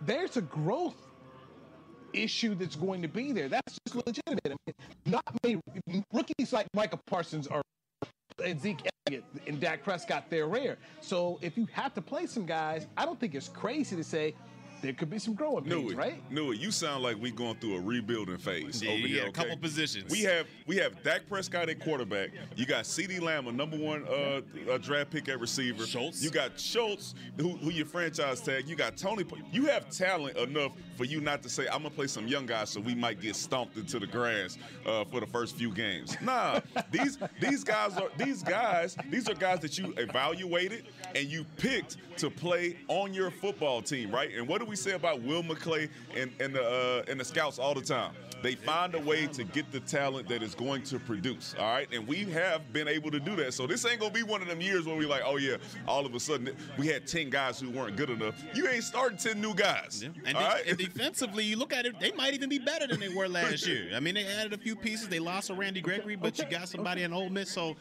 there's 0.03 0.37
a 0.37 0.43
growth 0.43 0.97
issue 2.13 2.55
that's 2.55 2.77
going 2.77 3.03
to 3.03 3.09
be 3.09 3.33
there. 3.33 3.49
That's 3.49 3.79
just 3.87 4.07
legitimate. 4.07 4.41
I 4.47 4.57
mean, 4.67 4.75
not 5.07 5.25
many 5.43 5.61
rookies 6.13 6.53
like 6.53 6.67
Micah 6.75 6.99
Parsons 7.07 7.47
are 7.47 7.63
and 8.43 8.61
Zeke 8.61 8.89
Elliott 9.07 9.25
and 9.47 9.61
Dak 9.61 9.83
Prescott, 9.83 10.25
they're 10.29 10.49
rare. 10.49 10.77
So 11.01 11.39
if 11.43 11.57
you 11.57 11.69
have 11.73 11.95
to 11.95 12.01
play 12.01 12.27
some 12.27 12.47
guys, 12.47 12.87
I 12.97 13.05
don't 13.05 13.21
think 13.21 13.35
it's 13.35 13.49
crazy 13.49 13.97
to 13.97 14.05
say 14.05 14.35
there 14.85 14.93
could 14.93 15.09
be 15.09 15.19
some 15.19 15.33
growing 15.35 15.65
pains, 15.65 15.75
Knew 15.75 15.91
it, 15.91 15.97
right? 15.97 16.31
Knew 16.31 16.53
it. 16.53 16.61
You 16.61 16.71
sound 16.71 17.03
like 17.03 17.21
we 17.21 17.31
going 17.31 17.55
through 17.57 17.77
a 17.77 17.81
rebuilding 17.81 18.37
phase 18.37 18.83
Yeah, 18.83 18.91
over 18.91 18.99
yeah, 19.01 19.07
here. 19.21 19.27
a 19.29 19.33
couple 19.33 19.57
positions. 19.57 20.11
We 20.11 20.21
have 20.23 20.47
we 20.67 20.77
have 20.77 21.03
Dak 21.03 21.27
Prescott 21.29 21.69
at 21.71 21.81
quarterback. 21.81 22.31
You 22.55 22.67
got 22.67 22.85
CeeDee 22.85 23.21
Lamb, 23.23 23.47
a 23.49 23.53
number 23.53 23.77
one 23.79 24.05
uh, 24.07 24.43
uh, 24.71 24.79
draft 24.79 25.11
pick 25.11 25.29
at 25.31 25.41
receiver. 25.41 25.87
Schultz. 25.87 26.23
You 26.23 26.31
got 26.31 26.61
Schultz, 26.61 27.15
who, 27.39 27.57
who 27.57 27.71
your 27.71 27.87
franchise 27.87 28.41
tag. 28.43 28.69
You 28.69 28.77
got 28.77 28.97
Tony. 28.97 29.25
You 29.53 29.67
have 29.67 29.89
talent 29.89 30.37
enough 30.37 30.73
for 30.97 31.05
you 31.05 31.21
not 31.21 31.43
to 31.45 31.49
say 31.49 31.67
I'm 31.69 31.79
gonna 31.83 31.91
play 31.91 32.07
some 32.07 32.29
young 32.29 32.45
guys, 32.45 32.69
so 32.71 32.81
we 32.81 32.95
might 32.95 33.21
get 33.21 33.37
stomped 33.37 33.77
into 33.79 33.99
the 33.99 34.07
grass 34.07 34.59
uh, 34.85 35.05
for 35.05 35.21
the 35.21 35.27
first 35.27 35.57
few 35.57 35.73
games. 35.73 36.17
Nah, 36.21 36.61
these 36.91 37.19
these 37.41 37.65
guys 37.65 37.97
are 37.97 38.11
these 38.19 38.43
guys. 38.43 38.97
These 39.11 39.29
are 39.31 39.35
guys 39.35 39.61
that 39.61 39.79
you 39.79 39.95
evaluated 39.97 40.85
and 41.15 41.27
you 41.27 41.45
picked 41.57 41.97
to 42.19 42.31
play 42.31 42.77
on 42.89 43.13
your 43.15 43.31
football 43.31 43.83
team, 43.83 44.11
right? 44.11 44.31
And 44.37 44.47
what 44.47 44.61
do 44.61 44.67
we 44.67 44.74
say 44.77 44.93
about 44.93 45.23
Will 45.23 45.43
McClay 45.43 45.89
and 46.17 46.31
and 46.41 46.55
the 46.55 46.63
uh, 46.63 47.11
and 47.11 47.19
the 47.19 47.25
scouts 47.25 47.59
all 47.59 47.75
the 47.75 47.83
time? 47.83 48.13
They 48.43 48.57
find 48.57 48.95
a 48.95 49.01
way 49.01 49.27
to 49.29 49.43
get 49.43 49.73
the 49.73 49.81
talent 49.81 50.29
that 50.29 50.43
is 50.43 50.55
going 50.55 50.83
to 50.85 50.99
produce. 50.99 51.55
All 51.59 51.73
right, 51.73 51.89
and 51.91 52.07
we 52.07 52.25
have 52.27 52.75
been 52.75 52.89
able 52.89 53.11
to 53.11 53.19
do 53.19 53.35
that. 53.37 53.55
So 53.55 53.67
this 53.67 53.87
ain't 53.87 54.01
gonna 54.01 54.13
be 54.13 54.23
one 54.23 54.43
of 54.43 54.49
them 54.49 54.61
years 54.61 54.85
where 54.85 54.97
we 54.97 55.07
like, 55.07 55.23
oh 55.25 55.39
yeah, 55.39 55.57
all 55.89 56.05
of 56.05 56.15
a 56.15 56.21
sudden 56.21 56.55
we 56.79 56.87
had 56.87 57.07
ten 57.07 57.31
guys 57.31 57.59
who 57.59 57.71
weren't 57.71 57.97
good 57.97 58.11
enough. 58.11 58.43
You 58.55 58.69
ain't 58.69 58.85
starting 58.85 59.17
ten 59.17 59.41
new 59.41 59.55
guys. 59.55 60.05
And, 60.27 60.37
all 60.37 60.43
de- 60.43 60.49
right? 60.49 60.67
and 60.67 60.77
defensively, 60.77 61.45
you 61.45 61.57
look 61.57 61.73
at 61.73 61.87
it, 61.87 61.99
they 62.01 62.13
might 62.13 62.35
even 62.35 62.51
be 62.51 62.59
better 62.59 62.87
than 62.87 63.01
they 63.01 63.09
were 63.09 63.29
last 63.29 63.67
year. 63.67 63.89
I 63.95 64.01
mean, 64.01 64.15
they 64.15 64.27
added 64.27 64.53
a 64.53 64.59
few 64.59 64.77
pieces. 64.77 65.09
They 65.09 65.21
lost 65.21 65.49
a 65.49 65.55
Randy 65.55 65.81
Gregory, 65.81 66.17
but 66.17 66.39
you 66.39 66.45
got 66.45 66.69
somebody 66.69 67.03
in 67.03 67.15
Ole 67.15 67.31
Miss. 67.31 67.51
So, 67.51 67.77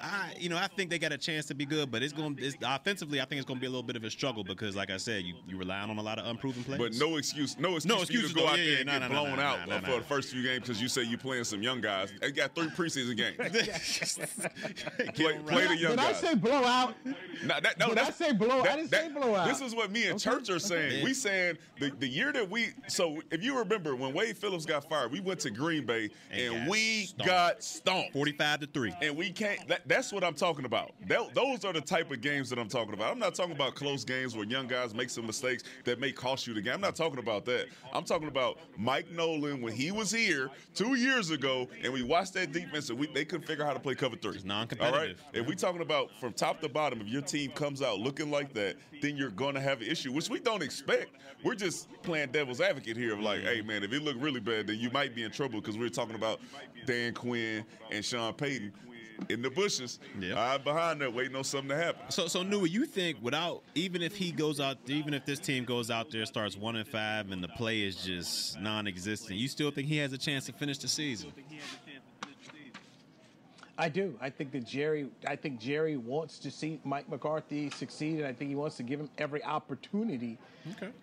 I, 0.00 0.34
you 0.38 0.48
know, 0.48 0.56
I 0.56 0.68
think 0.68 0.90
they 0.90 0.98
got 0.98 1.12
a 1.12 1.18
chance 1.18 1.46
to 1.46 1.54
be 1.54 1.64
good. 1.66 1.90
But 1.90 2.02
it's 2.02 2.12
going 2.12 2.36
to 2.36 2.52
offensively, 2.64 3.20
I 3.20 3.24
think 3.24 3.38
it's 3.40 3.46
going 3.46 3.58
to 3.58 3.60
be 3.60 3.66
a 3.66 3.70
little 3.70 3.82
bit 3.82 3.96
of 3.96 4.04
a 4.04 4.10
struggle 4.10 4.44
because, 4.44 4.76
like 4.76 4.90
I 4.90 4.96
said, 4.96 5.24
you 5.24 5.34
you 5.46 5.56
relying 5.56 5.90
on 5.90 5.98
a 5.98 6.02
lot 6.02 6.18
of 6.18 6.26
unproven 6.26 6.62
players. 6.64 6.78
But 6.98 7.04
no 7.04 7.16
excuse, 7.16 7.58
no 7.58 7.76
excuse, 7.76 7.86
No 7.86 7.94
for 8.04 8.12
you 8.12 8.20
excuses, 8.20 8.28
to 8.30 8.34
go 8.36 8.40
though. 8.42 8.48
out 8.52 8.58
Yeah, 8.58 8.64
there 8.64 8.72
yeah, 8.74 8.78
and 8.80 8.86
no, 8.86 8.92
get 8.92 9.00
no, 9.00 9.08
no, 9.08 9.22
blown 9.24 9.36
no, 9.36 9.42
out 9.42 9.68
no, 9.68 9.74
uh, 9.76 9.80
for 9.80 9.86
no. 9.88 9.98
the 9.98 10.04
first 10.04 10.30
few 10.32 10.42
games 10.42 10.60
because 10.62 10.80
you 10.80 10.88
say 10.88 11.02
you're 11.02 11.18
playing 11.18 11.44
some 11.44 11.62
young 11.62 11.80
guys. 11.80 12.12
They 12.20 12.30
got 12.32 12.54
three 12.54 12.68
preseason 12.68 13.16
games. 13.16 13.36
play, 15.14 15.38
play 15.46 15.66
the 15.66 15.76
young 15.76 15.92
Did 15.92 15.98
I 16.00 16.12
guys. 16.12 16.20
say 16.20 16.34
blowout? 16.34 16.94
Nah, 17.44 17.60
that, 17.60 17.78
no, 17.78 17.88
Did 17.88 17.98
I 17.98 18.02
that's- 18.10 18.16
say 18.16 18.32
blowout? 18.32 18.68
I 18.68 18.76
didn't 18.76 18.90
say 18.90 19.08
that- 19.08 19.14
blowout. 19.14 19.48
This 19.48 19.60
is 19.60 19.74
what 19.74 19.90
me 19.90 20.04
and 20.06 20.14
Okay, 20.14 20.24
Church 20.24 20.50
are 20.50 20.58
saying. 20.58 20.92
okay. 20.92 21.04
We 21.04 21.14
saying 21.14 21.58
the, 21.80 21.90
the 21.98 22.08
year 22.08 22.32
that 22.32 22.48
we 22.48 22.68
so 22.88 23.20
if 23.30 23.42
you 23.42 23.58
remember 23.58 23.96
when 23.96 24.12
Wade 24.12 24.36
Phillips 24.36 24.66
got 24.66 24.88
fired, 24.88 25.12
we 25.12 25.20
went 25.20 25.40
to 25.40 25.50
Green 25.50 25.84
Bay 25.86 26.10
and, 26.30 26.54
got 26.60 26.68
we 26.68 27.04
stomped. 27.06 27.26
got 27.26 27.62
stomped. 27.64 28.12
Forty-five 28.12 28.60
to 28.60 28.66
three. 28.66 28.92
And 29.02 29.16
we 29.16 29.30
can't. 29.30 29.66
That, 29.68 29.87
that's 29.88 30.12
what 30.12 30.22
I'm 30.22 30.34
talking 30.34 30.64
about. 30.64 30.92
That- 31.08 31.34
those 31.34 31.64
are 31.64 31.72
the 31.72 31.80
type 31.80 32.10
of 32.10 32.20
games 32.20 32.50
that 32.50 32.58
I'm 32.58 32.68
talking 32.68 32.94
about. 32.94 33.10
I'm 33.12 33.18
not 33.18 33.34
talking 33.34 33.52
about 33.52 33.74
close 33.74 34.04
games 34.04 34.36
where 34.36 34.44
young 34.44 34.66
guys 34.66 34.94
make 34.94 35.10
some 35.10 35.26
mistakes 35.26 35.64
that 35.84 35.98
may 35.98 36.12
cost 36.12 36.46
you 36.46 36.54
the 36.54 36.60
game. 36.60 36.74
I'm 36.74 36.80
not 36.80 36.94
talking 36.96 37.18
about 37.18 37.44
that. 37.46 37.66
I'm 37.92 38.04
talking 38.04 38.28
about 38.28 38.58
Mike 38.76 39.10
Nolan 39.10 39.60
when 39.62 39.72
he 39.72 39.90
was 39.90 40.10
here 40.10 40.50
two 40.74 40.94
years 40.94 41.30
ago, 41.30 41.68
and 41.82 41.92
we 41.92 42.02
watched 42.02 42.34
that 42.34 42.52
defense, 42.52 42.90
and 42.90 42.98
we, 42.98 43.06
they 43.08 43.24
couldn't 43.24 43.46
figure 43.46 43.64
out 43.64 43.68
how 43.68 43.74
to 43.74 43.80
play 43.80 43.94
cover 43.94 44.16
three. 44.16 44.34
It's 44.34 44.44
non-competitive. 44.44 45.22
If 45.32 45.46
we 45.46 45.54
talking 45.54 45.82
about 45.82 46.10
from 46.20 46.32
top 46.32 46.60
to 46.60 46.68
bottom, 46.68 47.00
if 47.00 47.08
your 47.08 47.22
team 47.22 47.50
comes 47.52 47.82
out 47.82 47.98
looking 47.98 48.30
like 48.30 48.52
that, 48.54 48.76
then 49.00 49.16
you're 49.16 49.30
going 49.30 49.54
to 49.54 49.60
have 49.60 49.80
an 49.80 49.86
issue, 49.88 50.12
which 50.12 50.28
we 50.28 50.40
don't 50.40 50.62
expect. 50.62 51.12
We're 51.44 51.54
just 51.54 51.88
playing 52.02 52.32
devil's 52.32 52.60
advocate 52.60 52.96
here 52.96 53.12
of 53.14 53.20
like, 53.20 53.42
hey 53.42 53.62
man, 53.62 53.84
if 53.84 53.92
it 53.92 54.02
look 54.02 54.16
really 54.18 54.40
bad, 54.40 54.66
then 54.66 54.78
you 54.78 54.90
might 54.90 55.14
be 55.14 55.22
in 55.22 55.30
trouble 55.30 55.60
because 55.60 55.78
we're 55.78 55.88
talking 55.88 56.16
about 56.16 56.40
Dan 56.84 57.14
Quinn 57.14 57.64
and 57.92 58.04
Sean 58.04 58.32
Payton 58.32 58.72
in 59.28 59.42
the 59.42 59.50
bushes, 59.50 59.98
hide 60.20 60.32
uh, 60.32 60.58
behind 60.58 61.00
that, 61.00 61.12
waiting 61.12 61.36
on 61.36 61.44
something 61.44 61.70
to 61.70 61.76
happen. 61.76 62.10
So, 62.10 62.26
so 62.28 62.42
Newy, 62.42 62.70
you 62.70 62.86
think 62.86 63.18
without 63.20 63.62
even 63.74 64.02
if 64.02 64.16
he 64.16 64.32
goes 64.32 64.60
out, 64.60 64.78
even 64.86 65.14
if 65.14 65.24
this 65.24 65.38
team 65.38 65.64
goes 65.64 65.90
out 65.90 66.10
there 66.10 66.24
starts 66.26 66.56
one 66.56 66.76
and 66.76 66.88
five 66.88 67.30
and 67.30 67.42
the 67.42 67.48
play 67.48 67.82
is 67.82 67.96
just 67.96 68.58
non-existent, 68.60 69.38
you 69.38 69.48
still 69.48 69.70
think 69.70 69.88
he 69.88 69.96
has 69.98 70.12
a 70.12 70.18
chance 70.18 70.46
to 70.46 70.52
finish 70.52 70.78
the 70.78 70.88
season? 70.88 71.32
I 73.80 73.88
do. 73.88 74.16
I 74.20 74.28
think 74.28 74.50
that 74.52 74.66
Jerry. 74.66 75.08
I 75.24 75.36
think 75.36 75.60
Jerry 75.60 75.96
wants 75.96 76.40
to 76.40 76.50
see 76.50 76.80
Mike 76.82 77.08
McCarthy 77.08 77.70
succeed, 77.70 78.18
and 78.18 78.26
I 78.26 78.32
think 78.32 78.50
he 78.50 78.56
wants 78.56 78.76
to 78.78 78.82
give 78.82 78.98
him 78.98 79.08
every 79.18 79.42
opportunity 79.44 80.36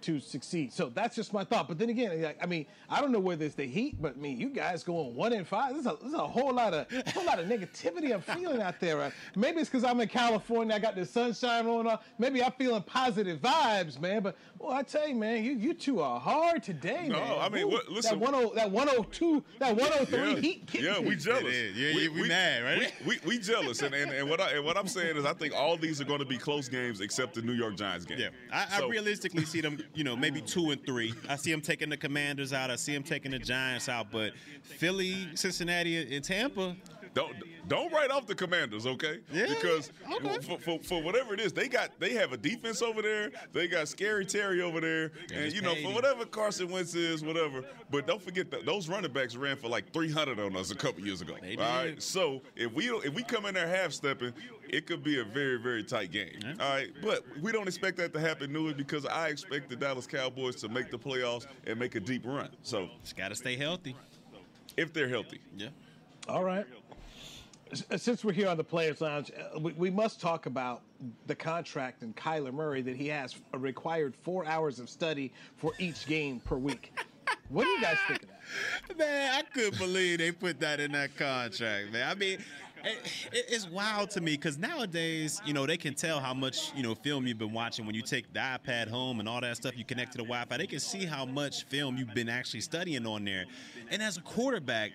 to 0.02 0.20
succeed. 0.20 0.72
So 0.74 0.90
that's 0.94 1.16
just 1.16 1.34
my 1.34 1.44
thought. 1.44 1.68
But 1.68 1.78
then 1.80 1.90
again, 1.90 2.22
like, 2.22 2.38
I 2.42 2.46
mean, 2.46 2.66
I 2.90 3.02
don't 3.02 3.12
know 3.12 3.20
whether 3.20 3.46
it's 3.46 3.56
the 3.56 3.66
heat, 3.66 4.02
but 4.02 4.16
I 4.16 4.20
mean, 4.20 4.40
you 4.40 4.50
guys 4.50 4.84
going 4.84 5.16
one 5.16 5.34
in 5.34 5.46
five. 5.46 5.74
There's 5.74 5.86
a, 5.86 5.98
there's 6.02 6.14
a 6.14 6.28
whole 6.28 6.54
lot 6.54 6.74
of 6.74 6.88
whole 7.14 7.26
lot 7.26 7.40
of 7.40 7.48
negativity 7.48 8.14
I'm 8.14 8.22
feeling 8.22 8.62
out 8.62 8.80
there. 8.80 8.98
Right? 8.98 9.14
Maybe 9.36 9.60
it's 9.62 9.70
because 9.70 9.84
I'm 9.84 10.00
in 10.02 10.08
California. 10.08 10.76
I 10.76 10.80
got 10.80 10.96
the 10.96 11.06
sunshine 11.06 11.66
rolling 11.66 11.88
on. 11.88 12.00
Maybe 12.18 12.44
I'm 12.44 12.52
feeling 12.54 12.82
positive 12.84 13.40
vibes, 13.42 14.00
man. 14.00 14.22
But 14.24 14.38
well, 14.60 14.72
I 14.72 14.84
tell 14.84 15.08
you, 15.08 15.16
man, 15.16 15.44
you 15.44 15.54
you 15.54 15.74
two 15.74 16.02
are 16.02 16.20
hard 16.20 16.64
today, 16.64 17.08
No, 17.08 17.20
man. 17.20 17.28
No, 17.30 17.40
I 17.40 17.50
mean, 17.50 17.64
Ooh, 17.66 17.70
what- 17.72 17.90
listen- 17.90 18.20
that 18.20 18.32
10 18.32 18.56
that 18.56 18.72
102, 18.72 19.44
that 19.60 19.76
103 19.76 20.20
Yeah, 20.20 20.40
heat. 20.40 20.66
getting 20.66 20.88
yeah, 20.88 21.00
we 21.00 21.16
jealous. 21.16 21.54
Yeah, 21.76 21.90
yeah, 21.90 22.10
we 22.10 22.28
mad, 22.28 22.64
right? 22.64 22.94
We, 23.06 23.20
we, 23.26 23.36
we 23.36 23.40
jealous, 23.40 23.82
and, 23.82 23.94
and, 23.94 24.12
and 24.12 24.30
what 24.30 24.40
I 24.42 24.52
and 24.54 24.66
what 24.66 24.78
I'm 24.78 24.88
saying 24.88 25.18
is, 25.18 25.26
I 25.26 25.34
think 25.34 25.54
all 25.54 25.78
these 25.78 26.00
are 26.02 26.06
going 26.06 26.20
to 26.20 26.26
be 26.26 26.38
close 26.38 26.68
games 26.70 27.02
except 27.02 27.34
the 27.36 27.42
New 27.42 27.54
York 27.54 27.76
Giants 27.76 28.06
game. 28.06 28.20
Yeah, 28.20 28.30
I, 28.52 28.66
I 28.76 28.80
So- 28.80 28.90
realistically 28.90 29.46
see 29.56 29.62
them, 29.62 29.78
you 29.94 30.04
know, 30.04 30.18
maybe 30.18 30.42
two 30.42 30.72
and 30.72 30.86
three. 30.86 31.14
I 31.30 31.38
see 31.38 31.52
them 31.52 31.62
taking 31.62 31.90
the 31.90 31.96
Commanders 31.96 32.52
out. 32.52 32.70
I 32.70 32.76
see 32.76 32.94
them 32.94 33.04
taking 33.04 33.32
the 33.32 33.40
Giants 33.40 33.88
out. 33.88 34.08
But 34.12 34.34
Philly, 34.64 35.30
Cincinnati, 35.36 36.14
and 36.16 36.24
Tampa. 36.24 36.76
Don't 37.16 37.34
don't 37.68 37.92
write 37.92 38.12
off 38.12 38.28
the 38.28 38.36
Commanders, 38.36 38.86
okay? 38.86 39.22
Yeah, 39.34 39.48
Because 39.48 39.90
okay. 40.14 40.38
for, 40.42 40.60
for, 40.60 40.80
for 40.84 41.02
whatever 41.02 41.34
it 41.34 41.40
is, 41.40 41.52
they 41.54 41.68
got 41.68 41.90
they 42.00 42.14
have 42.14 42.34
a 42.34 42.38
defense 42.38 42.82
over 42.84 43.02
there. 43.02 43.32
They 43.54 43.68
got 43.68 43.88
Scary 43.88 44.26
Terry 44.26 44.62
over 44.62 44.80
there, 44.82 45.12
and 45.34 45.52
you 45.52 45.62
know 45.62 45.74
for 45.76 45.92
whatever 45.94 46.26
Carson 46.26 46.70
Wentz 46.70 46.94
is, 46.94 47.24
whatever. 47.24 47.64
But 47.90 48.06
don't 48.06 48.22
forget 48.22 48.52
that 48.52 48.66
those 48.66 48.90
running 48.90 49.12
backs 49.14 49.36
ran 49.36 49.56
for 49.56 49.70
like 49.70 49.92
300 49.94 50.40
on 50.40 50.56
us 50.58 50.70
a 50.72 50.76
couple 50.76 51.04
years 51.04 51.22
ago. 51.22 51.36
They 51.42 51.56
All 51.56 51.64
right, 51.64 51.86
did. 51.96 52.04
so 52.04 52.42
if 52.56 52.72
we 52.74 52.90
if 52.90 53.14
we 53.16 53.24
come 53.24 53.46
in 53.46 53.54
there 53.56 53.68
half 53.68 53.94
stepping, 53.94 54.34
it 54.70 54.86
could 54.86 55.02
be 55.04 55.20
a 55.20 55.24
very 55.24 55.58
very 55.58 55.84
tight 55.84 56.12
game. 56.12 56.38
All 56.60 56.70
right, 56.70 56.92
but 57.02 57.24
we 57.42 57.52
don't 57.54 57.68
expect 57.68 57.98
that 57.98 58.12
to 58.14 58.20
happen, 58.20 58.52
Newy, 58.52 58.74
because 58.74 59.06
I 59.06 59.30
expect 59.30 59.70
the 59.70 59.78
Dallas 59.78 60.06
Cowboys 60.06 60.58
to 60.58 60.70
make 60.70 60.92
the 60.92 61.00
playoffs 61.00 61.48
and 61.66 61.80
make 61.80 61.96
a 61.96 62.00
deep 62.02 62.26
run. 62.26 62.50
So 62.62 62.90
Just 63.02 63.16
got 63.16 63.30
to 63.30 63.36
stay 63.36 63.56
healthy. 63.56 63.96
if 64.76 64.92
they're 64.94 65.08
healthy, 65.10 65.40
Yeah. 65.56 65.70
All 66.28 66.44
right. 66.44 66.66
S- 67.92 68.02
Since 68.02 68.24
we're 68.24 68.32
here 68.34 68.48
on 68.48 68.58
the 68.58 68.64
Players 68.64 69.02
Lounge, 69.02 69.32
uh, 69.32 69.60
we, 69.60 69.74
we 69.74 69.90
must 69.90 70.22
talk 70.22 70.46
about 70.46 70.82
the 71.28 71.36
contract 71.36 72.02
and 72.04 72.16
Kyler 72.16 72.54
Murray 72.54 72.82
that 72.82 72.96
he 72.96 73.08
has 73.10 73.36
required 73.54 74.14
four 74.24 74.46
hours 74.46 74.80
of 74.80 74.90
study 74.90 75.32
for 75.58 75.74
each 75.80 76.06
game 76.08 76.40
per 76.40 76.56
week. 76.58 76.94
What 77.50 77.66
do 77.66 77.70
you 77.72 77.82
guys 77.82 77.98
think 78.08 78.24
of 78.24 78.30
that? 78.30 78.98
Man, 78.98 79.36
I 79.36 79.42
couldn't 79.54 79.78
believe 79.78 80.20
they 80.20 80.32
put 80.32 80.60
that 80.62 80.80
in 80.80 80.92
that 80.94 81.16
contract, 81.18 81.92
man. 81.92 82.08
I 82.10 82.14
mean, 82.16 82.40
it- 82.84 83.46
it's 83.50 83.68
wild 83.70 84.10
to 84.12 84.22
me 84.22 84.32
because 84.32 84.58
nowadays, 84.58 85.42
you 85.46 85.54
know, 85.54 85.66
they 85.66 85.78
can 85.78 85.94
tell 85.96 86.20
how 86.20 86.34
much, 86.34 86.72
you 86.76 86.84
know, 86.84 86.96
film 86.96 87.26
you've 87.28 87.38
been 87.40 87.54
watching 87.54 87.86
when 87.86 87.96
you 87.96 88.02
take 88.04 88.32
the 88.34 88.40
iPad 88.40 88.88
home 88.88 89.20
and 89.20 89.28
all 89.28 89.42
that 89.42 89.58
stuff. 89.58 89.78
You 89.78 89.84
connect 89.84 90.12
to 90.14 90.18
the 90.20 90.24
Wi-Fi. 90.24 90.58
They 90.58 90.68
can 90.68 90.80
see 90.80 91.06
how 91.06 91.26
much 91.26 91.66
film 91.66 91.98
you've 91.98 92.14
been 92.14 92.30
actually 92.30 92.62
studying 92.62 93.06
on 93.06 93.26
there. 93.26 93.46
And 93.92 94.02
as 94.02 94.18
a 94.18 94.22
quarterback, 94.22 94.92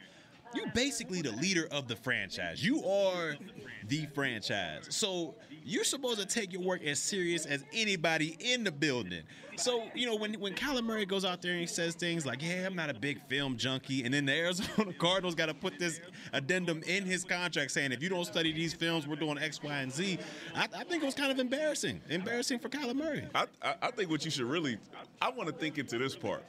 you 0.55 0.65
basically 0.75 1.23
the 1.23 1.33
leader 1.33 1.69
of 1.71 1.89
the 1.89 1.97
franchise. 1.97 2.65
You 2.65 2.85
are 2.85 3.37
the 3.89 4.07
franchise. 4.15 4.87
So 4.91 5.35
you're 5.65 5.85
supposed 5.85 6.21
to 6.21 6.27
take 6.27 6.53
your 6.53 6.63
work 6.63 6.83
as 6.85 6.99
serious 7.01 7.47
as 7.47 7.65
anybody 7.73 8.37
in 8.41 8.65
the 8.65 8.73
building. 8.73 9.23
So, 9.57 9.85
you 9.95 10.07
know, 10.07 10.17
when 10.17 10.35
when 10.35 10.55
Kyler 10.55 10.83
Murray 10.83 11.05
goes 11.05 11.25
out 11.25 11.43
there 11.43 11.53
and 11.53 11.61
he 11.61 11.67
says 11.67 11.95
things 11.95 12.25
like, 12.25 12.43
Yeah, 12.43 12.67
I'm 12.67 12.75
not 12.75 12.89
a 12.89 12.95
big 12.95 13.21
film 13.29 13.57
junkie, 13.57 14.05
and 14.05 14.15
then 14.15 14.25
the 14.25 14.33
Arizona 14.33 14.93
Cardinals 14.99 15.35
got 15.35 15.47
to 15.47 15.55
put 15.55 15.79
this 15.79 16.01
addendum 16.33 16.83
in 16.87 17.05
his 17.05 17.25
contract 17.25 17.71
saying, 17.71 17.93
if 17.93 18.03
you 18.03 18.09
don't 18.09 18.25
study 18.25 18.53
these 18.53 18.73
films, 18.73 19.07
we're 19.07 19.17
doing 19.17 19.39
X, 19.39 19.63
Y, 19.63 19.75
and 19.75 19.93
Z. 19.93 20.19
I, 20.55 20.63
I 20.63 20.85
think 20.85 21.03
it 21.03 21.07
was 21.07 21.15
kind 21.15 21.31
of 21.31 21.39
embarrassing. 21.39 22.01
Embarrassing 22.09 22.59
for 22.59 22.69
Kyler 22.69 22.95
Murray. 22.95 23.27
I, 23.35 23.47
I, 23.63 23.75
I 23.83 23.91
think 23.91 24.11
what 24.11 24.25
you 24.25 24.31
should 24.31 24.47
really, 24.47 24.79
I 25.21 25.31
want 25.31 25.49
to 25.49 25.55
think 25.55 25.79
into 25.79 25.99
this 25.99 26.17
part. 26.17 26.43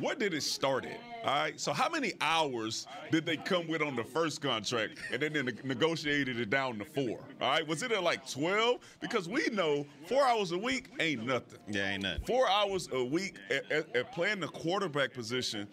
What 0.00 0.18
did 0.18 0.34
it 0.34 0.42
start 0.42 0.84
at? 0.84 1.00
All 1.24 1.34
right. 1.34 1.58
So 1.60 1.72
how 1.72 1.88
many 1.88 2.12
hours 2.20 2.86
did 3.10 3.26
they 3.26 3.36
come 3.36 3.66
with 3.66 3.82
on 3.82 3.96
the 3.96 4.04
first 4.04 4.40
contract, 4.40 4.98
and 5.12 5.20
then 5.20 5.32
they 5.32 5.42
ne- 5.42 5.52
negotiated 5.64 6.38
it 6.38 6.50
down 6.50 6.78
to 6.78 6.84
four? 6.84 7.18
All 7.40 7.50
right. 7.50 7.66
Was 7.66 7.82
it 7.82 7.90
at 7.90 8.02
like 8.02 8.28
twelve? 8.30 8.80
Because 9.00 9.28
we 9.28 9.46
know 9.48 9.84
four 10.06 10.24
hours 10.24 10.52
a 10.52 10.58
week 10.58 10.90
ain't 11.00 11.26
nothing. 11.26 11.58
Yeah, 11.68 11.90
ain't 11.90 12.02
nothing. 12.04 12.24
Four 12.24 12.48
hours 12.48 12.88
a 12.92 13.04
week 13.04 13.36
at, 13.50 13.70
at, 13.72 13.96
at 13.96 14.12
playing 14.12 14.40
the 14.40 14.48
quarterback 14.48 15.12
position 15.12 15.66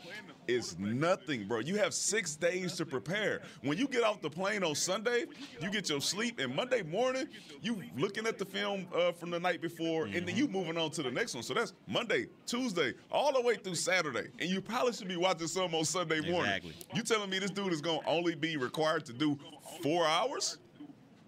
is 0.47 0.77
nothing, 0.79 1.47
bro. 1.47 1.59
You 1.59 1.77
have 1.77 1.93
six 1.93 2.35
days 2.35 2.73
to 2.73 2.85
prepare. 2.85 3.41
When 3.61 3.77
you 3.77 3.87
get 3.87 4.03
off 4.03 4.21
the 4.21 4.29
plane 4.29 4.63
on 4.63 4.75
Sunday, 4.75 5.25
you 5.61 5.71
get 5.71 5.89
your 5.89 6.01
sleep, 6.01 6.39
and 6.39 6.55
Monday 6.55 6.81
morning, 6.81 7.27
you 7.61 7.81
looking 7.97 8.27
at 8.27 8.37
the 8.37 8.45
film 8.45 8.87
uh, 8.95 9.11
from 9.11 9.31
the 9.31 9.39
night 9.39 9.61
before, 9.61 10.05
and 10.05 10.27
then 10.27 10.35
you 10.35 10.47
moving 10.47 10.77
on 10.77 10.91
to 10.91 11.03
the 11.03 11.11
next 11.11 11.33
one. 11.33 11.43
So 11.43 11.53
that's 11.53 11.73
Monday, 11.87 12.27
Tuesday, 12.45 12.93
all 13.11 13.33
the 13.33 13.41
way 13.41 13.55
through 13.55 13.75
Saturday, 13.75 14.29
and 14.39 14.49
you 14.49 14.61
probably 14.61 14.93
should 14.93 15.07
be 15.07 15.17
watching 15.17 15.47
some 15.47 15.73
on 15.73 15.85
Sunday 15.85 16.21
morning. 16.21 16.53
Exactly. 16.53 16.73
You 16.93 17.03
telling 17.03 17.29
me 17.29 17.39
this 17.39 17.51
dude 17.51 17.73
is 17.73 17.81
gonna 17.81 17.99
only 18.05 18.35
be 18.35 18.57
required 18.57 19.05
to 19.05 19.13
do 19.13 19.37
four 19.81 20.05
hours? 20.05 20.57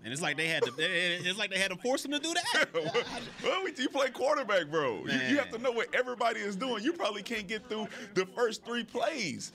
And 0.07 0.13
it's 0.13 0.21
like 0.21 0.37
they 0.37 0.47
had 0.47 0.63
to. 0.63 0.71
It's 0.77 1.37
like 1.37 1.49
they 1.49 1.59
had 1.59 1.69
to 1.71 1.75
force 1.77 2.05
him 2.05 2.11
to 2.11 2.19
do 2.19 2.33
that. 2.33 2.65
well, 3.43 3.63
we- 3.63 3.73
you 3.77 3.89
play 3.89 4.09
quarterback, 4.09 4.69
bro. 4.71 5.03
You, 5.05 5.19
you 5.29 5.37
have 5.37 5.49
to 5.51 5.57
know 5.57 5.71
what 5.71 5.93
everybody 5.93 6.39
is 6.39 6.55
doing. 6.55 6.81
You 6.81 6.93
probably 6.93 7.21
can't 7.21 7.45
get 7.45 7.67
through 7.67 7.87
the 8.13 8.25
first 8.25 8.63
three 8.63 8.85
plays. 8.85 9.51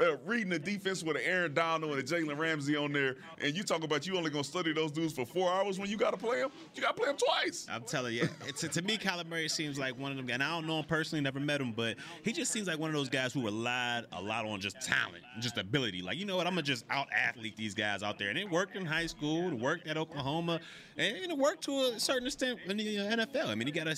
Uh, 0.00 0.16
reading 0.24 0.48
the 0.48 0.58
defense 0.60 1.02
with 1.02 1.16
an 1.16 1.22
Aaron 1.24 1.52
Donald 1.54 1.92
and 1.92 2.00
a 2.00 2.04
Jalen 2.04 2.38
Ramsey 2.38 2.76
on 2.76 2.92
there, 2.92 3.16
and 3.40 3.56
you 3.56 3.64
talk 3.64 3.82
about 3.82 4.06
you 4.06 4.16
only 4.16 4.30
gonna 4.30 4.44
study 4.44 4.72
those 4.72 4.92
dudes 4.92 5.12
for 5.12 5.26
four 5.26 5.52
hours 5.52 5.78
when 5.78 5.90
you 5.90 5.96
gotta 5.96 6.16
play 6.16 6.40
them. 6.40 6.50
You 6.74 6.82
gotta 6.82 6.94
play 6.94 7.06
them 7.06 7.16
twice. 7.16 7.66
I'm 7.68 7.82
telling 7.82 8.14
you, 8.14 8.28
it's, 8.46 8.60
to 8.66 8.82
me, 8.82 8.96
Kyler 8.96 9.26
Murray 9.26 9.48
seems 9.48 9.76
like 9.76 9.98
one 9.98 10.12
of 10.12 10.16
them 10.16 10.26
guys. 10.26 10.34
And 10.36 10.42
I 10.42 10.50
don't 10.50 10.66
know 10.66 10.78
him 10.78 10.84
personally, 10.84 11.22
never 11.22 11.40
met 11.40 11.60
him, 11.60 11.72
but 11.72 11.96
he 12.22 12.32
just 12.32 12.52
seems 12.52 12.68
like 12.68 12.78
one 12.78 12.90
of 12.90 12.94
those 12.94 13.08
guys 13.08 13.32
who 13.32 13.42
relied 13.42 14.04
a 14.12 14.22
lot 14.22 14.44
on 14.46 14.60
just 14.60 14.80
talent, 14.80 15.24
just 15.40 15.56
ability. 15.58 16.02
Like, 16.02 16.18
you 16.18 16.26
know 16.26 16.36
what? 16.36 16.46
I'm 16.46 16.52
gonna 16.52 16.62
just 16.62 16.84
out 16.90 17.08
athlete 17.12 17.56
these 17.56 17.74
guys 17.74 18.02
out 18.02 18.18
there, 18.18 18.28
and 18.28 18.38
it 18.38 18.50
worked 18.50 18.76
in 18.76 18.84
high 18.86 19.06
school, 19.06 19.48
it 19.48 19.58
worked 19.58 19.86
at 19.86 19.95
Oklahoma, 19.96 20.60
and 20.96 21.16
it 21.16 21.36
worked 21.36 21.64
to 21.64 21.92
a 21.94 22.00
certain 22.00 22.26
extent 22.26 22.58
in 22.66 22.76
the 22.76 22.96
NFL. 22.96 23.48
I 23.48 23.54
mean, 23.54 23.66
he 23.66 23.72
got 23.72 23.86
a, 23.88 23.94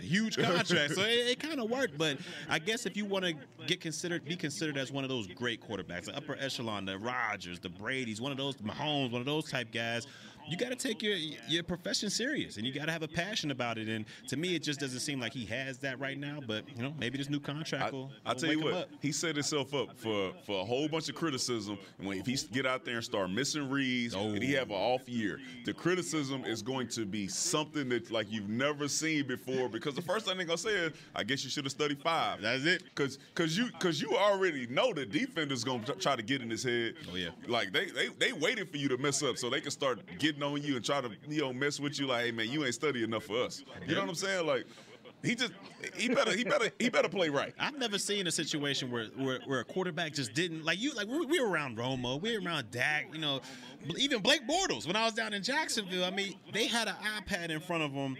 huge 0.00 0.36
contract, 0.36 0.94
so 0.94 1.02
it, 1.02 1.30
it 1.30 1.40
kind 1.40 1.60
of 1.60 1.70
worked. 1.70 1.96
But 1.96 2.18
I 2.48 2.58
guess 2.58 2.86
if 2.86 2.96
you 2.96 3.04
want 3.04 3.24
to 3.24 3.34
get 3.66 3.80
considered, 3.80 4.24
be 4.24 4.36
considered 4.36 4.76
as 4.76 4.92
one 4.92 5.04
of 5.04 5.10
those 5.10 5.26
great 5.28 5.60
quarterbacks, 5.60 6.06
the 6.06 6.16
upper 6.16 6.36
echelon, 6.38 6.84
the 6.84 6.98
Rodgers, 6.98 7.60
the 7.60 7.68
Brady's, 7.68 8.20
one 8.20 8.32
of 8.32 8.38
those 8.38 8.56
Mahomes, 8.56 9.12
one 9.12 9.20
of 9.20 9.26
those 9.26 9.50
type 9.50 9.72
guys. 9.72 10.06
You 10.48 10.56
got 10.56 10.70
to 10.70 10.76
take 10.76 11.02
your 11.02 11.16
your 11.48 11.62
profession 11.62 12.10
serious, 12.10 12.56
and 12.56 12.66
you 12.66 12.72
got 12.72 12.86
to 12.86 12.92
have 12.92 13.02
a 13.02 13.08
passion 13.08 13.50
about 13.50 13.78
it. 13.78 13.88
And 13.88 14.04
to 14.28 14.36
me, 14.36 14.54
it 14.54 14.62
just 14.62 14.80
doesn't 14.80 15.00
seem 15.00 15.20
like 15.20 15.32
he 15.32 15.44
has 15.46 15.78
that 15.78 15.98
right 16.00 16.18
now. 16.18 16.40
But 16.46 16.64
you 16.76 16.82
know, 16.82 16.94
maybe 16.98 17.18
this 17.18 17.30
new 17.30 17.40
contract 17.40 17.92
will. 17.92 18.10
I'll 18.26 18.34
will 18.34 18.40
tell 18.40 18.52
you 18.52 18.60
what, 18.60 18.90
he 19.00 19.12
set 19.12 19.36
himself 19.36 19.74
up 19.74 19.96
for 19.96 20.32
for 20.44 20.60
a 20.60 20.64
whole 20.64 20.88
bunch 20.88 21.08
of 21.08 21.14
criticism. 21.14 21.78
And 21.98 22.08
when 22.08 22.18
if 22.18 22.26
he 22.26 22.36
get 22.52 22.66
out 22.66 22.84
there 22.84 22.96
and 22.96 23.04
start 23.04 23.30
missing 23.30 23.70
reads 23.70 24.14
oh. 24.14 24.30
and 24.30 24.42
he 24.42 24.52
have 24.52 24.70
an 24.70 24.76
oh. 24.76 24.94
off 24.94 25.08
year, 25.08 25.40
the 25.64 25.72
criticism 25.72 26.44
is 26.44 26.62
going 26.62 26.88
to 26.88 27.06
be 27.06 27.28
something 27.28 27.88
that 27.90 28.10
like 28.10 28.30
you've 28.30 28.48
never 28.48 28.88
seen 28.88 29.26
before. 29.26 29.68
Because 29.68 29.94
the 29.94 30.02
first 30.02 30.26
thing 30.26 30.36
they're 30.36 30.46
gonna 30.46 30.58
say 30.58 30.70
is, 30.74 30.92
I 31.14 31.24
guess 31.24 31.44
you 31.44 31.50
should 31.50 31.64
have 31.64 31.72
studied 31.72 32.00
five. 32.02 32.42
That's 32.42 32.64
it. 32.64 32.82
Cause 32.94 33.18
cause 33.34 33.56
you 33.56 33.70
cause 33.78 34.00
you 34.00 34.16
already 34.16 34.66
know 34.66 34.92
the 34.92 35.06
defender's 35.06 35.64
gonna 35.64 35.84
try 35.94 36.16
to 36.16 36.22
get 36.22 36.42
in 36.42 36.50
his 36.50 36.62
head. 36.62 36.94
Oh, 37.10 37.16
yeah. 37.16 37.30
Like 37.46 37.72
they 37.72 37.86
they 37.86 38.08
they 38.18 38.32
waited 38.32 38.70
for 38.70 38.76
you 38.76 38.88
to 38.88 38.98
mess 38.98 39.22
up 39.22 39.38
so 39.38 39.48
they 39.48 39.60
can 39.60 39.70
start 39.70 40.00
getting 40.18 40.41
on 40.42 40.62
you 40.62 40.76
and 40.76 40.84
try 40.84 41.00
to 41.00 41.10
you 41.28 41.40
know 41.40 41.52
mess 41.52 41.80
with 41.80 41.98
you. 41.98 42.06
Like, 42.06 42.26
hey 42.26 42.30
man, 42.32 42.48
you 42.50 42.64
ain't 42.64 42.74
study 42.74 43.02
enough 43.04 43.24
for 43.24 43.42
us. 43.44 43.64
You 43.86 43.94
know 43.94 44.00
what 44.00 44.10
I'm 44.10 44.14
saying? 44.14 44.46
Like. 44.46 44.66
He 45.24 45.36
just 45.36 45.52
he 45.94 46.08
better 46.08 46.36
he 46.36 46.42
better 46.42 46.72
he 46.80 46.88
better 46.88 47.08
play 47.08 47.28
right. 47.28 47.54
I've 47.56 47.78
never 47.78 47.96
seen 47.96 48.26
a 48.26 48.32
situation 48.32 48.90
where, 48.90 49.04
where 49.16 49.38
where 49.46 49.60
a 49.60 49.64
quarterback 49.64 50.14
just 50.14 50.34
didn't 50.34 50.64
like 50.64 50.80
you 50.80 50.92
like 50.94 51.06
we, 51.06 51.24
we 51.26 51.40
were 51.40 51.48
around 51.48 51.76
Romo, 51.78 52.20
we 52.20 52.36
were 52.36 52.44
around 52.44 52.72
Dak, 52.72 53.06
you 53.12 53.20
know, 53.20 53.40
even 53.96 54.20
Blake 54.20 54.40
Bortles 54.48 54.84
when 54.84 54.96
I 54.96 55.04
was 55.04 55.14
down 55.14 55.32
in 55.32 55.44
Jacksonville. 55.44 56.04
I 56.04 56.10
mean, 56.10 56.34
they 56.52 56.66
had 56.66 56.88
an 56.88 56.96
iPad 56.96 57.50
in 57.50 57.60
front 57.60 57.84
of 57.84 57.94
them 57.94 58.16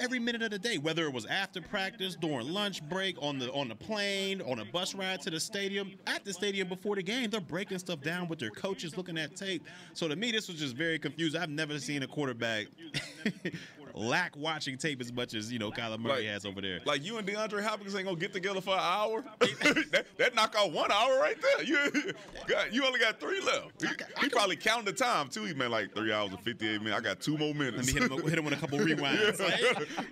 every 0.00 0.18
minute 0.18 0.42
of 0.42 0.50
the 0.50 0.58
day, 0.58 0.78
whether 0.78 1.04
it 1.04 1.12
was 1.12 1.26
after 1.26 1.60
practice, 1.60 2.16
during 2.16 2.48
lunch 2.48 2.82
break, 2.88 3.16
on 3.20 3.38
the 3.38 3.50
on 3.52 3.68
the 3.68 3.74
plane, 3.74 4.42
on 4.42 4.60
a 4.60 4.64
bus 4.64 4.94
ride 4.94 5.20
to 5.22 5.30
the 5.30 5.40
stadium, 5.40 5.92
at 6.06 6.24
the 6.24 6.32
stadium 6.32 6.68
before 6.68 6.96
the 6.96 7.02
game. 7.02 7.30
They're 7.30 7.40
breaking 7.40 7.78
stuff 7.78 8.00
down 8.00 8.28
with 8.28 8.38
their 8.38 8.50
coaches, 8.50 8.96
looking 8.96 9.18
at 9.18 9.36
tape. 9.36 9.64
So 9.92 10.08
to 10.08 10.16
me, 10.16 10.32
this 10.32 10.48
was 10.48 10.58
just 10.58 10.76
very 10.76 10.98
confused. 10.98 11.36
I've 11.36 11.50
never 11.50 11.78
seen 11.78 12.02
a 12.02 12.06
quarterback 12.06 12.66
lack 13.96 14.36
watching 14.36 14.76
tape 14.76 15.00
as 15.00 15.12
much 15.12 15.34
as 15.34 15.50
you 15.50 15.58
know 15.58 15.70
Kyler 15.70 15.98
Murray 15.98 16.22
Like- 16.24 16.26
has 16.26 16.44
over 16.46 16.60
there. 16.60 16.80
Like 16.84 17.04
you 17.04 17.16
and 17.18 17.26
DeAndre 17.26 17.62
Hopkins 17.62 17.94
ain't 17.96 18.04
gonna 18.04 18.16
get 18.18 18.32
together 18.32 18.60
for 18.60 18.74
an 18.74 18.80
hour. 18.80 19.24
that, 19.40 20.06
that 20.18 20.34
knock 20.34 20.54
out 20.56 20.70
one 20.72 20.92
hour 20.92 21.18
right 21.18 21.36
there. 21.40 21.64
You 21.64 22.12
got, 22.46 22.72
you 22.72 22.84
only 22.84 23.00
got 23.00 23.18
three 23.18 23.40
left. 23.40 23.80
He, 23.82 23.88
he 24.20 24.28
probably 24.28 24.56
counted 24.56 24.86
the 24.86 24.92
time 24.92 25.28
too. 25.28 25.44
He 25.44 25.54
meant 25.54 25.70
like 25.70 25.94
three 25.94 26.12
hours 26.12 26.30
and 26.30 26.40
fifty 26.40 26.68
eight 26.68 26.80
minutes. 26.82 26.96
I 26.98 27.00
got 27.00 27.20
two 27.20 27.38
more 27.38 27.54
minutes. 27.54 27.76
Let 27.78 27.86
me 27.86 27.92
hit 28.00 28.10
him, 28.10 28.28
hit 28.28 28.38
him 28.38 28.44
with 28.44 28.54
a 28.54 28.56
couple 28.56 28.78
rewinds. 28.80 29.40
Like, 29.40 29.60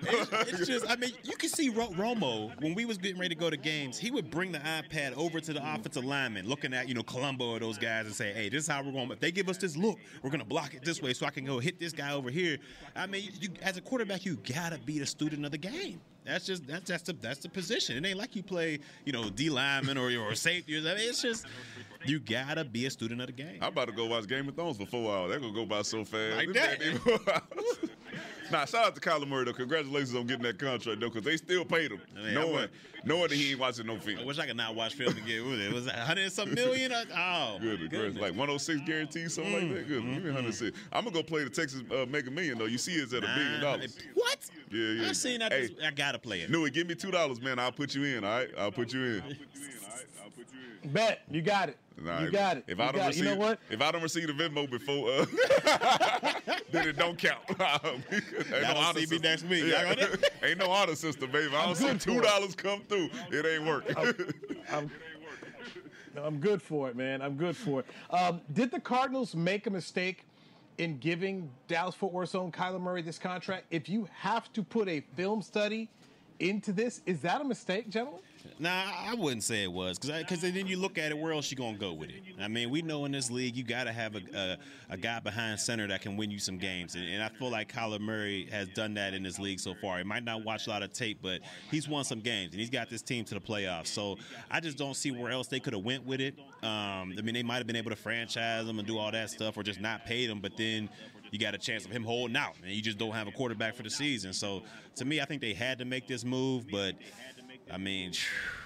it's, 0.02 0.52
it's 0.52 0.66
just, 0.66 0.90
I 0.90 0.96
mean, 0.96 1.12
you 1.22 1.36
can 1.36 1.48
see 1.48 1.68
Ro- 1.68 1.88
Romo 1.90 2.58
when 2.62 2.74
we 2.74 2.84
was 2.84 2.98
getting 2.98 3.18
ready 3.20 3.34
to 3.34 3.40
go 3.40 3.50
to 3.50 3.56
games. 3.56 3.98
He 3.98 4.10
would 4.10 4.30
bring 4.30 4.52
the 4.52 4.58
iPad 4.60 5.14
over 5.16 5.40
to 5.40 5.52
the 5.52 5.60
offensive 5.74 6.04
lineman, 6.04 6.48
looking 6.48 6.72
at 6.72 6.88
you 6.88 6.94
know 6.94 7.02
Colombo 7.02 7.50
or 7.50 7.58
those 7.58 7.78
guys, 7.78 8.06
and 8.06 8.14
say, 8.14 8.32
"Hey, 8.32 8.48
this 8.48 8.62
is 8.64 8.68
how 8.68 8.82
we're 8.82 8.92
going. 8.92 9.10
If 9.10 9.20
they 9.20 9.30
give 9.30 9.48
us 9.48 9.58
this 9.58 9.76
look, 9.76 9.98
we're 10.22 10.30
gonna 10.30 10.44
block 10.44 10.74
it 10.74 10.84
this 10.84 11.02
way, 11.02 11.12
so 11.12 11.26
I 11.26 11.30
can 11.30 11.44
go 11.44 11.58
hit 11.58 11.78
this 11.78 11.92
guy 11.92 12.12
over 12.12 12.30
here." 12.30 12.58
I 12.96 13.06
mean, 13.06 13.30
you, 13.40 13.48
as 13.62 13.73
a 13.76 13.80
quarterback, 13.80 14.24
you 14.24 14.36
gotta 14.36 14.78
be 14.78 14.98
the 14.98 15.06
student 15.06 15.44
of 15.44 15.50
the 15.50 15.58
game. 15.58 16.00
That's 16.24 16.46
just 16.46 16.66
that's 16.66 16.88
that's 16.88 17.02
the 17.02 17.12
that's 17.12 17.40
the 17.40 17.48
position. 17.48 18.02
It 18.02 18.08
ain't 18.08 18.18
like 18.18 18.34
you 18.34 18.42
play, 18.42 18.78
you 19.04 19.12
know, 19.12 19.28
D 19.28 19.50
lineman 19.50 19.98
or 19.98 20.10
or 20.16 20.34
safety. 20.34 20.78
I 20.78 20.80
mean, 20.80 20.94
it's 20.98 21.20
just 21.20 21.46
you 22.06 22.18
gotta 22.18 22.64
be 22.64 22.86
a 22.86 22.90
student 22.90 23.20
of 23.20 23.26
the 23.26 23.32
game. 23.32 23.58
I'm 23.60 23.68
about 23.72 23.88
to 23.88 23.92
go 23.92 24.06
watch 24.06 24.26
Game 24.26 24.48
of 24.48 24.54
Thrones 24.54 24.78
for 24.78 24.86
four 24.86 25.14
hours. 25.14 25.30
They're 25.30 25.40
gonna 25.40 25.52
go 25.52 25.66
by 25.66 25.82
so 25.82 26.04
fast. 26.04 26.36
Like 26.36 26.52
that. 26.54 26.82
ain't 26.82 26.98
four 27.00 27.18
hours. 27.32 27.90
nah, 28.50 28.64
shout 28.64 28.86
out 28.86 28.94
to 28.94 29.00
Kyler 29.00 29.26
Murray 29.28 29.44
though. 29.44 29.52
Congratulations 29.52 30.14
on 30.14 30.26
getting 30.26 30.44
that 30.44 30.58
contract 30.58 31.00
though, 31.00 31.08
because 31.10 31.24
they 31.24 31.36
still 31.36 31.64
paid 31.64 31.92
him, 31.92 32.00
I 32.16 32.22
mean, 32.22 32.28
I 32.28 32.32
knowing 32.40 32.68
knowing 33.04 33.28
that 33.28 33.32
he 33.32 33.50
ain't 33.50 33.60
watching 33.60 33.86
no 33.86 33.98
film. 33.98 34.18
I 34.20 34.24
wish 34.24 34.38
I 34.38 34.46
could 34.46 34.56
not 34.56 34.74
watch 34.74 34.94
film 34.94 35.14
again. 35.16 35.46
Was 35.48 35.60
it? 35.60 35.72
Was 35.72 35.86
it 35.86 35.94
100 35.94 36.22
and 36.22 36.32
some 36.32 36.54
million? 36.54 36.92
Oh, 37.16 37.58
Good, 37.60 37.90
good. 37.90 38.14
Like 38.16 38.30
106 38.32 38.80
guaranteed, 38.86 39.30
something 39.30 39.52
like 39.52 39.68
that. 39.74 39.88
Good. 39.88 40.02
Give 40.02 40.22
me 40.24 40.30
106. 40.30 40.76
I'm 40.92 41.04
gonna 41.04 41.14
go 41.14 41.22
play 41.22 41.44
the 41.44 41.50
Texas 41.50 41.82
uh, 41.90 42.06
Mega 42.08 42.30
Million 42.30 42.58
though. 42.58 42.64
You 42.66 42.78
see, 42.78 42.92
it's 42.92 43.12
at 43.12 43.24
a 43.24 43.26
billion 43.26 43.60
dollars. 43.60 43.98
What? 44.14 44.38
Yeah, 44.70 44.88
yeah. 45.02 45.08
I've 45.08 45.16
seen 45.16 45.40
that. 45.40 45.52
Hey, 45.52 45.68
this- 45.68 45.84
I 45.84 45.90
gotta 46.14 46.22
play 46.22 46.40
it. 46.40 46.50
Newy, 46.50 46.70
give 46.70 46.86
me 46.86 46.94
two 46.94 47.10
dollars, 47.10 47.40
man. 47.40 47.58
I'll 47.58 47.72
put 47.72 47.94
you 47.94 48.04
in. 48.04 48.24
All 48.24 48.38
right, 48.38 48.50
I'll 48.58 48.72
put 48.72 48.92
you 48.92 49.02
in. 49.02 49.36
Bet 50.92 51.22
you 51.30 51.42
got 51.42 51.70
it. 51.70 51.78
Nah, 52.00 52.20
you 52.20 52.30
got 52.30 52.58
it. 52.58 52.64
If 52.66 52.78
You 52.78 52.84
I 52.84 52.92
don't 52.92 53.06
receive, 53.06 53.24
you 53.24 53.30
know 53.30 53.36
what? 53.36 53.58
if 53.70 53.80
I 53.80 53.90
don't 53.92 54.02
receive 54.02 54.26
the 54.26 54.32
Venmo 54.32 54.68
before, 54.68 55.10
uh, 55.10 55.26
then 56.72 56.88
it 56.88 56.96
don't 56.98 57.16
count. 57.16 57.40
Ain't 57.48 58.50
Y'all 58.50 58.76
honor 58.76 59.00
see 59.00 59.06
me 59.06 59.18
next 59.18 59.44
week. 59.44 59.64
Yeah. 59.64 59.94
Ain't 60.42 60.58
no 60.58 60.70
honor 60.70 60.94
system, 60.94 61.30
baby. 61.30 61.54
I 61.54 61.66
don't 61.66 61.76
see 61.76 61.96
two 61.98 62.20
dollars 62.20 62.54
come 62.54 62.82
through. 62.88 63.10
It 63.30 63.46
ain't 63.46 63.64
working. 63.64 63.96
I'm, 64.70 64.90
no, 66.14 66.24
I'm 66.24 66.38
good 66.38 66.60
for 66.60 66.90
it, 66.90 66.96
man. 66.96 67.22
I'm 67.22 67.36
good 67.36 67.56
for 67.56 67.80
it. 67.80 67.86
Um, 68.10 68.40
did 68.52 68.70
the 68.70 68.80
Cardinals 68.80 69.34
make 69.34 69.66
a 69.66 69.70
mistake 69.70 70.26
in 70.78 70.98
giving 70.98 71.48
Dallas 71.68 71.94
Fort 71.94 72.12
Worth's 72.12 72.34
own 72.34 72.52
Kyler 72.52 72.80
Murray 72.80 73.02
this 73.02 73.18
contract? 73.18 73.66
If 73.70 73.88
you 73.88 74.06
have 74.12 74.52
to 74.52 74.62
put 74.62 74.88
a 74.88 75.00
film 75.16 75.40
study 75.40 75.88
into 76.38 76.72
this, 76.72 77.00
is 77.06 77.20
that 77.20 77.40
a 77.40 77.44
mistake, 77.44 77.88
gentlemen? 77.88 78.20
Nah, 78.58 78.84
I 78.96 79.14
wouldn't 79.14 79.42
say 79.42 79.64
it 79.64 79.72
was 79.72 79.98
because 79.98 80.22
because 80.22 80.40
then 80.40 80.66
you 80.66 80.76
look 80.76 80.96
at 80.98 81.10
it, 81.10 81.18
where 81.18 81.32
else 81.32 81.50
you 81.50 81.56
gonna 81.56 81.76
go 81.76 81.92
with 81.92 82.10
it? 82.10 82.22
I 82.40 82.46
mean, 82.46 82.70
we 82.70 82.82
know 82.82 83.04
in 83.04 83.12
this 83.12 83.30
league 83.30 83.56
you 83.56 83.64
got 83.64 83.84
to 83.84 83.92
have 83.92 84.14
a, 84.14 84.20
a 84.34 84.94
a 84.94 84.96
guy 84.96 85.18
behind 85.18 85.58
center 85.58 85.88
that 85.88 86.02
can 86.02 86.16
win 86.16 86.30
you 86.30 86.38
some 86.38 86.58
games, 86.58 86.94
and, 86.94 87.04
and 87.04 87.22
I 87.22 87.28
feel 87.30 87.50
like 87.50 87.72
Kyler 87.72 88.00
Murray 88.00 88.46
has 88.52 88.68
done 88.68 88.94
that 88.94 89.12
in 89.12 89.22
this 89.22 89.38
league 89.38 89.58
so 89.58 89.74
far. 89.74 89.98
He 89.98 90.04
might 90.04 90.24
not 90.24 90.44
watch 90.44 90.66
a 90.66 90.70
lot 90.70 90.82
of 90.82 90.92
tape, 90.92 91.18
but 91.22 91.40
he's 91.70 91.88
won 91.88 92.04
some 92.04 92.20
games 92.20 92.52
and 92.52 92.60
he's 92.60 92.70
got 92.70 92.90
this 92.90 93.02
team 93.02 93.24
to 93.24 93.34
the 93.34 93.40
playoffs. 93.40 93.88
So 93.88 94.18
I 94.50 94.60
just 94.60 94.78
don't 94.78 94.94
see 94.94 95.10
where 95.10 95.32
else 95.32 95.48
they 95.48 95.58
could 95.58 95.72
have 95.72 95.82
went 95.82 96.06
with 96.06 96.20
it. 96.20 96.38
Um, 96.62 97.14
I 97.18 97.22
mean, 97.22 97.34
they 97.34 97.42
might 97.42 97.56
have 97.56 97.66
been 97.66 97.76
able 97.76 97.90
to 97.90 97.96
franchise 97.96 98.68
him 98.68 98.78
and 98.78 98.86
do 98.86 98.98
all 98.98 99.10
that 99.10 99.30
stuff, 99.30 99.56
or 99.56 99.62
just 99.62 99.80
not 99.80 100.06
pay 100.06 100.26
them, 100.26 100.40
but 100.40 100.56
then. 100.56 100.88
You 101.34 101.40
got 101.40 101.52
a 101.52 101.58
chance 101.58 101.84
of 101.84 101.90
him 101.90 102.04
holding 102.04 102.36
out, 102.36 102.54
and 102.62 102.70
you 102.70 102.80
just 102.80 102.96
don't 102.96 103.10
have 103.10 103.26
a 103.26 103.32
quarterback 103.32 103.74
for 103.74 103.82
the 103.82 103.90
season. 103.90 104.32
So, 104.32 104.62
to 104.94 105.04
me, 105.04 105.20
I 105.20 105.24
think 105.24 105.40
they 105.40 105.52
had 105.52 105.78
to 105.80 105.84
make 105.84 106.06
this 106.06 106.24
move, 106.24 106.70
but 106.70 106.94
I 107.72 107.76
mean, 107.76 108.12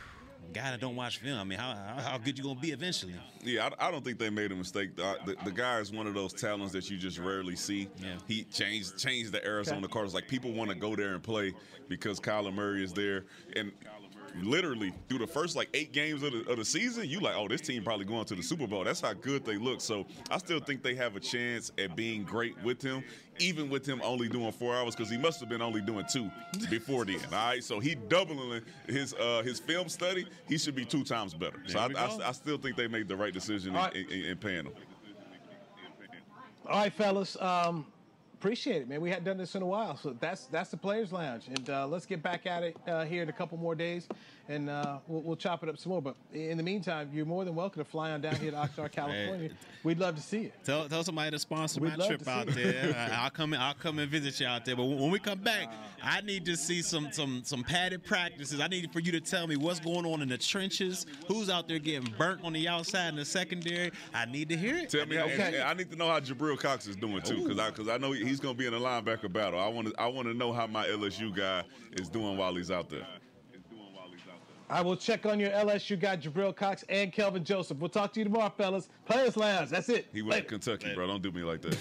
guy 0.53 0.73
that 0.73 0.79
don't 0.79 0.95
watch 0.95 1.16
film. 1.16 1.39
I 1.39 1.45
mean, 1.45 1.59
how 1.59 1.75
how, 1.97 2.19
good 2.19 2.37
you 2.37 2.45
gonna 2.45 2.61
be 2.61 2.73
eventually? 2.73 3.14
Yeah, 3.43 3.71
I, 3.79 3.89
I, 3.89 3.91
don't 3.91 4.05
think 4.05 4.19
they 4.19 4.29
made 4.29 4.53
a 4.53 4.55
mistake. 4.55 4.97
The, 4.97 5.16
the, 5.25 5.37
the, 5.47 5.51
guy 5.51 5.79
is 5.79 5.93
one 5.93 6.07
of 6.07 6.12
those 6.12 6.35
talents 6.35 6.75
that 6.75 6.91
you 6.91 6.99
just 6.99 7.19
rarely 7.19 7.57
see. 7.57 7.89
Yeah. 7.97 8.16
He 8.27 8.45
changed 8.45 8.99
changed 8.99 9.33
the 9.33 9.43
Arizona. 9.47 9.89
Cardinals. 9.89 10.12
Like 10.12 10.29
people 10.29 10.53
want 10.53 10.69
to 10.69 10.77
go 10.77 10.95
there 10.95 11.14
and 11.14 11.23
play 11.23 11.55
because 11.89 12.21
Kyler 12.21 12.53
Murray 12.53 12.85
is 12.85 12.93
there, 12.93 13.25
and 13.57 13.73
literally 14.37 14.93
through 15.09 15.18
the 15.18 15.26
first 15.26 15.57
like 15.57 15.68
eight 15.74 15.93
games 15.93 16.22
of 16.22 16.33
the, 16.33 16.49
of 16.51 16.59
the 16.59 16.64
season, 16.64 17.09
you 17.09 17.20
like, 17.20 17.35
oh, 17.37 17.49
this 17.49 17.61
team 17.61 17.83
probably 17.83 18.05
going 18.05 18.24
to 18.26 18.35
the 18.35 18.43
Super 18.43 18.66
Bowl. 18.66 18.85
That's 18.85 19.01
how 19.01 19.12
good 19.12 19.45
they 19.45 19.57
look. 19.57 19.81
So 19.81 20.07
I 20.31 20.39
still 20.39 20.61
think 20.61 20.83
they 20.83 20.95
have 20.95 21.16
a 21.16 21.20
chance 21.20 21.72
at 21.79 21.97
being 21.97 22.24
great 22.24 22.61
with 22.62 22.83
him, 22.83 23.03
even 23.39 23.70
with 23.70 23.87
him 23.87 24.01
only 24.05 24.29
doing 24.29 24.53
four 24.53 24.74
hours 24.74 24.95
because 24.95 25.11
he 25.11 25.18
must 25.18 25.41
have 25.41 25.49
been 25.49 25.62
only 25.62 25.81
doing 25.81 26.05
two 26.11 26.31
before 26.70 27.05
then. 27.05 27.20
All 27.33 27.49
right, 27.49 27.64
so 27.64 27.81
he 27.81 27.95
doubling 27.95 28.62
his 28.87 29.14
uh, 29.14 29.43
his 29.45 29.59
film 29.59 29.89
study. 29.89 30.26
He 30.49 30.59
should 30.59 30.74
be 30.74 30.85
two 30.85 31.05
times 31.05 31.35
better. 31.35 31.62
So 31.66 31.79
I, 31.79 31.87
I, 31.87 32.29
I, 32.29 32.33
still 32.33 32.59
think 32.59 32.76
they 32.76 32.89
made 32.89 33.09
the 33.09 33.16
right 33.16 33.33
decision 33.33 33.74
right. 33.74 33.95
In, 33.95 34.09
in, 34.11 34.24
in, 34.26 34.37
paying 34.39 34.64
him. 34.64 34.72
All 36.66 36.81
right, 36.81 36.93
fellas. 36.93 37.37
Um, 37.41 37.87
Appreciate 38.39 38.82
it, 38.82 38.89
man. 38.89 39.01
We 39.01 39.11
hadn't 39.11 39.24
done 39.24 39.36
this 39.36 39.57
in 39.57 39.62
a 39.62 39.66
while, 39.66 39.97
so 39.97 40.16
that's 40.20 40.45
that's 40.47 40.70
the 40.70 40.76
Players 40.76 41.11
Lounge, 41.12 41.49
and 41.49 41.68
uh, 41.70 41.89
let's 41.89 42.07
get 42.07 42.22
back 42.22 42.47
at 42.47 42.62
it 42.62 42.76
uh, 42.86 43.05
here 43.05 43.20
in 43.20 43.28
a 43.28 43.32
couple 43.32 43.59
more 43.59 43.74
days, 43.74 44.07
and 44.49 44.71
uh, 44.71 44.99
we'll, 45.07 45.21
we'll, 45.23 45.37
chop 45.37 45.63
it 45.63 45.69
up 45.69 45.79
some 45.79 45.91
more. 45.91 46.03
But 46.03 46.17
in 46.33 46.57
the 46.57 46.63
meantime, 46.63 47.11
you're 47.13 47.27
more 47.27 47.45
than 47.45 47.55
welcome 47.55 47.85
to 47.85 47.89
fly 47.89 48.13
on 48.13 48.21
down 48.21 48.37
here 48.37 48.51
to 48.51 48.57
Oxnard, 48.57 48.93
California. 48.93 49.51
We'd 49.85 49.99
love 49.99 50.17
to 50.17 50.23
see 50.23 50.43
you. 50.43 50.53
Tell, 50.65 50.89
tell 50.89 51.05
somebody 51.05 51.31
to 51.31 51.39
sponsor 51.39 51.81
We'd 51.81 51.97
my 51.97 52.07
trip 52.07 52.27
out 52.27 52.47
there. 52.49 53.11
I'll 53.13 53.31
come 53.31 53.53
in, 53.53 53.61
I'll 53.61 53.75
come 53.75 53.99
and 53.99 54.11
visit 54.11 54.41
you 54.41 54.47
out 54.47 54.65
there. 54.65 54.75
But 54.75 54.85
when 54.87 55.11
we 55.11 55.19
come 55.19 55.39
back, 55.41 55.73
I 56.03 56.23
need 56.23 56.45
to 56.47 56.57
see 56.57 56.83
some 56.83 57.13
some 57.13 57.43
some 57.45 57.63
padded 57.63 58.05
practices. 58.05 58.61
I 58.61 58.69
need 58.69 58.91
for 58.93 59.01
you 59.01 59.13
to 59.13 59.21
tell 59.21 59.47
me 59.47 59.57
what's 59.57 59.81
going 59.81 60.07
on 60.07 60.23
in 60.23 60.29
the 60.29 60.39
trenches, 60.39 61.07
who's 61.27 61.51
out 61.51 61.69
there 61.69 61.79
getting 61.79 62.13
burnt 62.17 62.43
on 62.43 62.55
the 62.55 62.67
outside 62.69 63.09
in 63.09 63.17
the 63.17 63.25
secondary. 63.25 63.93
I 64.15 64.25
need 64.25 64.49
to 64.49 64.57
hear 64.57 64.77
it. 64.77 64.91
Tell 64.91 65.07
me, 65.07 65.21
okay. 65.21 65.63
I 65.63 65.75
need 65.75 65.91
to 65.91 65.97
know 65.97 66.09
how 66.09 66.21
Jabril 66.21 66.59
Cox 66.59 66.87
is 66.87 66.97
doing 66.97 67.21
too, 67.21 67.43
because 67.43 67.59
I 67.59 67.71
because 67.71 67.89
I 67.89 67.99
know 67.99 68.13
he's 68.13 68.41
going 68.41 68.55
to 68.55 68.59
be 68.59 68.67
in 68.67 68.75
a 68.75 68.81
linebacker 68.81 69.33
battle. 69.33 69.61
I 69.61 69.69
want 69.69 69.89
to 69.89 70.01
I 70.01 70.07
want 70.07 70.27
to 70.29 70.35
know 70.35 70.53
how 70.53 70.67
my 70.67 70.87
LSU 70.87 71.35
guy 71.35 71.65
is 71.93 72.09
doing 72.09 72.37
while 72.37 72.55
he's 72.55 72.71
out 72.71 72.89
there. 72.89 73.07
I 74.71 74.83
will 74.83 74.97
check 74.97 75.25
on 75.27 75.41
your 75.41 75.51
LSU 75.51 75.99
guy, 75.99 76.16
Jabril 76.16 76.55
Cox 76.55 76.85
and 76.89 77.12
Kelvin 77.12 77.43
Joseph. 77.45 77.79
We'll 77.79 77.89
talk 77.89 78.12
to 78.14 78.21
you 78.21 78.25
tomorrow, 78.25 78.53
fellas. 78.57 78.89
Players 79.07 79.37
Lounge. 79.37 79.71
That's 79.71 79.89
it. 79.89 80.07
He 80.12 80.21
went 80.23 80.33
Later. 80.33 80.43
to 80.45 80.49
Kentucky, 80.51 80.85
Later. 80.87 80.97
bro. 80.97 81.07
Don't 81.07 81.23
do 81.23 81.33
me 81.33 81.43
like 81.43 81.62
that. 81.62 81.73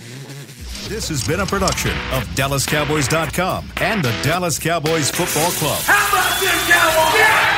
This 0.88 1.10
has 1.10 1.28
been 1.28 1.42
a 1.42 1.46
production 1.46 1.92
of 2.14 2.24
DallasCowboys.com 2.36 3.72
and 3.82 4.04
the 4.04 4.12
Dallas 4.24 4.58
Cowboys 4.58 5.12
Football 5.12 5.52
Club. 5.52 5.82
How 5.84 6.08
about 6.10 6.40
this, 6.40 6.68
Cowboys? 6.72 7.20
Yeah! 7.20 7.57